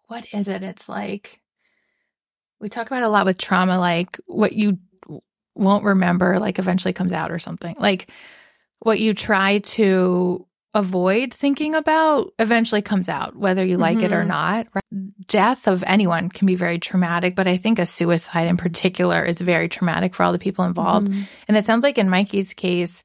what 0.06 0.26
is 0.32 0.48
it? 0.48 0.62
It's 0.62 0.88
like 0.88 1.40
we 2.60 2.68
talk 2.68 2.86
about 2.86 3.02
a 3.02 3.08
lot 3.08 3.26
with 3.26 3.38
trauma, 3.38 3.78
like 3.78 4.18
what 4.26 4.52
you 4.52 4.78
won't 5.54 5.84
remember, 5.84 6.38
like 6.38 6.58
eventually 6.58 6.92
comes 6.92 7.12
out 7.12 7.32
or 7.32 7.38
something. 7.38 7.74
Like 7.78 8.08
what 8.78 9.00
you 9.00 9.14
try 9.14 9.58
to 9.58 10.45
avoid 10.76 11.32
thinking 11.34 11.74
about 11.74 12.32
eventually 12.38 12.82
comes 12.82 13.08
out, 13.08 13.34
whether 13.34 13.64
you 13.64 13.78
like 13.78 14.02
it 14.02 14.12
or 14.12 14.22
Mhm. 14.22 14.28
not. 14.28 14.66
Death 15.26 15.66
of 15.66 15.82
anyone 15.86 16.28
can 16.28 16.46
be 16.46 16.54
very 16.54 16.78
traumatic, 16.78 17.34
but 17.34 17.48
I 17.48 17.56
think 17.56 17.78
a 17.78 17.86
suicide 17.86 18.46
in 18.46 18.56
particular 18.56 19.24
is 19.24 19.40
very 19.40 19.68
traumatic 19.68 20.14
for 20.14 20.22
all 20.22 20.32
the 20.32 20.38
people 20.38 20.64
involved. 20.66 21.08
Mm-hmm. 21.08 21.22
And 21.48 21.56
it 21.56 21.64
sounds 21.64 21.82
like 21.82 21.98
in 21.98 22.10
Mikey's 22.10 22.52
case, 22.54 23.02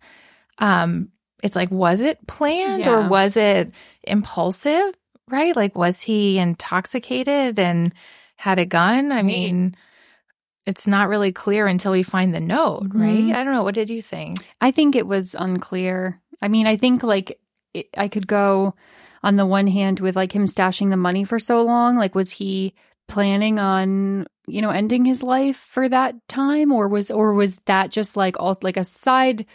um, 0.59 1.09
it's 1.41 1.55
like, 1.55 1.71
was 1.71 2.01
it 2.01 2.27
planned 2.27 2.85
or 2.87 3.07
was 3.07 3.37
it 3.37 3.71
impulsive? 4.03 4.93
Right? 5.29 5.55
Like, 5.55 5.75
was 5.77 6.01
he 6.01 6.37
intoxicated 6.39 7.57
and 7.57 7.93
had 8.35 8.59
a 8.59 8.65
gun? 8.65 9.13
I 9.13 9.21
mean, 9.21 9.75
it's 10.65 10.85
not 10.87 11.07
really 11.07 11.31
clear 11.31 11.67
until 11.67 11.93
we 11.93 12.03
find 12.03 12.35
the 12.35 12.41
note, 12.41 12.87
right? 12.93 13.31
I 13.33 13.43
don't 13.43 13.53
know. 13.53 13.63
What 13.63 13.75
did 13.75 13.89
you 13.89 14.01
think? 14.01 14.45
I 14.59 14.71
think 14.71 14.95
it 14.95 15.07
was 15.07 15.33
unclear. 15.33 16.19
I 16.41 16.49
mean, 16.49 16.67
I 16.67 16.75
think 16.75 17.01
like 17.03 17.39
it, 17.73 17.87
I 17.97 18.07
could 18.07 18.27
go 18.27 18.75
on 19.23 19.35
the 19.35 19.45
one 19.45 19.67
hand 19.67 19.99
with 19.99 20.15
like 20.15 20.33
him 20.33 20.45
stashing 20.45 20.89
the 20.89 20.97
money 20.97 21.23
for 21.23 21.39
so 21.39 21.63
long. 21.63 21.95
Like, 21.95 22.15
was 22.15 22.31
he 22.31 22.73
planning 23.07 23.59
on 23.59 24.25
you 24.47 24.61
know 24.61 24.69
ending 24.69 25.05
his 25.05 25.21
life 25.21 25.57
for 25.57 25.87
that 25.89 26.15
time, 26.27 26.71
or 26.71 26.87
was 26.87 27.11
or 27.11 27.33
was 27.33 27.59
that 27.65 27.91
just 27.91 28.17
like 28.17 28.39
all 28.39 28.57
like 28.61 28.77
a 28.77 28.83
side 28.83 29.45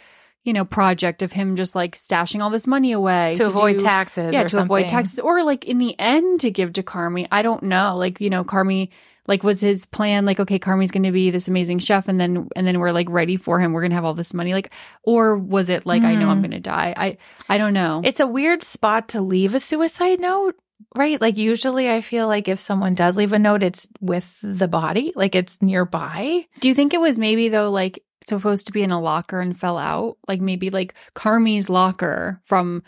you 0.43 0.53
know 0.53 0.63
project 0.63 1.21
of 1.21 1.33
him 1.33 1.55
just 1.57 1.75
like 1.75 1.95
stashing 1.95 2.41
all 2.41 2.49
this 2.49 2.65
money 2.67 2.93
away 2.93 3.35
To 3.35 3.47
avoid 3.47 3.77
do- 3.77 3.83
taxes 3.83 4.31
Yeah, 4.33 4.43
or 4.43 4.49
to 4.49 4.61
avoid 4.61 4.87
taxes, 4.87 5.19
or 5.19 5.43
like 5.43 5.65
in 5.65 5.77
the 5.77 5.99
end 5.99 6.39
to 6.41 6.51
give 6.51 6.73
to 6.73 6.83
Carmy. 6.83 7.27
I 7.31 7.41
don't 7.41 7.63
know. 7.63 7.97
Like 7.97 8.21
you 8.21 8.29
know, 8.29 8.43
Carmy. 8.43 8.89
Like 9.27 9.43
was 9.43 9.59
his 9.59 9.85
plan 9.85 10.25
like 10.25 10.39
okay 10.39 10.57
Carmy's 10.59 10.91
going 10.91 11.03
to 11.03 11.11
be 11.11 11.29
this 11.31 11.47
amazing 11.47 11.79
chef 11.79 12.07
and 12.07 12.19
then 12.19 12.47
and 12.55 12.65
then 12.65 12.79
we're 12.79 12.91
like 12.91 13.09
ready 13.09 13.35
for 13.37 13.59
him 13.59 13.73
we're 13.73 13.81
going 13.81 13.91
to 13.91 13.95
have 13.95 14.05
all 14.05 14.13
this 14.13 14.33
money 14.33 14.53
like 14.53 14.73
or 15.03 15.37
was 15.37 15.69
it 15.69 15.85
like 15.85 16.03
I 16.03 16.15
know 16.15 16.29
I'm 16.29 16.37
Hmm. 16.37 16.43
going 16.43 16.51
to 16.51 16.59
die 16.59 16.93
I 16.95 17.17
I 17.49 17.57
don't 17.57 17.73
know 17.73 18.01
It's 18.05 18.19
a 18.21 18.27
weird 18.27 18.61
spot 18.61 19.09
to 19.09 19.21
leave 19.21 19.53
a 19.53 19.59
suicide 19.59 20.19
note, 20.19 20.55
right? 20.95 21.19
Like, 21.19 21.37
usually 21.37 21.89
I 21.91 22.01
feel 22.01 22.27
like 22.27 22.47
if 22.47 22.59
someone 22.59 22.93
does 22.93 23.17
leave 23.17 23.33
a 23.33 23.39
note, 23.39 23.63
it's 23.63 23.87
with 23.99 24.37
the 24.41 24.67
body, 24.67 25.11
like 25.15 25.35
it's 25.35 25.61
nearby. 25.61 26.45
Do 26.59 26.69
you 26.69 26.75
think 26.75 26.93
it 26.93 27.01
was 27.01 27.17
maybe 27.19 27.49
though 27.49 27.69
like 27.71 28.03
supposed 28.23 28.67
to 28.67 28.73
be 28.73 28.81
in 28.83 28.91
a 28.91 28.99
locker 29.01 29.39
and 29.39 29.57
fell 29.57 29.77
out 29.77 30.17
like 30.27 30.41
maybe 30.41 30.69
like 30.69 30.93
Carmy's 31.13 31.69
locker 31.69 32.41
from 32.43 32.83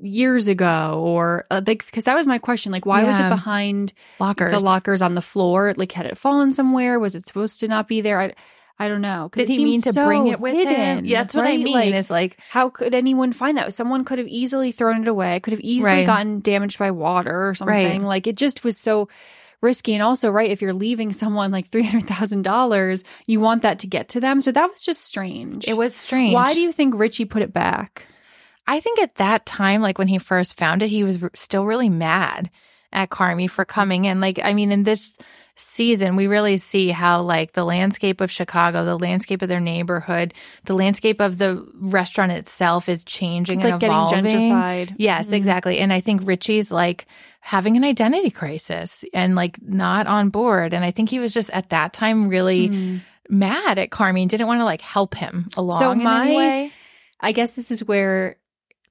years 0.00 0.48
ago 0.48 1.02
or 1.04 1.44
uh, 1.50 1.60
like 1.66 1.84
because 1.84 2.04
that 2.04 2.14
was 2.14 2.26
my 2.26 2.38
question 2.38 2.72
like 2.72 2.86
why 2.86 3.04
was 3.04 3.16
it 3.18 3.28
behind 3.28 3.92
Lockers. 4.18 4.50
the 4.50 4.58
lockers 4.58 5.02
on 5.02 5.14
the 5.14 5.20
floor 5.20 5.74
like 5.76 5.92
had 5.92 6.06
it 6.06 6.16
fallen 6.16 6.54
somewhere 6.54 6.98
was 6.98 7.14
it 7.14 7.26
supposed 7.26 7.60
to 7.60 7.68
not 7.68 7.88
be 7.88 8.00
there 8.00 8.18
I 8.18 8.32
I 8.78 8.88
don't 8.88 9.02
know. 9.02 9.30
Did 9.32 9.48
he 9.48 9.62
mean 9.62 9.82
to 9.82 9.92
bring 9.92 10.26
it 10.26 10.40
with 10.40 10.54
hidden, 10.54 10.74
him? 10.74 11.04
Yeah, 11.04 11.22
that's 11.22 11.34
what 11.34 11.46
I 11.46 11.56
mean. 11.56 11.74
Like, 11.74 11.94
is 11.94 12.10
like, 12.10 12.38
How 12.48 12.68
could 12.68 12.94
anyone 12.94 13.32
find 13.32 13.56
that? 13.58 13.72
Someone 13.74 14.04
could 14.04 14.18
have 14.18 14.26
easily 14.26 14.72
thrown 14.72 15.02
it 15.02 15.08
away. 15.08 15.38
Could 15.38 15.52
have 15.52 15.60
easily 15.60 15.92
Right. 15.92 16.06
gotten 16.06 16.40
damaged 16.40 16.80
by 16.80 16.90
water 16.90 17.48
or 17.48 17.54
something. 17.54 18.00
Right. 18.00 18.00
Like 18.00 18.26
it 18.26 18.36
just 18.36 18.64
was 18.64 18.76
so 18.76 19.08
risky. 19.60 19.94
And 19.94 20.02
also, 20.02 20.30
right, 20.30 20.50
if 20.50 20.62
you're 20.62 20.72
leaving 20.72 21.12
someone 21.12 21.52
like 21.52 21.68
three 21.68 21.84
hundred 21.84 22.08
thousand 22.08 22.42
dollars, 22.42 23.04
you 23.26 23.38
want 23.40 23.62
that 23.62 23.78
to 23.80 23.86
get 23.86 24.08
to 24.10 24.20
them. 24.20 24.40
So 24.40 24.50
that 24.50 24.68
was 24.70 24.80
just 24.82 25.04
strange. 25.04 25.68
it 25.68 25.76
was 25.76 25.94
strange. 25.94 26.34
Why 26.34 26.52
do 26.54 26.60
you 26.60 26.72
think 26.72 26.98
Richie 26.98 27.26
put 27.26 27.42
it 27.42 27.52
back? 27.52 28.08
I 28.66 28.80
think 28.80 28.98
at 29.00 29.16
that 29.16 29.44
time, 29.46 29.82
like 29.82 29.98
when 29.98 30.08
he 30.08 30.18
first 30.18 30.56
found 30.58 30.82
it, 30.82 30.88
he 30.88 31.04
was 31.04 31.18
still 31.34 31.64
really 31.64 31.88
mad 31.88 32.50
at 32.92 33.10
Carmy 33.10 33.48
for 33.48 33.64
coming 33.64 34.04
in. 34.04 34.20
Like, 34.20 34.38
I 34.42 34.52
mean, 34.54 34.70
in 34.70 34.82
this 34.82 35.16
season, 35.56 36.14
we 36.16 36.26
really 36.26 36.56
see 36.58 36.88
how 36.88 37.22
like 37.22 37.52
the 37.52 37.64
landscape 37.64 38.20
of 38.20 38.30
Chicago, 38.30 38.84
the 38.84 38.98
landscape 38.98 39.42
of 39.42 39.48
their 39.48 39.60
neighborhood, 39.60 40.34
the 40.64 40.74
landscape 40.74 41.20
of 41.20 41.38
the 41.38 41.66
restaurant 41.74 42.32
itself 42.32 42.88
is 42.88 43.02
changing 43.04 43.58
It's 43.58 43.64
and 43.64 43.72
like 43.72 43.80
getting 43.80 43.96
evolving. 43.96 44.24
gentrified. 44.24 44.94
Yes, 44.98 45.26
Mhm. 45.26 45.32
exactly. 45.32 45.78
And 45.78 45.92
I 45.92 46.00
think 46.00 46.22
Richie's 46.24 46.70
like 46.70 47.06
having 47.40 47.76
an 47.76 47.84
identity 47.84 48.30
crisis 48.30 49.04
and 49.12 49.34
like 49.34 49.60
not 49.62 50.06
on 50.06 50.28
board. 50.30 50.72
And 50.72 50.84
I 50.84 50.90
think 50.90 51.08
he 51.08 51.18
was 51.18 51.34
just 51.34 51.50
at 51.50 51.70
that 51.70 51.92
time 51.92 52.28
really 52.28 52.68
Mm. 52.68 53.00
mad 53.28 53.78
at 53.78 53.90
Carmy 53.90 54.20
and 54.22 54.30
didn't 54.30 54.46
want 54.46 54.60
to 54.60 54.64
like 54.64 54.82
help 54.82 55.14
him 55.14 55.48
along 55.56 55.78
So 55.80 55.90
in 55.92 56.02
my- 56.02 56.26
any 56.26 56.36
way. 56.36 56.72
I 57.20 57.32
guess 57.32 57.52
this 57.52 57.70
is 57.70 57.84
where 57.84 58.36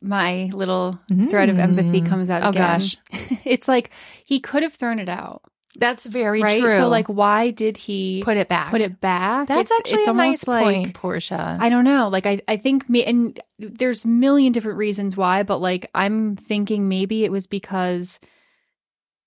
my 0.01 0.49
little 0.53 0.99
thread 1.29 1.49
of 1.49 1.59
empathy 1.59 2.01
Mm. 2.01 2.05
comes 2.09 2.29
out 2.29 2.43
Oh, 2.43 2.49
again. 2.49 2.79
gosh. 2.79 2.97
it's 3.45 3.67
like 3.67 3.91
he 4.25 4.39
could 4.39 4.63
have 4.63 4.73
thrown 4.73 4.97
it 4.99 5.09
out, 5.09 5.43
That's 5.77 6.05
very 6.05 6.41
right? 6.41 6.59
true. 6.59 6.75
So 6.75 6.89
like, 6.89 7.07
why 7.07 7.51
did 7.51 7.77
he 7.77 8.21
put 8.25 8.35
it 8.37 8.47
back. 8.49 8.71
put 8.71 8.81
it 8.81 8.99
back? 8.99 9.47
That's 9.47 9.69
It's- 9.69 9.79
actually 9.79 9.99
it's 9.99 10.07
a 10.07 10.11
almost 10.11 10.47
nice 10.47 10.47
like 10.47 10.63
point, 10.75 10.93
Portia. 10.95 11.57
I 11.59 11.69
don't 11.69 11.83
know. 11.85 12.09
Like 12.09 12.25
I, 12.25 12.41
I 12.47 12.57
think 12.57 12.89
me 12.89 13.03
and 13.05 13.39
there's 13.59 14.03
a 14.05 14.07
million 14.07 14.51
different 14.51 14.77
reasons 14.79 15.15
why, 15.15 15.43
but 15.43 15.59
like 15.59 15.89
I'm 15.93 16.35
thinking 16.35 16.89
maybe 16.89 17.23
it 17.23 17.31
was 17.31 17.45
because 17.47 18.19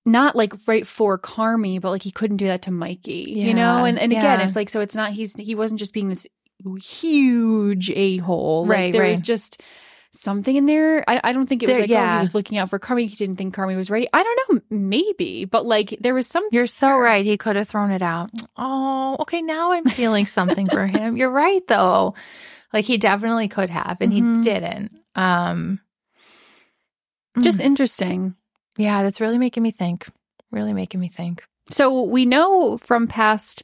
not 0.06 0.36
like 0.36 0.52
right 0.66 0.86
for 0.86 1.18
Carmy, 1.18 1.80
but 1.80 1.90
like 1.90 2.02
he 2.02 2.10
couldn't 2.10 2.36
do 2.38 2.46
that 2.46 2.62
to 2.62 2.70
Mikey. 2.70 3.32
You 3.36 3.54
know? 3.54 3.78
Yeah, 3.78 3.84
And 3.86 3.98
and 3.98 4.12
again, 4.12 4.40
yeah. 4.40 4.46
it's 4.46 4.56
like 4.56 4.68
so 4.68 4.80
it's 4.80 4.96
not 4.96 5.12
he's 5.12 5.34
he 5.36 5.54
wasn't 5.54 5.78
just 5.78 5.94
being 5.94 6.08
this 6.08 6.26
huge 6.82 7.90
a 7.92 8.18
hole. 8.18 8.66
Like 8.66 8.76
Right, 8.76 8.92
there 8.92 9.06
was 9.08 9.20
just 9.20 9.60
something 10.14 10.54
in 10.56 10.66
there. 10.66 11.04
I, 11.08 11.20
I 11.24 11.32
don't 11.32 11.46
think 11.46 11.62
it 11.62 11.66
was 11.66 11.74
There- 11.76 11.82
like, 11.82 11.90
oh, 11.90 11.94
yeah. 11.94 12.14
he 12.16 12.20
was 12.20 12.34
looking 12.34 12.58
out 12.58 12.70
for 12.70 12.78
Carmy. 12.78 13.06
He 13.08 13.16
didn't 13.16 13.36
think 13.36 13.54
Carmy 13.54 13.76
was 13.76 13.90
ready. 13.90 14.08
I 14.12 14.22
don't 14.22 14.54
know, 14.54 14.60
maybe, 14.70 15.44
but 15.44 15.66
like 15.66 15.96
there 16.00 16.14
was 16.14 16.26
some 16.26 16.44
You're 16.52 16.66
so 16.66 16.96
right. 16.96 17.24
He 17.24 17.36
could 17.36 17.56
have 17.56 17.68
thrown 17.68 17.90
it 17.90 18.02
out. 18.02 18.30
Oh, 18.56 19.16
okay. 19.20 19.42
Now 19.42 19.72
I'm 19.72 19.84
feeling 19.90 20.26
something 20.26 20.68
for 20.68 20.86
him. 20.86 21.16
You're 21.16 21.30
right, 21.30 21.66
though. 21.68 22.14
Like 22.72 22.84
he 22.84 22.98
definitely 22.98 23.48
could 23.48 23.70
have, 23.70 23.98
and 24.00 24.12
Mhm. 24.12 24.36
he 24.38 24.44
didn't. 24.44 24.92
Um, 25.14 25.80
just 27.40 27.58
mm. 27.60 27.64
interesting. 27.64 28.34
Yeah, 28.76 29.02
that's 29.02 29.20
really 29.20 29.38
making 29.38 29.62
me 29.62 29.70
think. 29.70 30.06
Really 30.50 30.72
making 30.72 31.00
me 31.00 31.08
think. 31.08 31.44
So 31.70 32.02
we 32.02 32.26
know 32.26 32.76
from 32.78 33.06
past 33.06 33.62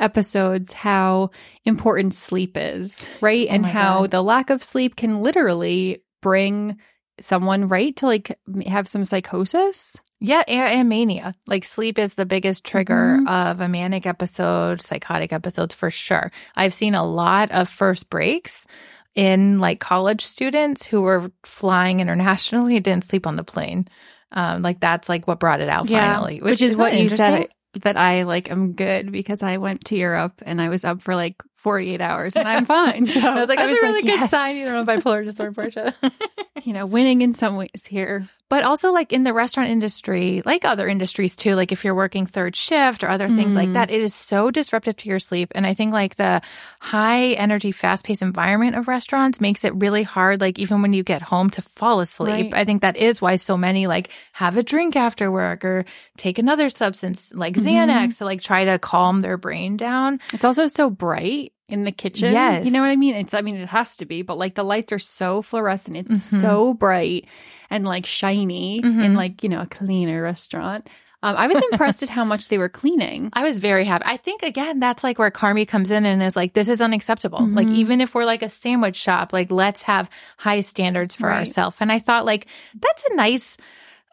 episodes 0.00 0.72
how 0.72 1.30
important 1.64 2.14
sleep 2.14 2.56
is, 2.56 3.06
right? 3.20 3.46
Oh 3.50 3.52
and 3.54 3.66
how 3.66 4.00
God. 4.02 4.10
the 4.10 4.22
lack 4.22 4.50
of 4.50 4.62
sleep 4.62 4.96
can 4.96 5.20
literally 5.20 6.02
bring 6.20 6.78
someone 7.20 7.68
right 7.68 7.94
to 7.96 8.06
like 8.06 8.38
have 8.66 8.88
some 8.88 9.04
psychosis. 9.04 9.96
Yeah, 10.24 10.42
and, 10.46 10.72
and 10.80 10.88
mania. 10.88 11.34
Like 11.48 11.64
sleep 11.64 11.98
is 11.98 12.14
the 12.14 12.26
biggest 12.26 12.64
trigger 12.64 13.18
Mhm. 13.20 13.28
of 13.28 13.60
a 13.60 13.68
manic 13.68 14.06
episode, 14.06 14.80
psychotic 14.80 15.32
episodes 15.32 15.74
for 15.74 15.90
sure. 15.90 16.30
I've 16.54 16.74
seen 16.74 16.94
a 16.94 17.04
lot 17.04 17.50
of 17.50 17.68
first 17.68 18.08
breaks 18.08 18.66
in 19.14 19.58
like 19.58 19.78
college 19.80 20.24
students 20.24 20.86
who 20.86 21.02
were 21.02 21.30
flying 21.44 22.00
internationally 22.00 22.76
and 22.76 22.84
didn't 22.84 23.04
sleep 23.04 23.26
on 23.26 23.36
the 23.36 23.44
plane. 23.44 23.88
Um, 24.30 24.62
like 24.62 24.80
that's 24.80 25.08
like 25.08 25.26
what 25.28 25.40
brought 25.40 25.60
it 25.60 25.68
out 25.68 25.88
finally, 25.88 26.40
which, 26.40 26.62
is 26.62 26.70
isn't 26.72 26.78
what 26.78 26.96
you 26.98 27.08
said? 27.10 27.48
That 27.82 27.96
I 27.96 28.24
like 28.24 28.50
am 28.50 28.72
good 28.74 29.12
because 29.12 29.42
I 29.42 29.56
went 29.58 29.84
to 29.86 29.96
Europe 29.96 30.42
and 30.44 30.60
I 30.60 30.68
was 30.68 30.84
up 30.84 31.00
for 31.02 31.14
like 31.14 31.42
48 31.62 32.00
hours 32.00 32.36
and 32.36 32.46
I'm 32.48 32.64
fine. 32.66 33.06
So 33.06 33.20
I 33.30 33.40
was 33.40 33.48
like, 33.48 33.58
that's 33.58 33.78
a 33.78 33.86
really 33.86 34.02
good 34.02 34.08
yes. 34.20 34.30
sign. 34.30 34.56
You 34.56 34.70
don't 34.70 34.84
know 34.86 34.94
bipolar 34.96 35.24
disorder, 35.24 35.52
Portia. 35.52 35.94
you 36.64 36.72
know, 36.72 36.86
winning 36.86 37.22
in 37.22 37.34
some 37.34 37.56
ways 37.56 37.86
here. 37.88 38.28
But 38.48 38.64
also, 38.64 38.92
like 38.92 39.14
in 39.14 39.22
the 39.22 39.32
restaurant 39.32 39.70
industry, 39.70 40.42
like 40.44 40.66
other 40.66 40.86
industries 40.86 41.36
too, 41.36 41.54
like 41.54 41.72
if 41.72 41.84
you're 41.84 41.94
working 41.94 42.26
third 42.26 42.54
shift 42.54 43.02
or 43.02 43.08
other 43.08 43.28
things 43.28 43.54
like 43.54 43.70
Mhm. 43.70 43.74
that, 43.74 43.90
it 43.90 44.02
is 44.02 44.14
so 44.14 44.50
disruptive 44.50 44.94
to 44.98 45.08
your 45.08 45.18
sleep. 45.20 45.52
And 45.54 45.66
I 45.66 45.72
think 45.72 45.92
like 45.94 46.16
the 46.16 46.42
high 46.80 47.28
energy, 47.28 47.72
fast 47.72 48.04
paced 48.04 48.20
environment 48.20 48.76
of 48.76 48.88
restaurants 48.88 49.40
makes 49.40 49.64
it 49.64 49.74
really 49.76 50.02
hard, 50.02 50.40
like 50.42 50.58
even 50.58 50.82
when 50.82 50.92
you 50.92 51.02
get 51.02 51.22
home 51.22 51.48
to 51.50 51.62
fall 51.62 52.00
asleep. 52.00 52.52
Right. 52.52 52.60
I 52.60 52.64
think 52.66 52.82
that 52.82 52.96
is 52.98 53.22
why 53.22 53.36
so 53.36 53.56
many 53.56 53.86
like 53.86 54.10
have 54.32 54.58
a 54.58 54.62
drink 54.62 54.96
after 54.96 55.30
work 55.30 55.64
or 55.64 55.86
take 56.18 56.38
another 56.38 56.68
substance 56.68 57.32
like 57.34 57.54
Mm-hmm. 57.54 57.68
Xanax 57.68 58.18
to 58.18 58.24
like 58.24 58.40
try 58.42 58.64
to 58.66 58.78
calm 58.78 59.22
their 59.22 59.36
brain 59.38 59.76
down. 59.76 60.20
It's 60.34 60.44
also 60.44 60.66
so 60.66 60.90
bright 60.90 61.51
in 61.68 61.84
the 61.84 61.92
kitchen. 61.92 62.32
Yes. 62.32 62.64
You 62.64 62.70
know 62.70 62.80
what 62.82 62.90
I 62.90 62.96
mean? 62.96 63.14
It's 63.14 63.32
I 63.34 63.40
mean 63.40 63.56
it 63.56 63.68
has 63.68 63.96
to 63.98 64.04
be, 64.06 64.22
but 64.22 64.36
like 64.36 64.54
the 64.54 64.64
lights 64.64 64.92
are 64.92 64.98
so 64.98 65.42
fluorescent. 65.42 65.96
It's 65.96 66.32
Mhm. 66.32 66.40
so 66.40 66.74
bright 66.74 67.26
and 67.70 67.84
like 67.86 68.04
shiny 68.04 68.78
in 68.78 68.84
Mhm. 68.84 69.16
like, 69.16 69.42
you 69.42 69.48
know, 69.48 69.62
a 69.62 69.66
cleaner 69.66 70.22
restaurant. 70.22 70.88
Um, 71.24 71.36
I 71.36 71.46
was 71.46 71.56
impressed 71.70 72.02
at 72.02 72.08
how 72.08 72.24
much 72.24 72.48
they 72.48 72.58
were 72.58 72.68
cleaning. 72.68 73.30
I 73.32 73.44
was 73.44 73.58
very 73.58 73.84
happy. 73.84 74.04
I 74.06 74.16
think 74.16 74.42
again, 74.42 74.80
that's 74.80 75.04
like 75.04 75.20
where 75.20 75.30
Carmy 75.30 75.66
comes 75.66 75.88
in 75.90 76.04
and 76.04 76.20
is 76.20 76.34
like, 76.34 76.52
this 76.54 76.68
is 76.68 76.80
unacceptable. 76.80 77.46
Like, 77.46 77.68
Mhm. 77.68 77.74
even 77.76 78.00
if 78.00 78.12
we're 78.14 78.24
like 78.24 78.42
a 78.42 78.48
sandwich 78.48 78.96
shop, 78.96 79.32
like 79.32 79.50
let's 79.52 79.82
have 79.82 80.10
high 80.36 80.62
standards 80.62 81.14
for 81.14 81.28
Right. 81.28 81.38
ourselves. 81.38 81.76
And 81.80 81.92
I 81.92 82.00
thought 82.00 82.26
like 82.26 82.48
that's 82.74 83.04
a 83.08 83.14
nice 83.14 83.56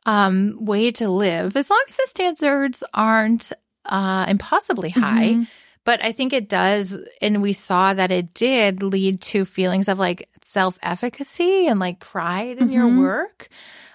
um 0.05 0.55
way 0.63 0.91
to 0.91 1.09
live 1.09 1.55
as 1.57 1.69
long 1.69 1.83
as 1.89 1.95
the 1.97 2.07
standards 2.07 2.83
aren't 2.93 3.51
uh 3.85 4.25
impossibly 4.29 4.91
high. 4.91 5.29
Mhm. 5.33 5.47
But 5.89 6.05
I 6.05 6.11
think 6.11 6.33
it 6.33 6.47
does, 6.47 6.95
and 7.19 7.41
we 7.41 7.51
saw 7.51 7.95
that 7.95 8.11
it 8.11 8.35
did 8.35 8.83
lead 8.83 9.21
to 9.21 9.43
feelings 9.43 9.87
of 9.87 9.97
like 9.97 10.29
self 10.43 10.77
efficacy 10.83 11.65
and 11.65 11.79
like 11.79 11.99
pride 11.99 12.59
in 12.59 12.69
your 12.69 12.87
Mhm. 12.87 12.99
work. 12.99 13.49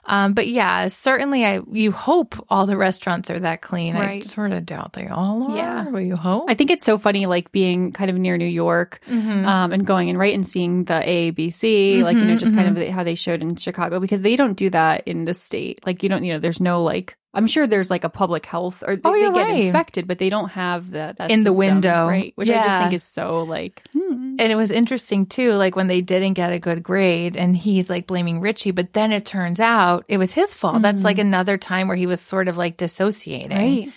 Um, 0.06 0.32
but 0.34 0.46
yeah, 0.48 0.88
certainly, 0.88 1.44
I 1.44 1.60
you 1.70 1.92
hope 1.92 2.34
all 2.50 2.66
the 2.66 2.76
restaurants 2.76 3.30
are 3.30 3.40
that 3.40 3.62
clean. 3.62 3.96
I 3.96 4.20
sort 4.20 4.52
of 4.52 4.66
doubt 4.66 4.92
they 4.92 5.08
all 5.08 5.52
are. 5.52 5.56
Yeah. 5.56 5.86
but 5.90 5.98
you 6.04 6.16
hope. 6.16 6.44
I 6.48 6.54
think 6.54 6.70
it's 6.70 6.84
so 6.84 6.98
funny, 6.98 7.26
like 7.26 7.52
being 7.52 7.92
kind 7.92 8.10
of 8.10 8.16
near 8.16 8.36
New 8.36 8.44
York 8.46 9.00
Mhm. 9.10 9.46
um, 9.46 9.72
and 9.72 9.86
going 9.86 10.10
and 10.10 10.18
right 10.18 10.34
and 10.34 10.46
seeing 10.46 10.84
the 10.84 10.94
AABC, 10.94 12.02
like, 12.02 12.16
you 12.16 12.24
know, 12.24 12.34
Mhm, 12.34 12.38
just 12.38 12.54
kind 12.54 12.76
of 12.76 12.88
how 12.88 13.02
they 13.04 13.14
showed 13.14 13.42
in 13.42 13.56
Chicago 13.56 14.00
because 14.00 14.22
they 14.22 14.36
don't 14.36 14.56
do 14.56 14.70
that 14.70 15.02
in 15.06 15.24
the 15.24 15.34
state. 15.34 15.80
Like, 15.86 16.02
you 16.02 16.08
don't, 16.08 16.24
you 16.24 16.32
know, 16.32 16.38
there's 16.38 16.60
no 16.60 16.82
like, 16.82 17.16
I'm 17.36 17.48
sure 17.48 17.66
there's 17.66 17.90
like 17.90 18.04
a 18.04 18.08
public 18.08 18.46
health 18.46 18.84
or 18.86 18.94
they, 18.94 19.02
Oh, 19.04 19.12
they 19.12 19.20
you're 19.20 19.32
get 19.32 19.42
right. 19.48 19.60
inspected, 19.62 20.06
but 20.06 20.18
they 20.18 20.30
don't 20.30 20.50
have 20.50 20.92
that, 20.92 21.16
that 21.16 21.30
In 21.32 21.42
the 21.42 21.52
window. 21.52 22.06
Right. 22.06 22.32
Which 22.36 22.48
I 22.50 22.62
just 22.62 22.78
think 22.78 22.92
is 22.92 23.02
so 23.02 23.42
like, 23.42 23.82
hmm. 23.92 24.36
And 24.38 24.52
it 24.52 24.56
was 24.56 24.70
interesting 24.70 25.26
too, 25.26 25.52
like 25.52 25.74
when 25.76 25.86
they 25.88 26.00
didn't 26.00 26.34
get 26.34 26.52
a 26.52 26.58
good 26.58 26.82
grade 26.82 27.36
and 27.36 27.56
he's 27.56 27.88
like 27.90 28.06
blaming 28.06 28.40
Richie, 28.40 28.70
but 28.72 28.92
then 28.92 29.10
it 29.12 29.24
turns 29.24 29.58
out 29.60 29.93
it 30.08 30.18
was 30.18 30.32
his 30.32 30.54
fault. 30.54 30.82
That's 30.82 31.04
like 31.04 31.18
another 31.18 31.58
time 31.58 31.88
where 31.88 31.96
he 31.96 32.06
was 32.06 32.20
sort 32.20 32.48
of 32.48 32.56
like 32.56 32.76
dissociating. 32.76 33.56
right. 33.56 33.92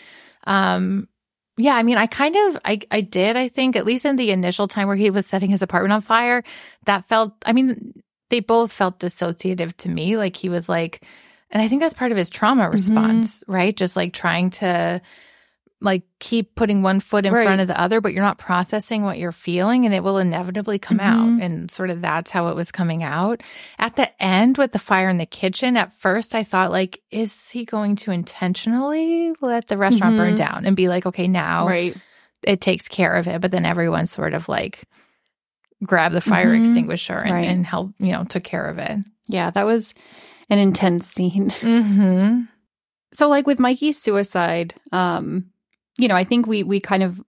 Um, 0.46 1.08
yeah, 1.58 1.76
I 1.76 1.84
mean, 1.84 1.98
I 1.98 2.06
kind 2.06 2.36
of, 2.36 2.58
I, 2.64 2.80
I 2.92 3.02
did, 3.02 3.36
I 3.36 3.48
think, 3.48 3.76
at 3.76 3.86
least 3.86 4.06
in 4.06 4.16
the 4.16 4.32
initial 4.32 4.68
time 4.68 4.88
where 4.88 4.96
he 4.96 5.10
was 5.10 5.26
setting 5.26 5.50
his 5.50 5.64
apartment 5.64 5.92
on 5.92 6.02
fire, 6.02 6.44
that 6.86 7.08
felt, 7.08 7.34
I 7.46 7.54
mean, 7.54 7.94
they 8.30 8.42
both 8.42 8.72
felt 8.72 9.00
dissociative 9.00 9.76
to 9.78 9.90
me. 9.90 10.18
Like 10.18 10.36
he 10.36 10.50
was 10.50 10.70
like, 10.70 11.04
and 11.50 11.62
I 11.62 11.68
think 11.68 11.82
that's 11.82 11.96
part 11.96 12.12
of 12.12 12.18
his 12.18 12.30
trauma 12.30 12.70
response, 12.70 13.44
right? 13.48 13.76
Just 13.76 13.96
like 13.96 14.14
trying 14.14 14.52
to, 14.52 15.02
like, 15.80 16.04
keep 16.20 16.56
putting 16.56 16.82
one 16.82 17.00
foot 17.00 17.26
in 17.26 17.32
Right. 17.34 17.46
front 17.46 17.62
of 17.62 17.68
the 17.68 17.80
other, 17.80 18.02
but 18.02 18.12
you're 18.12 18.24
not 18.24 18.40
processing 18.40 19.04
what 19.04 19.20
you're 19.20 19.32
feeling 19.32 19.86
and 19.86 19.94
it 19.94 20.04
will 20.04 20.18
inevitably 20.18 20.80
come 20.80 20.98
Mhm. 20.98 21.02
out. 21.04 21.42
And 21.44 21.70
sort 21.70 21.92
of 21.92 22.02
that's 22.02 22.32
how 22.32 22.48
it 22.48 22.56
was 22.56 22.72
coming 22.72 23.04
out. 23.04 23.44
At 23.78 23.96
the 23.96 24.10
end 24.22 24.58
with 24.58 24.72
the 24.72 24.80
fire 24.80 25.08
in 25.08 25.18
the 25.20 25.28
kitchen, 25.28 25.78
at 25.78 25.94
first 25.94 26.34
I 26.34 26.44
thought, 26.44 26.72
like, 26.72 27.00
is 27.12 27.36
he 27.52 27.64
going 27.64 27.96
to 27.98 28.12
intentionally 28.12 29.34
let 29.42 29.68
the 29.68 29.78
restaurant 29.78 30.18
burn 30.18 30.34
Mhm. 30.34 30.38
down 30.38 30.66
and 30.66 30.76
be 30.76 30.90
like, 30.90 31.06
okay, 31.06 31.28
now 31.28 31.68
Right. 31.68 31.96
it 32.42 32.60
takes 32.60 32.88
care 32.88 33.14
of 33.14 33.28
it. 33.28 33.40
But 33.42 33.52
then 33.52 33.66
everyone 33.66 34.08
sort 34.08 34.34
of 34.34 34.50
like 34.50 34.84
grabbed 35.84 36.16
the 36.16 36.22
fire 36.22 36.54
Mhm. 36.56 36.60
extinguisher 36.62 37.18
and, 37.20 37.32
Right. 37.36 37.48
and 37.48 37.64
helped, 37.66 37.94
you 38.00 38.12
know, 38.14 38.24
took 38.24 38.44
care 38.44 38.66
of 38.66 38.80
it. 38.80 38.98
Yeah. 39.28 39.52
That 39.52 39.68
was 39.68 39.94
an 40.50 40.58
intense 40.58 41.08
scene. 41.08 41.52
Mm-hmm. 41.52 42.42
so 43.14 43.30
like 43.30 43.46
with 43.48 43.60
Mikey's 43.60 44.02
suicide, 44.02 44.74
um, 44.92 45.46
you 45.98 46.08
know, 46.08 46.16
I 46.16 46.24
think 46.24 46.48
we 46.48 46.64
we 46.64 46.80
kind 46.80 47.04
of 47.04 47.22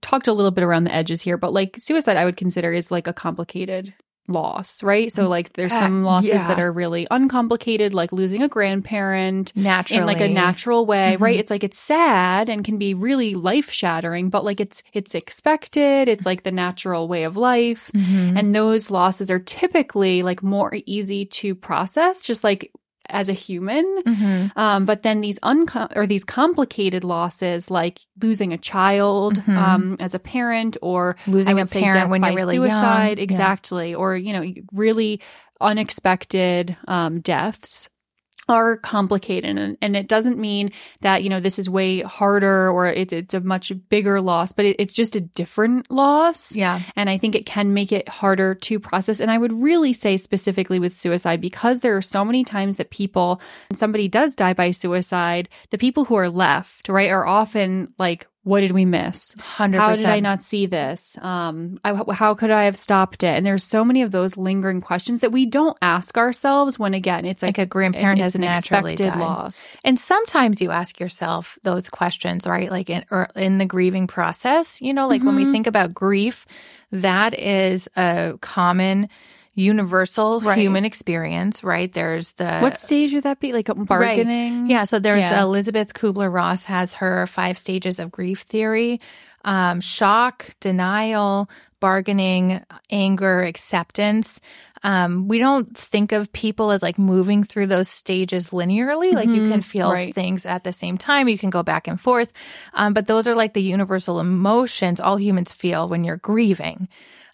talked 0.00 0.28
a 0.28 0.32
little 0.32 0.50
bit 0.50 0.64
around 0.64 0.84
the 0.84 0.94
edges 0.94 1.22
here, 1.22 1.36
but 1.36 1.52
like 1.52 1.76
suicide, 1.78 2.16
I 2.16 2.24
would 2.24 2.36
consider 2.36 2.72
is 2.72 2.90
like 2.90 3.06
a 3.06 3.12
complicated 3.12 3.94
loss, 4.28 4.82
right? 4.82 5.12
So 5.12 5.28
like 5.28 5.52
there's 5.52 5.70
some 5.70 6.02
losses 6.02 6.30
yeah. 6.30 6.48
that 6.48 6.58
are 6.58 6.72
really 6.72 7.06
uncomplicated, 7.12 7.94
like 7.94 8.10
losing 8.10 8.42
a 8.42 8.48
grandparent 8.48 9.52
Naturally. 9.54 10.00
in 10.00 10.06
like 10.06 10.20
a 10.20 10.28
natural 10.28 10.84
way, 10.84 11.16
Mhm. 11.16 11.20
right? 11.20 11.38
It's 11.38 11.50
like 11.50 11.62
it's 11.62 11.78
sad 11.78 12.48
and 12.48 12.64
can 12.64 12.76
be 12.76 12.92
really 12.94 13.36
life 13.36 13.70
shattering, 13.70 14.28
but 14.30 14.44
like 14.44 14.60
it's 14.60 14.82
it's 14.92 15.14
expected. 15.14 16.08
It's 16.08 16.26
like 16.26 16.42
the 16.42 16.50
natural 16.50 17.06
way 17.06 17.22
of 17.22 17.36
life. 17.36 17.90
Mhm. 17.94 18.36
And 18.36 18.52
those 18.54 18.90
losses 18.90 19.30
are 19.30 19.38
typically 19.38 20.22
like 20.24 20.42
more 20.42 20.72
easy 20.86 21.26
to 21.26 21.54
process, 21.54 22.24
just 22.24 22.42
like 22.42 22.72
as 23.08 23.28
a 23.28 23.32
human. 23.32 23.84
Mhm. 24.06 24.52
Um, 24.56 24.84
but 24.84 25.02
then 25.02 25.20
these 25.20 25.38
uncom- 25.40 25.94
or 25.96 26.06
these 26.06 26.24
complicated 26.24 27.04
losses, 27.04 27.70
like 27.70 28.00
losing 28.22 28.52
a 28.52 28.58
child 28.58 29.36
Mhm. 29.44 29.56
um, 29.56 29.96
as 30.00 30.14
a 30.14 30.18
parent, 30.18 30.76
or 30.82 31.16
Losing 31.26 31.60
a 31.60 31.66
parent 31.66 32.10
when 32.10 32.20
by 32.20 32.28
you're 32.30 32.36
really 32.36 32.56
suicide, 32.56 33.08
young. 33.08 33.16
Yeah. 33.18 33.22
exactly, 33.22 33.94
or 33.94 34.16
you 34.16 34.32
know, 34.32 34.44
really 34.72 35.20
unexpected 35.60 36.76
um, 36.88 37.20
deaths 37.20 37.88
are 38.48 38.76
complicated 38.76 39.58
and, 39.58 39.76
and 39.82 39.96
it 39.96 40.08
doesn't 40.08 40.38
mean 40.38 40.70
that 41.00 41.22
you 41.22 41.28
know 41.28 41.40
this 41.40 41.58
is 41.58 41.68
way 41.68 42.00
harder 42.00 42.70
or 42.70 42.86
it, 42.86 43.12
it's 43.12 43.34
a 43.34 43.40
much 43.40 43.72
bigger 43.88 44.20
loss 44.20 44.52
but 44.52 44.64
it, 44.64 44.76
it's 44.78 44.94
just 44.94 45.16
a 45.16 45.20
different 45.20 45.90
loss 45.90 46.54
Yeah. 46.54 46.80
and 46.94 47.10
I 47.10 47.18
think 47.18 47.34
it 47.34 47.46
can 47.46 47.74
make 47.74 47.92
it 47.92 48.08
harder 48.08 48.54
to 48.54 48.78
process. 48.80 49.20
And 49.20 49.30
I 49.30 49.38
would 49.38 49.52
really 49.52 49.92
say 49.92 50.16
specifically 50.16 50.78
with 50.78 50.96
suicide, 50.96 51.40
because 51.40 51.80
there 51.80 51.96
are 51.96 52.02
so 52.02 52.24
many 52.24 52.44
times 52.44 52.76
that 52.76 52.90
people, 52.90 53.40
when 53.68 53.76
somebody 53.76 54.08
does 54.08 54.34
die 54.34 54.52
by 54.54 54.70
suicide, 54.70 55.48
the 55.70 55.78
people 55.78 56.04
who 56.04 56.14
are 56.14 56.28
left, 56.28 56.88
right, 56.88 57.10
are 57.10 57.26
often 57.26 57.92
like, 57.98 58.26
what 58.46 58.60
did 58.60 58.70
we 58.70 58.84
miss? 58.84 59.34
100%. 59.34 59.74
How 59.74 59.96
did 59.96 60.06
I 60.06 60.20
not 60.20 60.40
see 60.40 60.66
this? 60.66 61.18
Um, 61.20 61.80
I, 61.82 62.00
how 62.12 62.34
could 62.34 62.52
I 62.52 62.62
have 62.66 62.76
stopped 62.76 63.24
it? 63.24 63.36
And 63.36 63.44
there's 63.44 63.64
so 63.64 63.84
many 63.84 64.02
of 64.02 64.12
those 64.12 64.36
lingering 64.36 64.80
questions 64.80 65.20
that 65.22 65.32
we 65.32 65.46
don't 65.46 65.76
ask 65.82 66.16
ourselves 66.16 66.78
when, 66.78 66.94
again, 66.94 67.24
it's 67.24 67.42
Like 67.42 67.58
like, 67.58 67.66
a 67.66 67.66
grandparent 67.66 68.20
has 68.20 68.36
an 68.36 68.42
naturally 68.42 68.92
expected 68.92 69.14
died. 69.14 69.20
loss. 69.20 69.76
And 69.82 69.98
sometimes 69.98 70.62
you 70.62 70.70
ask 70.70 71.00
yourself 71.00 71.58
those 71.64 71.88
questions, 71.88 72.46
right? 72.46 72.70
Like 72.70 72.88
in, 72.88 73.04
or 73.10 73.26
in 73.34 73.58
the 73.58 73.66
grieving 73.66 74.06
process, 74.06 74.80
you 74.80 74.94
know, 74.94 75.08
like 75.08 75.24
when 75.24 75.34
we 75.34 75.44
Mhm. 75.44 75.50
think 75.50 75.66
about 75.66 75.92
grief, 75.92 76.46
that 76.92 77.36
is 77.36 77.88
a 77.96 78.38
common 78.42 79.08
universal 79.56 80.40
Right. 80.40 80.58
human 80.58 80.84
experience, 80.84 81.64
right? 81.64 81.92
There's 81.92 82.32
the 82.34 82.60
what 82.60 82.78
stage 82.78 83.12
would 83.14 83.24
that 83.24 83.40
be? 83.40 83.52
Like 83.52 83.68
bargaining? 83.74 84.70
Yeah, 84.70 84.84
so 84.84 85.00
there's 85.00 85.24
Yeah. 85.24 85.42
Elizabeth 85.42 85.94
Kubler 85.94 86.32
Ross 86.32 86.64
has 86.66 86.94
her 86.94 87.26
five 87.26 87.58
stages 87.58 87.98
of 87.98 88.12
grief 88.12 88.42
theory 88.42 89.00
um, 89.46 89.80
shock, 89.80 90.50
denial, 90.58 91.48
bargaining, 91.78 92.64
anger, 92.90 93.42
acceptance. 93.42 94.40
Um, 94.82 95.28
we 95.28 95.38
don't 95.38 95.76
think 95.76 96.10
of 96.10 96.32
people 96.32 96.72
as 96.72 96.82
like 96.82 96.98
moving 96.98 97.44
through 97.44 97.68
those 97.68 97.88
stages 97.88 98.48
linearly. 98.48 99.12
Like 99.12 99.28
you 99.28 99.48
can 99.48 99.62
feel 99.62 99.92
right. 99.92 100.12
things 100.12 100.46
at 100.46 100.64
the 100.64 100.72
same 100.72 100.98
time, 100.98 101.28
you 101.28 101.38
can 101.38 101.50
go 101.50 101.62
back 101.62 101.86
and 101.86 102.00
forth. 102.00 102.32
Um, 102.74 102.92
but 102.92 103.06
those 103.06 103.28
are 103.28 103.36
like 103.36 103.54
the 103.54 103.62
universal 103.62 104.18
emotions 104.18 104.98
all 105.00 105.16
humans 105.16 105.52
feel 105.52 105.88
when 105.88 106.02
you're 106.02 106.16
grieving. 106.16 106.88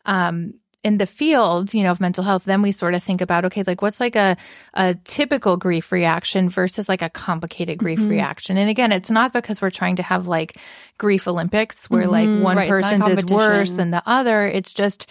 Um, 0.04 0.54
in 0.84 0.98
the 0.98 1.06
field, 1.06 1.72
you 1.74 1.84
know, 1.84 1.92
of 1.92 2.00
mental 2.00 2.24
health, 2.24 2.44
then 2.44 2.60
we 2.60 2.72
sort 2.72 2.94
of 2.94 3.02
think 3.02 3.20
about, 3.20 3.44
okay, 3.44 3.62
like 3.64 3.82
what's 3.82 4.00
like 4.00 4.16
a, 4.16 4.36
a 4.74 4.96
typical 5.04 5.56
grief 5.56 5.92
reaction 5.92 6.48
versus 6.48 6.88
like 6.88 7.02
a 7.02 7.08
complicated 7.10 7.78
grief 7.78 8.00
Mm-hmm. 8.00 8.08
reaction. 8.08 8.56
And 8.56 8.68
again, 8.68 8.90
it's 8.90 9.10
not 9.10 9.32
because 9.32 9.62
we're 9.62 9.70
trying 9.70 9.96
to 9.96 10.02
have 10.02 10.26
like 10.26 10.56
grief 10.98 11.28
Olympics 11.28 11.88
where 11.88 12.08
like 12.08 12.26
one 12.26 12.56
Mm-hmm. 12.56 12.58
Right, 12.58 12.68
person's 12.68 13.18
is 13.18 13.24
worse 13.26 13.70
than 13.70 13.90
the 13.92 14.02
other. 14.06 14.46
It's 14.46 14.72
just, 14.72 15.06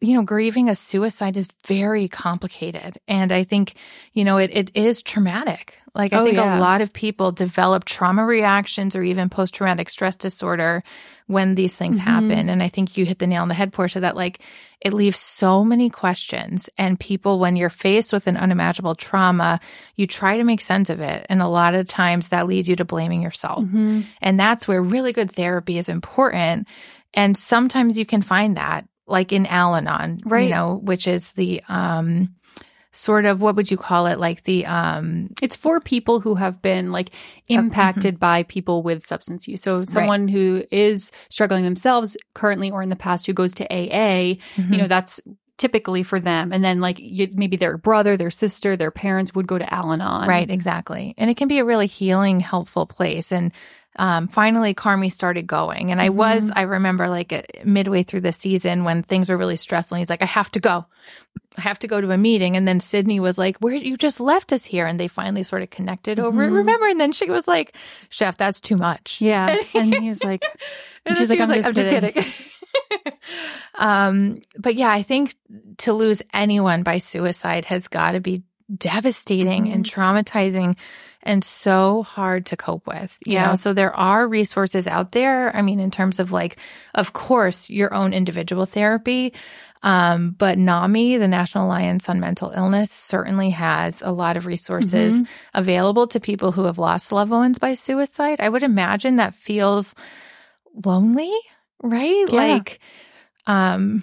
you 0.00 0.14
know, 0.14 0.22
grieving 0.22 0.68
a 0.68 0.76
suicide 0.76 1.36
is 1.36 1.48
very 1.66 2.06
complicated. 2.06 2.98
And 3.08 3.32
I 3.32 3.42
think, 3.44 3.74
you 4.12 4.24
know, 4.24 4.36
it, 4.38 4.50
it 4.54 4.70
is 4.76 5.02
traumatic. 5.02 5.78
Like, 5.94 6.12
I 6.12 6.20
Oh, 6.20 6.24
think 6.24 6.36
yeah. 6.36 6.56
a 6.56 6.60
lot 6.60 6.80
of 6.82 6.92
people 6.92 7.32
develop 7.32 7.84
trauma 7.84 8.24
reactions 8.24 8.94
or 8.94 9.02
even 9.02 9.28
post 9.28 9.54
traumatic 9.54 9.90
stress 9.90 10.14
disorder 10.16 10.84
when 11.26 11.56
these 11.56 11.74
things 11.74 11.98
Mm-hmm. 11.98 12.08
happen. 12.30 12.48
And 12.48 12.62
I 12.62 12.68
think 12.68 12.96
you 12.96 13.04
hit 13.06 13.18
the 13.18 13.26
nail 13.26 13.42
on 13.42 13.48
the 13.48 13.54
head, 13.54 13.72
Portia, 13.72 13.98
that 14.00 14.14
like 14.14 14.40
it 14.80 14.92
leaves 14.92 15.18
so 15.18 15.64
many 15.64 15.90
questions. 15.90 16.70
And 16.78 17.00
people, 17.00 17.40
when 17.40 17.56
you're 17.56 17.68
faced 17.68 18.12
with 18.12 18.28
an 18.28 18.36
unimaginable 18.36 18.94
trauma, 18.94 19.58
you 19.96 20.06
try 20.06 20.36
to 20.36 20.44
make 20.44 20.60
sense 20.60 20.90
of 20.90 21.00
it. 21.00 21.26
And 21.28 21.42
a 21.42 21.48
lot 21.48 21.74
of 21.74 21.88
times 21.88 22.28
that 22.28 22.46
leads 22.46 22.68
you 22.68 22.76
to 22.76 22.84
blaming 22.84 23.20
yourself. 23.22 23.64
Mm-hmm. 23.64 24.02
And 24.20 24.38
that's 24.38 24.68
where 24.68 24.80
really 24.80 25.12
good 25.12 25.32
therapy 25.32 25.78
is 25.78 25.88
important. 25.88 26.68
And 27.14 27.36
sometimes 27.36 27.98
you 27.98 28.06
can 28.06 28.22
find 28.22 28.56
that, 28.58 28.86
like 29.08 29.32
in 29.32 29.46
Al 29.46 29.74
Anon, 29.74 30.20
right? 30.24 30.44
you 30.44 30.50
know, 30.50 30.80
which 30.82 31.06
is 31.06 31.30
the 31.32 31.62
um 31.68 32.34
sort 32.90 33.26
of 33.26 33.40
what 33.40 33.54
would 33.56 33.70
you 33.70 33.76
call 33.76 34.06
it? 34.06 34.18
Like 34.18 34.44
the 34.44 34.66
um 34.66 35.30
It's 35.42 35.56
for 35.56 35.80
people 35.80 36.20
who 36.20 36.34
have 36.34 36.62
been 36.62 36.90
like 36.92 37.10
impacted 37.48 38.18
by 38.18 38.44
people 38.44 38.82
with 38.82 39.06
substance 39.06 39.46
use. 39.46 39.62
So 39.62 39.84
someone 39.84 40.28
who 40.28 40.64
is 40.70 41.10
struggling 41.28 41.64
themselves 41.64 42.16
currently 42.34 42.70
or 42.70 42.82
in 42.82 42.88
the 42.88 42.96
past 42.96 43.26
who 43.26 43.32
goes 43.32 43.54
to 43.54 43.72
AA, 43.72 44.36
you 44.56 44.78
know, 44.78 44.88
that's 44.88 45.20
typically 45.58 46.04
for 46.04 46.20
them. 46.20 46.52
And 46.52 46.64
then 46.64 46.80
like 46.80 46.98
you, 47.00 47.28
maybe 47.34 47.56
their 47.56 47.76
brother, 47.76 48.16
their 48.16 48.30
sister, 48.30 48.76
their 48.76 48.92
parents 48.92 49.34
would 49.34 49.46
go 49.46 49.58
to 49.58 49.74
Al-Anon. 49.74 50.28
Right, 50.28 50.48
exactly. 50.48 51.14
And 51.18 51.28
it 51.28 51.36
can 51.36 51.48
be 51.48 51.58
a 51.58 51.64
really 51.64 51.88
healing, 51.88 52.40
helpful 52.40 52.86
place. 52.86 53.32
And 53.32 53.52
um, 53.98 54.28
finally, 54.28 54.74
Carmy 54.74 55.12
started 55.12 55.46
going. 55.46 55.90
And 55.90 56.00
I 56.00 56.08
was, 56.10 56.50
I 56.54 56.62
remember 56.62 57.08
like 57.08 57.32
uh, 57.32 57.42
midway 57.64 58.04
through 58.04 58.20
the 58.20 58.32
season 58.32 58.84
when 58.84 59.02
things 59.02 59.28
were 59.28 59.36
really 59.36 59.56
stressful. 59.56 59.96
And 59.96 60.00
he's 60.00 60.08
like, 60.08 60.22
I 60.22 60.26
have 60.26 60.50
to 60.52 60.60
go. 60.60 60.86
I 61.56 61.60
have 61.62 61.80
to 61.80 61.88
go 61.88 62.00
to 62.00 62.12
a 62.12 62.16
meeting. 62.16 62.56
And 62.56 62.68
then 62.68 62.78
Sydney 62.78 63.18
was 63.18 63.36
like, 63.36 63.58
Where 63.58 63.74
you 63.74 63.96
just 63.96 64.20
left 64.20 64.52
us 64.52 64.64
here? 64.64 64.86
And 64.86 65.00
they 65.00 65.08
finally 65.08 65.42
sort 65.42 65.62
of 65.62 65.70
connected 65.70 66.20
over 66.20 66.44
it. 66.44 66.50
Remember? 66.50 66.86
And 66.86 67.00
then 67.00 67.10
she 67.10 67.28
was 67.28 67.48
like, 67.48 67.74
Chef, 68.08 68.36
that's 68.38 68.60
too 68.60 68.76
much. 68.76 69.20
Yeah. 69.20 69.56
And 69.74 69.92
he 69.92 70.08
was 70.08 70.22
like, 70.22 70.44
And 71.04 71.16
she's 71.16 71.28
like, 71.28 71.40
I'm, 71.40 71.48
was 71.48 71.64
just 71.66 71.90
kidding. 71.90 72.24
um, 73.74 74.40
but 74.58 74.74
yeah, 74.76 74.90
I 74.90 75.02
think 75.02 75.34
to 75.78 75.92
lose 75.92 76.22
anyone 76.32 76.82
by 76.82 76.98
suicide 76.98 77.64
has 77.66 77.88
got 77.88 78.12
to 78.12 78.20
be 78.20 78.42
devastating 78.76 79.72
and 79.72 79.84
Mm-hmm. 79.84 80.00
traumatizing 80.00 80.76
and 81.22 81.42
so 81.44 82.02
hard 82.04 82.46
to 82.46 82.56
cope 82.56 82.86
with. 82.86 83.16
You 83.24 83.34
Yeah. 83.34 83.48
know, 83.50 83.54
so 83.56 83.72
there 83.72 83.94
are 83.94 84.26
resources 84.28 84.86
out 84.86 85.12
there. 85.12 85.54
I 85.54 85.62
mean, 85.62 85.80
in 85.80 85.90
terms 85.90 86.20
of 86.20 86.32
like, 86.32 86.58
of 86.94 87.12
course, 87.12 87.68
your 87.70 87.92
own 87.92 88.12
individual 88.12 88.66
therapy. 88.66 89.34
Um, 89.82 90.30
but 90.32 90.58
NAMI, 90.58 91.18
the 91.18 91.28
National 91.28 91.66
Alliance 91.66 92.08
on 92.08 92.18
Mental 92.18 92.50
Illness, 92.50 92.90
certainly 92.90 93.50
has 93.50 94.02
a 94.02 94.10
lot 94.10 94.36
of 94.36 94.46
resources 94.46 95.14
Mm-hmm. 95.14 95.30
available 95.54 96.06
to 96.08 96.18
people 96.20 96.50
who 96.50 96.64
have 96.64 96.78
lost 96.78 97.12
loved 97.12 97.30
ones 97.30 97.58
by 97.60 97.74
suicide. 97.74 98.40
I 98.40 98.48
would 98.48 98.64
imagine 98.64 99.16
that 99.16 99.34
feels 99.34 99.94
lonely, 100.84 101.32
right? 101.82 102.24
Yeah. 102.28 102.54
Like, 102.54 102.80
um, 103.46 104.02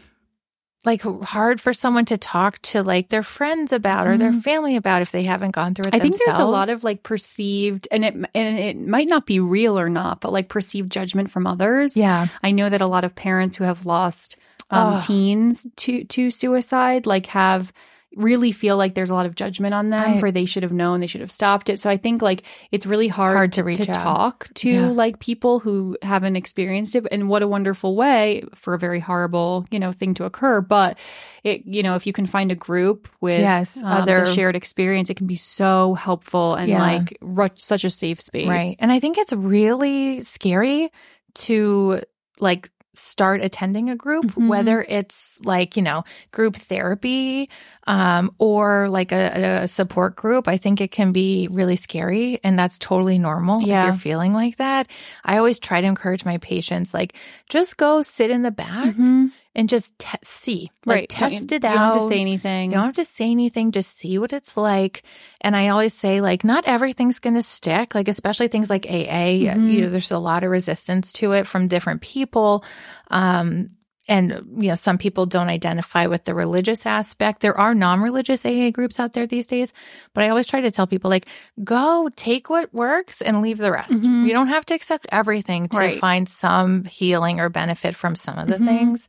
like 0.86 1.02
hard 1.24 1.60
for 1.60 1.74
someone 1.74 2.06
to 2.06 2.18
talk 2.18 2.62
to 2.62 2.84
like 2.84 3.10
their 3.10 3.24
friends 3.24 3.72
about 3.72 4.08
or 4.08 4.18
their 4.18 4.32
family 4.34 4.76
about 4.76 5.02
if 5.02 5.12
they 5.12 5.24
haven't 5.24 5.52
gone 5.52 5.74
through 5.74 5.86
it 5.86 5.94
Mm-hmm. 5.94 5.96
I 5.96 6.00
think 6.00 6.18
there's 6.26 6.40
a 6.40 6.46
lot 6.46 6.70
of 6.70 6.84
like 6.84 7.04
perceived, 7.04 7.88
and 7.92 8.06
it 8.06 8.14
and 8.14 8.60
it 8.60 8.78
might 8.78 9.08
not 9.08 9.26
be 9.26 9.40
real 9.40 9.80
or 9.80 9.90
not, 9.90 10.22
but 10.22 10.32
like 10.32 10.48
perceived 10.48 10.92
judgment 10.92 11.32
from 11.32 11.48
others. 11.48 11.98
yeah 11.98 12.28
I 12.44 12.52
know 12.52 12.70
that 12.70 12.82
a 12.82 12.88
lot 12.88 13.04
of 13.04 13.16
parents 13.16 13.58
who 13.58 13.64
have 13.64 13.86
lost 13.86 14.38
um, 14.70 14.96
Oh. 14.96 15.00
teens 15.02 15.66
to 15.78 16.04
to 16.06 16.32
suicide 16.32 17.06
like 17.06 17.28
have 17.28 17.72
really 18.16 18.52
feel 18.54 18.78
like 18.78 18.96
there's 18.96 19.10
a 19.10 19.14
lot 19.14 19.26
of 19.26 19.36
judgment 19.36 19.74
on 19.74 19.90
them 19.90 20.16
I- 20.16 20.20
for 20.20 20.32
they 20.32 20.46
should 20.46 20.64
have 20.64 20.72
known 20.72 21.02
they 21.02 21.08
should 21.08 21.22
have 21.22 21.32
stopped 21.32 21.70
it 21.70 21.80
so 21.80 21.90
i 21.90 21.98
think 21.98 22.22
like 22.22 22.44
it's 22.72 22.86
really 22.86 23.08
hard, 23.10 23.36
Hard 23.36 23.52
to 23.54 23.64
reach 23.64 23.82
out. 23.90 23.94
talk 23.94 24.48
to 24.56 24.70
Yeah. 24.70 24.88
like 24.88 25.20
people 25.20 25.60
who 25.60 25.98
haven't 26.02 26.36
experienced 26.38 26.96
it 26.96 27.06
and 27.12 27.28
what 27.28 27.44
a 27.44 27.48
wonderful 27.48 27.96
way 27.96 28.44
for 28.56 28.74
a 28.74 28.80
very 28.80 29.00
horrible 29.02 29.66
you 29.70 29.80
know 29.80 29.92
thing 29.92 30.14
to 30.16 30.24
occur 30.24 30.62
but 30.62 30.98
it 31.44 31.66
you 31.66 31.84
know 31.84 31.96
if 31.96 32.08
you 32.08 32.14
can 32.14 32.26
find 32.26 32.52
a 32.52 32.56
group 32.56 33.08
with 33.22 33.42
Yes, 33.42 33.78
um, 33.78 33.86
other- 33.86 34.26
shared 34.26 34.56
experience 34.56 35.10
it 35.10 35.16
can 35.18 35.28
be 35.28 35.36
so 35.36 35.94
helpful 35.96 36.56
and 36.56 36.70
Yeah. 36.70 36.82
like 36.82 37.18
ru- 37.22 37.50
such 37.56 37.84
a 37.84 37.90
safe 37.90 38.22
space 38.22 38.48
right 38.48 38.78
and 38.80 38.92
i 38.92 39.00
think 39.00 39.18
it's 39.18 39.34
really 39.34 40.22
scary 40.22 40.90
to 41.36 42.02
like 42.40 42.70
start 42.98 43.42
attending 43.42 43.90
a 43.90 43.96
group 43.96 44.26
Mhm. 44.26 44.48
whether 44.48 44.86
it's 44.88 45.40
like 45.44 45.76
you 45.78 45.84
know 45.84 46.04
group 46.32 46.56
therapy 46.56 47.50
um 47.88 48.32
or 48.40 48.90
like 48.90 49.12
a, 49.12 49.62
a 49.64 49.68
support 49.68 50.16
group 50.16 50.48
i 50.48 50.58
think 50.58 50.82
it 50.82 50.92
can 50.92 51.12
be 51.12 51.48
really 51.52 51.76
scary 51.76 52.40
and 52.44 52.58
that's 52.58 52.80
totally 52.80 53.20
normal 53.20 53.62
Yeah. 53.62 53.82
if 53.82 53.86
you're 53.86 54.00
feeling 54.14 54.34
like 54.34 54.58
that 54.58 54.88
i 55.24 55.38
always 55.38 55.60
try 55.60 55.82
to 55.82 55.88
encourage 55.88 56.26
my 56.26 56.38
patients 56.38 56.94
like 56.94 57.16
just 57.50 57.78
go 57.78 58.02
sit 58.02 58.32
in 58.32 58.42
the 58.42 58.52
back 58.52 58.96
Mhm. 58.96 59.32
And 59.56 59.70
just 59.70 59.98
te- 59.98 60.18
see 60.22 60.72
like 60.86 60.96
right 60.96 61.10
test 61.10 61.52
it 61.52 61.64
out. 61.64 61.72
you 61.72 61.78
don't 61.78 61.94
have 61.94 61.94
to 61.96 62.08
say 62.08 62.20
anything 62.20 62.72
You 62.72 62.78
don't 62.78 62.86
have 62.86 62.96
to 62.96 63.06
say 63.06 63.32
anything, 63.32 63.72
just 63.72 63.96
see 63.96 64.18
what 64.20 64.34
it's 64.34 64.58
like. 64.58 65.04
And 65.42 65.56
I 65.56 65.70
always 65.70 65.94
say, 65.94 66.22
like, 66.22 66.44
not 66.44 66.66
everything's 66.66 67.20
going 67.20 67.36
to 67.36 67.44
stick, 67.44 67.96
like, 67.96 68.08
especially 68.08 68.50
things 68.50 68.70
like 68.70 68.86
AA. 68.86 68.90
Mm-hmm. 68.90 69.70
You 69.70 69.82
know, 69.82 69.90
there's 69.90 70.12
a 70.12 70.20
lot 70.20 70.44
of 70.44 70.52
resistance 70.52 71.14
to 71.14 71.32
it 71.32 71.48
from 71.48 71.68
different 71.68 72.02
people. 72.02 72.64
Um, 73.10 73.70
and, 74.08 74.30
you 74.58 74.70
know, 74.70 74.76
some 74.76 74.98
people 74.98 75.26
don't 75.26 75.50
identify 75.50 76.06
with 76.06 76.26
the 76.26 76.34
religious 76.36 76.86
aspect. 76.86 77.42
There 77.42 77.58
are 77.58 77.74
non 77.74 78.02
religious 78.02 78.46
AA 78.46 78.70
groups 78.72 79.00
out 79.00 79.14
there 79.14 79.26
these 79.26 79.48
days, 79.48 79.74
but 80.14 80.24
I 80.24 80.30
always 80.30 80.46
try 80.46 80.62
to 80.62 80.70
tell 80.72 80.86
people, 80.88 81.10
like, 81.10 81.28
go 81.64 82.10
take 82.16 82.50
what 82.50 82.74
works 82.74 83.22
and 83.22 83.42
leave 83.42 83.58
the 83.58 83.72
rest. 83.72 83.92
You 84.04 84.30
don't 84.32 84.48
have 84.50 84.66
to 84.68 84.74
accept 84.76 85.08
everything 85.12 85.68
to 85.70 85.76
Mm-hmm. 85.78 85.78
Right. 85.78 86.00
find 86.00 86.30
some 86.30 86.84
healing 86.86 87.40
or 87.40 87.50
benefit 87.50 87.96
from 87.96 88.16
some 88.16 88.38
of 88.38 88.48
the 88.48 88.58
Mhm. 88.58 88.66
things. 88.66 89.08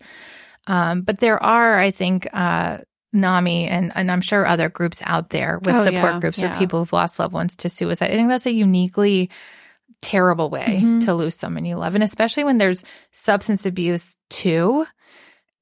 Um, 0.66 1.02
but 1.02 1.18
there 1.20 1.42
are, 1.42 1.78
I 1.78 1.90
think, 1.90 2.26
uh, 2.32 2.78
NAMI 3.12 3.66
and, 3.68 3.92
and 3.94 4.10
I'm 4.10 4.20
sure 4.20 4.44
other 4.46 4.68
groups 4.68 5.00
out 5.04 5.30
there 5.30 5.58
with 5.62 5.74
Oh, 5.74 5.84
support 5.84 6.14
yeah, 6.14 6.20
groups 6.20 6.38
yeah. 6.38 6.52
for 6.52 6.58
people 6.58 6.80
who've 6.80 6.92
lost 6.92 7.18
loved 7.18 7.32
ones 7.32 7.56
to 7.58 7.68
suicide. 7.70 8.10
I 8.10 8.14
think 8.14 8.28
that's 8.28 8.46
a 8.46 8.52
uniquely 8.52 9.30
terrible 10.02 10.50
way 10.50 10.80
Mhm. 10.82 11.04
to 11.04 11.14
lose 11.14 11.34
someone 11.36 11.64
you 11.64 11.76
love. 11.76 11.94
And 11.94 12.04
especially 12.04 12.44
when 12.44 12.58
there's 12.58 12.84
substance 13.12 13.66
abuse 13.66 14.16
too, 14.30 14.86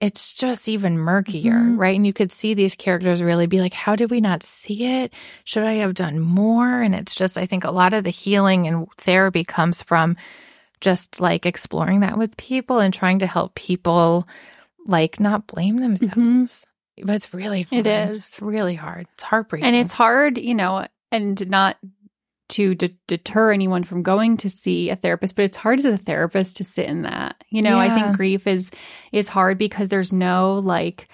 it's 0.01 0.35
just 0.35 0.69
even 0.69 0.99
murkier, 0.99 1.53
Mhm. 1.55 1.79
right? 1.79 1.97
And 1.97 2.07
you 2.07 2.13
could 2.13 2.31
see 2.33 2.53
these 2.53 2.75
characters 2.75 3.23
really 3.23 3.47
be 3.47 3.61
like, 3.61 3.73
how 3.73 3.97
did 3.97 4.11
we 4.11 4.21
not 4.21 4.43
see 4.43 4.85
it? 5.03 5.15
Should 5.45 5.63
I 5.65 5.75
have 5.75 5.95
done 5.95 6.21
more? 6.21 6.83
And 6.83 6.95
it's 6.95 7.15
just, 7.15 7.39
I 7.39 7.47
think 7.47 7.65
a 7.65 7.71
lot 7.71 7.95
of 7.95 8.05
the 8.05 8.11
healing 8.11 8.67
and 8.67 8.87
therapy 8.99 9.45
comes 9.45 9.83
from 9.83 10.17
just 10.81 11.21
like 11.21 11.47
exploring 11.47 12.01
that 12.01 12.19
with 12.19 12.37
people 12.37 12.81
and 12.81 12.93
trying 12.93 13.21
to 13.21 13.27
help 13.27 13.55
people 13.55 14.29
like 14.87 15.19
not 15.21 15.47
blame 15.47 15.79
themselves. 15.79 16.67
But 17.03 17.15
it's 17.17 17.33
really 17.33 17.63
hard. 17.63 17.87
It 17.87 18.11
is. 18.11 18.27
It's 18.27 18.43
really 18.43 18.75
hard. 18.75 19.07
It's 19.15 19.23
heartbreaking. 19.23 19.67
and 19.67 19.75
it's 19.77 19.93
hard, 19.93 20.37
you 20.39 20.55
know, 20.55 20.87
and 21.11 21.49
not 21.49 21.79
to 22.51 22.75
de- 22.75 22.95
deter 23.07 23.53
anyone 23.53 23.85
from 23.85 24.03
going 24.03 24.37
to 24.39 24.51
see 24.51 24.91
a 24.91 24.97
therapist, 24.97 25.35
but 25.37 25.45
it's 25.47 25.57
hard 25.57 25.79
as 25.79 25.85
a 25.85 25.97
therapist 25.97 26.59
to 26.59 26.65
sit 26.65 26.87
in 26.87 27.03
that. 27.03 27.43
You 27.51 27.63
know, 27.63 27.77
I 27.79 27.89
think 27.95 28.17
grief 28.17 28.47
is 28.47 28.71
is 29.13 29.29
hard 29.29 29.59
because 29.59 29.89
there's 29.89 30.13
no 30.13 30.59
like 30.59 31.09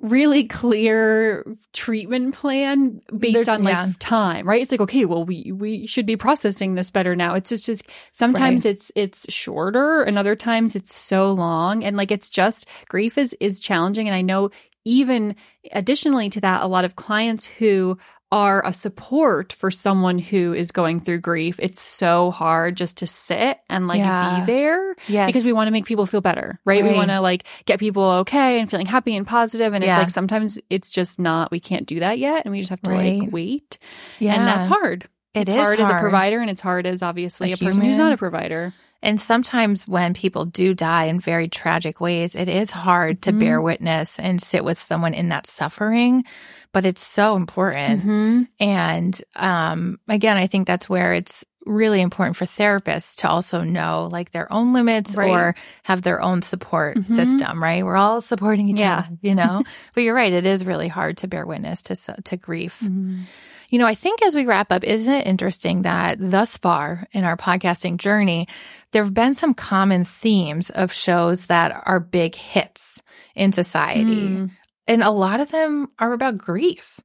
really 0.00 0.44
clear 0.44 1.46
treatment 1.72 2.34
plan 2.34 3.00
based 3.16 3.34
There's- 3.34 3.48
on 3.48 3.62
like 3.64 3.72
yeah. 3.72 3.88
time, 4.00 4.46
right? 4.46 4.60
It's 4.60 4.70
like 4.72 4.80
okay, 4.82 5.04
well 5.06 5.24
we 5.24 5.50
we 5.52 5.86
should 5.86 6.04
be 6.04 6.16
processing 6.16 6.74
this 6.74 6.90
better 6.90 7.16
now. 7.16 7.34
It's 7.34 7.48
just 7.50 7.64
just 7.66 7.84
sometimes 8.12 8.64
Right. 8.66 8.72
it's 8.72 8.92
it's 8.96 9.32
shorter 9.32 10.02
and 10.02 10.18
other 10.18 10.36
times 10.36 10.76
it's 10.76 10.94
so 10.94 11.32
long 11.32 11.84
and 11.84 11.96
like 11.96 12.10
it's 12.10 12.28
just 12.28 12.68
grief 12.88 13.16
is 13.16 13.34
is 13.40 13.60
challenging 13.60 14.06
and 14.08 14.14
I 14.14 14.20
know 14.22 14.50
even 14.84 15.36
additionally 15.72 16.28
to 16.30 16.40
that 16.42 16.62
a 16.62 16.66
lot 16.66 16.84
of 16.84 16.96
clients 16.96 17.46
who 17.46 17.96
are 18.34 18.66
a 18.66 18.74
support 18.74 19.52
for 19.52 19.70
someone 19.70 20.18
who 20.18 20.52
is 20.52 20.72
going 20.72 20.98
through 21.00 21.20
grief 21.20 21.54
it's 21.62 21.80
so 21.80 22.32
hard 22.32 22.76
just 22.76 22.96
to 22.98 23.06
sit 23.06 23.58
and 23.70 23.86
like 23.86 23.98
Yeah. 23.98 24.40
be 24.40 24.46
there 24.52 24.96
Yes. 25.06 25.28
because 25.28 25.44
we 25.44 25.52
want 25.52 25.68
to 25.68 25.70
make 25.70 25.84
people 25.86 26.04
feel 26.04 26.20
better 26.20 26.58
right, 26.64 26.82
we 26.82 26.92
want 26.94 27.10
to 27.12 27.20
like 27.20 27.46
get 27.64 27.78
people 27.78 28.02
okay 28.26 28.58
and 28.58 28.68
feeling 28.68 28.86
happy 28.86 29.14
and 29.16 29.24
positive. 29.24 29.72
and 29.72 29.84
Yeah. 29.84 29.92
it's 29.94 30.02
like 30.06 30.10
sometimes 30.10 30.58
it's 30.68 30.90
just 30.90 31.20
not 31.20 31.52
we 31.52 31.60
can't 31.60 31.86
do 31.86 32.00
that 32.00 32.18
yet 32.18 32.44
and 32.44 32.50
we 32.50 32.58
just 32.58 32.70
have 32.70 32.82
to 32.82 32.90
Right. 32.90 33.20
like 33.20 33.32
wait 33.32 33.78
yeah. 34.18 34.34
and 34.34 34.48
that's 34.48 34.66
hard 34.66 35.04
It 35.34 35.42
it's 35.42 35.52
is 35.52 35.56
hard, 35.56 35.78
as 35.78 35.88
a 35.90 35.98
provider 36.00 36.40
and 36.40 36.50
it's 36.50 36.60
hard 36.60 36.86
as 36.86 37.02
obviously 37.02 37.52
A 37.52 37.54
a, 37.54 37.56
person 37.56 37.82
who's 37.84 37.98
not 37.98 38.12
a 38.12 38.16
provider 38.16 38.74
And 39.04 39.20
sometimes 39.20 39.86
when 39.86 40.14
people 40.14 40.46
do 40.46 40.74
die 40.74 41.04
in 41.04 41.20
very 41.20 41.46
tragic 41.46 42.00
ways, 42.00 42.34
it 42.34 42.48
is 42.48 42.70
hard 42.70 43.22
to 43.22 43.32
bear 43.32 43.60
witness 43.60 44.18
and 44.18 44.40
sit 44.42 44.64
with 44.64 44.80
someone 44.80 45.14
in 45.14 45.28
that 45.28 45.46
suffering, 45.46 46.24
but 46.72 46.86
it's 46.86 47.02
so 47.06 47.36
important. 47.36 48.00
Mm-hmm. 48.00 48.42
And 48.58 49.22
um, 49.36 50.00
again, 50.08 50.36
I 50.38 50.46
think 50.48 50.66
that's 50.66 50.88
where 50.88 51.12
it's 51.14 51.44
really 51.66 52.00
important 52.02 52.36
for 52.36 52.44
therapists 52.46 53.16
to 53.16 53.28
also 53.28 53.62
know 53.62 54.08
like 54.12 54.30
their 54.32 54.52
own 54.52 54.72
limits 54.74 55.14
Right. 55.16 55.30
or 55.30 55.54
have 55.82 56.02
their 56.02 56.20
own 56.20 56.42
support 56.42 56.96
Mhm. 56.98 57.06
system, 57.08 57.62
right? 57.62 57.84
We're 57.84 57.96
all 57.96 58.20
supporting 58.20 58.68
each 58.68 58.80
Yeah. 58.80 58.98
other, 59.06 59.16
you 59.22 59.34
know? 59.34 59.62
but 59.94 60.02
you're 60.02 60.14
right, 60.14 60.32
it 60.32 60.44
is 60.44 60.64
really 60.66 60.88
hard 60.88 61.16
to 61.18 61.28
bear 61.28 61.46
witness 61.46 61.82
to 61.84 61.96
to 62.24 62.36
grief. 62.36 62.80
Mm-hmm. 62.84 63.22
You 63.70 63.78
know, 63.78 63.86
I 63.86 63.94
think 63.94 64.22
as 64.22 64.34
we 64.34 64.46
wrap 64.46 64.70
up, 64.70 64.84
isn't 64.84 65.12
it 65.12 65.26
interesting 65.26 65.82
that 65.82 66.18
thus 66.20 66.56
far 66.56 67.06
in 67.12 67.24
our 67.24 67.36
podcasting 67.36 67.96
journey, 67.96 68.48
there 68.92 69.02
have 69.02 69.14
been 69.14 69.34
some 69.34 69.54
common 69.54 70.04
themes 70.04 70.70
of 70.70 70.92
shows 70.92 71.46
that 71.46 71.82
are 71.86 72.00
big 72.00 72.34
hits 72.34 73.02
in 73.34 73.52
society. 73.52 74.28
Mm. 74.28 74.50
And 74.86 75.02
a 75.02 75.10
lot 75.10 75.40
of 75.40 75.50
them 75.50 75.88
are 75.98 76.12
about 76.12 76.38
grief. 76.38 77.00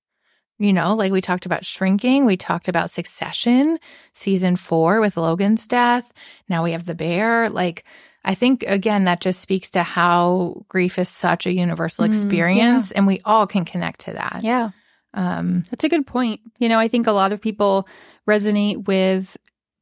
You 0.58 0.74
know, 0.74 0.94
like 0.94 1.14
we 1.14 1.22
talked 1.22 1.46
about 1.46 1.66
shrinking, 1.66 2.26
we 2.26 2.36
talked 2.36 2.68
about 2.68 2.90
succession, 2.90 3.80
season 4.14 4.58
four 4.58 5.00
with 5.00 5.16
Logan's 5.16 5.66
death. 5.68 6.12
Now 6.50 6.64
we 6.66 6.74
have 6.74 6.86
the 6.86 6.96
bear. 6.96 7.50
Like, 7.50 7.86
I 8.26 8.36
think 8.36 8.64
again, 8.68 9.06
that 9.06 9.22
just 9.22 9.40
speaks 9.40 9.72
to 9.72 9.84
how 9.84 10.66
grief 10.68 11.00
is 11.00 11.08
such 11.08 11.46
a 11.46 11.54
universal 11.54 12.04
Mm, 12.04 12.10
experience 12.10 12.92
and 12.92 13.08
we 13.08 13.22
all 13.24 13.48
can 13.48 13.64
connect 13.64 14.02
to 14.02 14.14
that. 14.14 14.42
Yeah. 14.44 14.72
Um, 15.14 15.64
That's 15.70 15.84
a 15.84 15.90
good 15.90 16.06
point. 16.06 16.42
You 16.60 16.70
know, 16.70 16.80
I 16.80 16.88
think 16.88 17.08
a 17.08 17.12
lot 17.12 17.32
of 17.32 17.42
people 17.42 17.88
resonate 18.28 18.88
with 18.88 19.38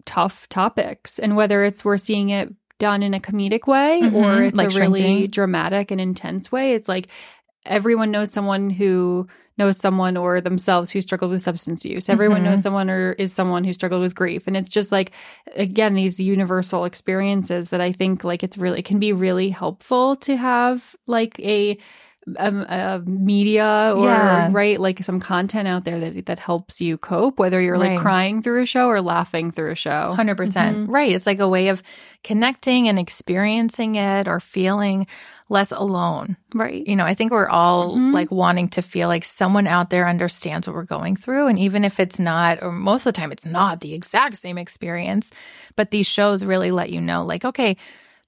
tough 0.06 0.48
topics, 0.50 1.20
and 1.20 1.36
whether 1.36 1.64
it's 1.66 1.84
we're 1.84 1.98
seeing 1.98 2.30
it 2.30 2.54
done 2.80 3.02
in 3.04 3.14
a 3.14 3.20
comedic 3.20 3.68
way 3.68 4.04
or 4.14 4.34
Mhm, 4.34 4.48
it's 4.48 4.58
like 4.58 4.72
a 4.74 4.80
really 4.80 5.28
dramatic 5.28 5.90
and 5.92 6.00
intense 6.00 6.52
way, 6.52 6.74
it's 6.74 6.88
like 6.88 7.08
everyone 7.66 8.12
knows 8.12 8.32
someone 8.32 8.70
who 8.70 9.28
knows 9.58 9.78
someone 9.78 10.16
or 10.16 10.40
themselves 10.40 10.92
who 10.92 11.02
struggled 11.02 11.32
with 11.32 11.42
substance 11.42 11.84
use. 11.84 12.08
Everyone 12.10 12.42
Mhm. 12.42 12.44
knows 12.44 12.62
someone 12.62 12.90
or 12.92 13.14
is 13.14 13.34
someone 13.34 13.64
who 13.64 13.74
struggled 13.74 14.04
with 14.04 14.14
grief. 14.14 14.46
And 14.46 14.56
it's 14.56 14.70
just 14.70 14.92
like, 14.92 15.12
again, 15.56 15.96
these 15.96 16.20
universal 16.20 16.86
experiences 16.86 17.72
that 17.72 17.82
I 17.82 17.92
think 17.92 18.24
like 18.24 18.44
it's 18.44 18.58
really, 18.60 18.80
it 18.80 18.86
can 18.86 19.00
be 19.00 19.14
really 19.14 19.50
helpful 19.50 20.16
to 20.18 20.38
have 20.38 20.96
like 21.08 21.40
a, 21.40 21.80
um, 22.38 22.62
a 22.64 23.02
media 23.06 23.94
or 23.96 24.04
Yeah. 24.04 24.50
right 24.52 24.80
like 24.80 25.02
some 25.04 25.20
content 25.22 25.68
out 25.68 25.86
there 25.86 25.98
that 26.00 26.26
that 26.26 26.40
helps 26.40 26.82
you 26.82 26.98
cope 26.98 27.40
whether 27.40 27.62
you're 27.62 27.78
like 27.78 27.92
Right. 27.92 28.00
crying 28.00 28.42
through 28.42 28.64
a 28.64 28.66
show 28.66 28.88
or 28.88 29.00
laughing 29.00 29.50
through 29.52 29.72
a 29.72 29.76
show 29.76 30.10
100%. 30.14 30.36
percent 30.36 30.90
Right. 30.90 31.14
It's 31.14 31.26
like 31.26 31.40
a 31.40 31.48
way 31.48 31.70
of 31.70 31.82
connecting 32.24 32.90
and 32.90 33.00
experiencing 33.00 33.96
it 33.96 34.28
or 34.28 34.40
feeling 34.42 35.08
less 35.50 35.72
alone. 35.72 36.36
right 36.54 36.86
You 36.86 36.98
know, 36.98 37.06
I 37.06 37.14
think 37.14 37.32
we're 37.32 37.48
all 37.48 37.96
Mhm. 37.96 38.14
like 38.14 38.30
wanting 38.32 38.68
to 38.70 38.82
feel 38.82 39.08
like 39.08 39.24
someone 39.24 39.66
out 39.68 39.90
there 39.90 40.06
understands 40.08 40.68
what 40.68 40.76
we're 40.76 40.84
going 40.84 41.16
through. 41.16 41.48
And 41.48 41.58
even 41.60 41.86
if 41.86 42.00
it's 42.02 42.20
not, 42.20 42.62
or 42.62 42.74
most 42.74 43.06
of 43.06 43.14
the 43.14 43.20
time 43.22 43.32
it's 43.32 43.46
not 43.46 43.80
the 43.80 43.94
exact 43.94 44.36
same 44.38 44.58
experience, 44.58 45.32
but 45.78 45.92
these 45.92 46.08
shows 46.08 46.44
really 46.44 46.72
let 46.72 46.90
you 46.90 47.00
know, 47.00 47.24
like, 47.24 47.46
okay, 47.46 47.78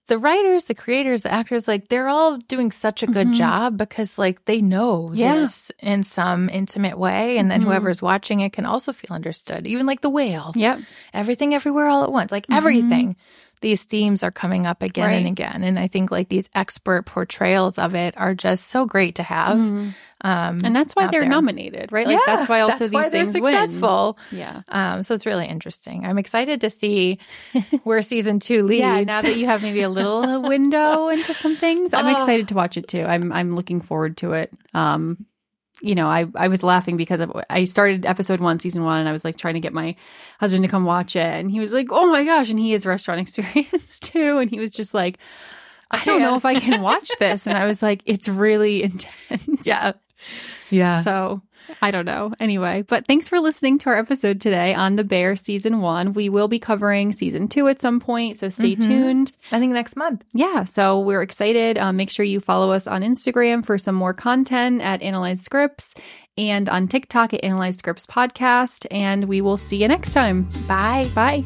the 0.10 0.18
writers, 0.18 0.66
the 0.66 0.76
creators, 0.76 1.22
the 1.22 1.32
actors, 1.32 1.68
like 1.68 1.88
they're 1.88 2.10
all 2.10 2.38
doing 2.38 2.72
such 2.72 3.02
a 3.02 3.08
good 3.08 3.30
Mhm. 3.30 3.34
job 3.36 3.78
because 3.78 4.18
like 4.18 4.44
they 4.46 4.62
know 4.62 5.08
Yeah. 5.14 5.34
this 5.46 5.72
in 5.80 6.04
some 6.04 6.50
intimate 6.50 6.98
way. 7.00 7.38
And 7.38 7.50
then 7.50 7.62
Mhm. 7.62 7.66
whoever's 7.66 8.02
watching 8.02 8.42
it 8.42 8.52
can 8.52 8.66
also 8.66 8.92
feel 8.92 9.16
understood. 9.16 9.66
Even 9.66 9.86
like 9.86 10.02
the 10.02 10.10
whale 10.10 10.52
yep 10.56 10.80
everything 11.14 11.54
everywhere 11.56 11.88
all 11.88 12.04
at 12.04 12.12
once 12.12 12.32
like 12.32 12.46
Mhm. 12.48 12.58
everything 12.58 13.16
these 13.62 13.84
themes 13.84 14.24
are 14.24 14.32
coming 14.32 14.66
up 14.66 14.82
again 14.84 15.12
and 15.14 15.28
again. 15.28 15.64
And 15.64 15.78
i 15.80 15.88
think 15.88 16.12
like 16.12 16.30
these 16.30 16.48
expert 16.56 17.06
portrayals 17.06 17.78
of 17.78 17.96
it 17.96 18.16
are 18.18 18.34
just 18.36 18.68
so 18.68 18.86
great 18.86 19.16
to 19.16 19.24
have 19.24 19.58
Mhm. 19.58 19.94
um 20.22 20.62
and 20.64 20.76
that's 20.76 20.96
why 20.96 21.08
they're 21.08 21.22
there. 21.22 21.30
nominated 21.30 21.92
right? 21.92 22.08
Like 22.08 22.16
Yeah, 22.26 22.36
that's 22.36 22.50
why 22.50 22.62
also 22.62 22.86
that's 22.88 22.92
why 22.94 23.02
these 23.04 23.12
they're 23.12 23.26
things 23.26 23.36
successful. 23.36 24.18
Win 24.32 24.40
yeah. 24.40 24.62
Um 24.70 25.04
so 25.04 25.14
it's 25.16 25.26
really 25.26 25.48
interesting. 25.48 26.06
I'm 26.06 26.18
excited 26.18 26.62
to 26.62 26.70
see 26.70 27.20
where 27.84 28.02
season 28.02 28.40
two 28.40 28.64
leads. 28.70 28.80
yeah 28.82 29.04
now 29.04 29.22
that 29.22 29.38
you 29.38 29.46
have 29.48 29.62
maybe 29.62 29.82
a 29.82 29.90
little 29.90 30.42
window 30.54 31.10
into 31.10 31.34
some 31.34 31.56
things 31.56 31.94
i'm 31.94 32.06
Oh. 32.08 32.12
excited 32.12 32.48
to 32.50 32.56
watch 32.56 32.78
it 32.78 32.88
too. 32.88 33.04
I'm 33.04 33.32
i'm 33.32 33.56
looking 33.56 33.82
forward 33.82 34.18
to 34.18 34.34
it. 34.34 34.52
Um 34.74 35.26
you 35.82 35.96
know, 35.96 36.08
I, 36.08 36.28
I 36.36 36.48
was 36.50 36.64
laughing 36.64 36.98
because 36.98 37.20
of, 37.20 37.32
I 37.50 37.64
started 37.64 38.06
episode 38.06 38.42
one, 38.42 38.60
season 38.60 38.84
one, 38.84 39.00
and 39.00 39.08
I 39.08 39.12
was 39.12 39.24
like 39.24 39.38
trying 39.38 39.54
to 39.54 39.60
get 39.60 39.74
my 39.74 39.96
husband 40.40 40.64
to 40.64 40.70
come 40.70 40.84
watch 40.84 41.16
it. 41.16 41.22
And 41.22 41.50
he 41.50 41.60
was 41.60 41.74
like, 41.74 41.88
oh 41.92 42.08
my 42.08 42.24
gosh. 42.26 42.50
And 42.50 42.60
he 42.60 42.72
has 42.74 42.86
restaurant 42.86 43.22
experience 43.28 44.00
too. 44.00 44.40
And 44.40 44.50
he 44.50 44.60
was 44.60 44.72
just 44.72 44.94
like, 44.94 45.20
I 45.92 46.04
don't 46.04 46.22
know 46.22 46.36
if 46.36 46.46
I 46.46 46.60
can 46.60 46.82
watch 46.82 47.10
this. 47.20 47.48
And 47.48 47.58
I 47.58 47.66
was 47.66 47.82
like, 47.82 48.02
it's 48.06 48.28
really 48.28 48.84
intense. 48.90 49.66
yeah 49.66 49.94
yeah 50.70 51.02
So 51.02 51.42
I 51.82 51.92
don't 51.92 52.06
know. 52.06 52.34
Anyway, 52.40 52.84
but 52.88 53.06
thanks 53.08 53.30
for 53.30 53.40
listening 53.40 53.78
to 53.80 53.90
our 53.90 53.98
episode 53.98 54.42
today 54.42 54.74
on 54.74 54.96
The 54.96 55.04
Bear 55.04 55.36
season 55.36 55.82
one. 55.82 56.14
We 56.14 56.30
will 56.30 56.48
be 56.48 56.60
covering 56.60 57.12
season 57.14 57.48
two 57.48 57.68
at 57.68 57.82
some 57.82 58.00
point. 58.00 58.38
So 58.40 58.50
stay 58.50 58.76
Mhm. 58.76 58.86
tuned. 58.86 59.32
i 59.52 59.60
think 59.60 59.74
next 59.74 59.96
month 59.96 60.24
Yeah, 60.34 60.64
so 60.64 61.00
we're 61.00 61.22
excited. 61.22 61.78
Um, 61.78 61.96
make 61.98 62.10
sure 62.10 62.26
you 62.26 62.40
follow 62.40 62.72
us 62.72 62.88
on 62.88 63.02
Instagram 63.02 63.66
for 63.66 63.78
some 63.78 63.96
more 63.96 64.14
content 64.14 64.82
at 64.82 65.02
Analyze 65.02 65.42
Scripts 65.42 65.94
and 66.38 66.70
on 66.70 66.88
TikTok 66.88 67.34
at 67.34 67.44
Analyze 67.44 67.78
Scripts 67.78 68.06
Podcast. 68.06 68.86
And 68.92 69.26
we 69.26 69.42
will 69.42 69.58
see 69.58 69.78
you 69.78 69.88
next 69.88 70.14
time. 70.14 70.48
bye 70.68 71.10
Bye. 71.16 71.44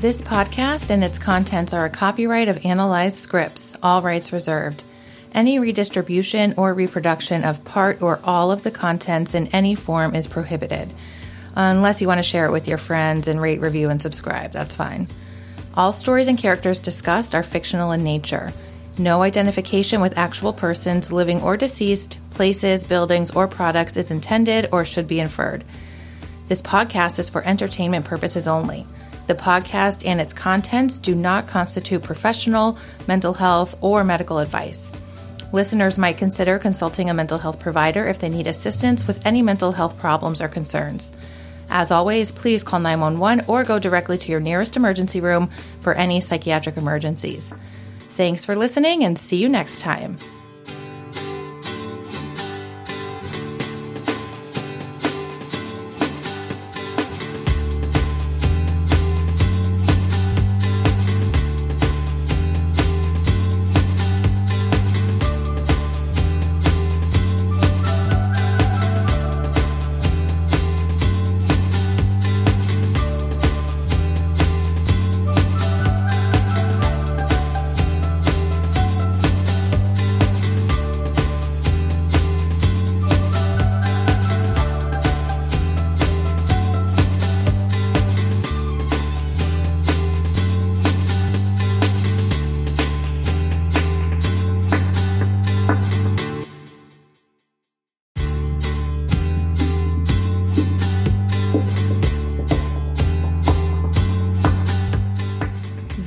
This 0.00 0.22
podcast 0.22 0.88
and 0.88 1.04
its 1.04 1.18
contents 1.18 1.74
are 1.74 1.84
a 1.84 1.90
copyright 1.90 2.48
of 2.48 2.64
Analyzed 2.64 3.18
Scripts, 3.18 3.76
all 3.82 4.00
rights 4.00 4.32
reserved. 4.32 4.82
Any 5.34 5.58
redistribution 5.58 6.54
or 6.56 6.72
reproduction 6.72 7.44
of 7.44 7.66
part 7.66 8.00
or 8.00 8.18
all 8.24 8.50
of 8.50 8.62
the 8.62 8.70
contents 8.70 9.34
in 9.34 9.48
any 9.48 9.74
form 9.74 10.14
is 10.14 10.26
prohibited. 10.26 10.94
Unless 11.54 12.00
you 12.00 12.08
want 12.08 12.18
to 12.18 12.22
share 12.22 12.46
it 12.46 12.50
with 12.50 12.66
your 12.66 12.78
friends 12.78 13.28
and 13.28 13.42
rate, 13.42 13.60
review, 13.60 13.90
and 13.90 14.00
subscribe, 14.00 14.52
that's 14.52 14.74
fine. 14.74 15.06
All 15.74 15.92
stories 15.92 16.28
and 16.28 16.38
characters 16.38 16.78
discussed 16.78 17.34
are 17.34 17.42
fictional 17.42 17.92
in 17.92 18.02
nature. 18.02 18.54
No 18.96 19.20
identification 19.20 20.00
with 20.00 20.16
actual 20.16 20.54
persons, 20.54 21.12
living 21.12 21.42
or 21.42 21.58
deceased, 21.58 22.16
places, 22.30 22.84
buildings, 22.84 23.32
or 23.32 23.46
products 23.46 23.98
is 23.98 24.10
intended 24.10 24.70
or 24.72 24.86
should 24.86 25.06
be 25.06 25.20
inferred. 25.20 25.62
This 26.46 26.62
podcast 26.62 27.18
is 27.18 27.28
for 27.28 27.46
entertainment 27.46 28.06
purposes 28.06 28.48
only. 28.48 28.86
The 29.30 29.36
podcast 29.36 30.04
and 30.04 30.20
its 30.20 30.32
contents 30.32 30.98
do 30.98 31.14
not 31.14 31.46
constitute 31.46 32.02
professional, 32.02 32.76
mental 33.06 33.32
health, 33.32 33.78
or 33.80 34.02
medical 34.02 34.40
advice. 34.40 34.90
Listeners 35.52 35.98
might 35.98 36.18
consider 36.18 36.58
consulting 36.58 37.08
a 37.08 37.14
mental 37.14 37.38
health 37.38 37.60
provider 37.60 38.08
if 38.08 38.18
they 38.18 38.28
need 38.28 38.48
assistance 38.48 39.06
with 39.06 39.24
any 39.24 39.40
mental 39.40 39.70
health 39.70 39.96
problems 40.00 40.40
or 40.40 40.48
concerns. 40.48 41.12
As 41.68 41.92
always, 41.92 42.32
please 42.32 42.64
call 42.64 42.80
911 42.80 43.44
or 43.46 43.62
go 43.62 43.78
directly 43.78 44.18
to 44.18 44.32
your 44.32 44.40
nearest 44.40 44.74
emergency 44.76 45.20
room 45.20 45.48
for 45.78 45.94
any 45.94 46.20
psychiatric 46.20 46.76
emergencies. 46.76 47.52
Thanks 48.16 48.44
for 48.44 48.56
listening 48.56 49.04
and 49.04 49.16
see 49.16 49.36
you 49.36 49.48
next 49.48 49.80
time. 49.80 50.18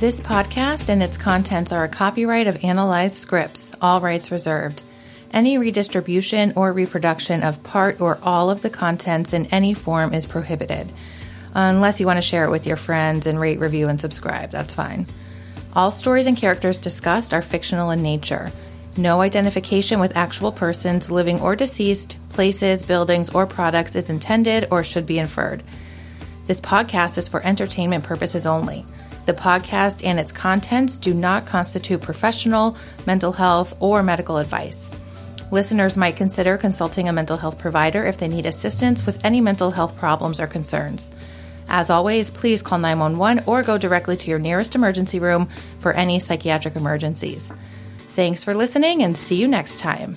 This 0.04 0.20
podcast 0.20 0.90
and 0.90 1.02
its 1.02 1.16
contents 1.16 1.72
are 1.72 1.84
a 1.84 1.88
copyright 1.88 2.46
of 2.46 2.62
Analyzed 2.62 3.16
Scripts, 3.16 3.74
all 3.80 4.02
rights 4.02 4.30
reserved. 4.30 4.82
Any 5.32 5.56
redistribution 5.56 6.52
or 6.56 6.74
reproduction 6.74 7.42
of 7.42 7.62
part 7.62 8.02
or 8.02 8.18
all 8.22 8.50
of 8.50 8.60
the 8.60 8.68
contents 8.68 9.32
in 9.32 9.46
any 9.46 9.72
form 9.72 10.12
is 10.12 10.26
prohibited. 10.26 10.92
Unless 11.54 12.00
you 12.00 12.06
want 12.06 12.18
to 12.18 12.22
share 12.22 12.44
it 12.44 12.50
with 12.50 12.66
your 12.66 12.76
friends 12.76 13.26
and 13.26 13.40
rate, 13.40 13.60
review, 13.60 13.88
and 13.88 13.98
subscribe, 13.98 14.50
that's 14.50 14.74
fine. 14.74 15.06
All 15.74 15.90
stories 15.90 16.26
and 16.26 16.36
characters 16.36 16.76
discussed 16.76 17.32
are 17.32 17.40
fictional 17.40 17.90
in 17.90 18.02
nature. 18.02 18.52
No 18.98 19.22
identification 19.22 20.00
with 20.00 20.18
actual 20.18 20.52
persons, 20.52 21.10
living 21.10 21.40
or 21.40 21.56
deceased, 21.56 22.18
places, 22.28 22.82
buildings, 22.82 23.30
or 23.30 23.46
products 23.46 23.96
is 23.96 24.10
intended 24.10 24.68
or 24.70 24.84
should 24.84 25.06
be 25.06 25.18
inferred. 25.18 25.62
This 26.44 26.60
podcast 26.60 27.16
is 27.16 27.26
for 27.26 27.42
entertainment 27.42 28.04
purposes 28.04 28.44
only. 28.44 28.84
The 29.26 29.32
podcast 29.32 30.04
and 30.04 30.18
its 30.20 30.32
contents 30.32 30.98
do 30.98 31.14
not 31.14 31.46
constitute 31.46 32.02
professional, 32.02 32.76
mental 33.06 33.32
health, 33.32 33.76
or 33.80 34.02
medical 34.02 34.36
advice. 34.36 34.90
Listeners 35.50 35.96
might 35.96 36.16
consider 36.16 36.58
consulting 36.58 37.08
a 37.08 37.12
mental 37.12 37.36
health 37.36 37.58
provider 37.58 38.04
if 38.04 38.18
they 38.18 38.28
need 38.28 38.46
assistance 38.46 39.06
with 39.06 39.24
any 39.24 39.40
mental 39.40 39.70
health 39.70 39.96
problems 39.96 40.40
or 40.40 40.46
concerns. 40.46 41.10
As 41.68 41.90
always, 41.90 42.30
please 42.30 42.60
call 42.60 42.78
911 42.78 43.44
or 43.46 43.62
go 43.62 43.78
directly 43.78 44.16
to 44.18 44.30
your 44.30 44.38
nearest 44.38 44.74
emergency 44.74 45.18
room 45.18 45.48
for 45.78 45.92
any 45.92 46.18
psychiatric 46.18 46.76
emergencies. 46.76 47.50
Thanks 48.08 48.44
for 48.44 48.54
listening 48.54 49.02
and 49.02 49.16
see 49.16 49.36
you 49.36 49.48
next 49.48 49.80
time. 49.80 50.16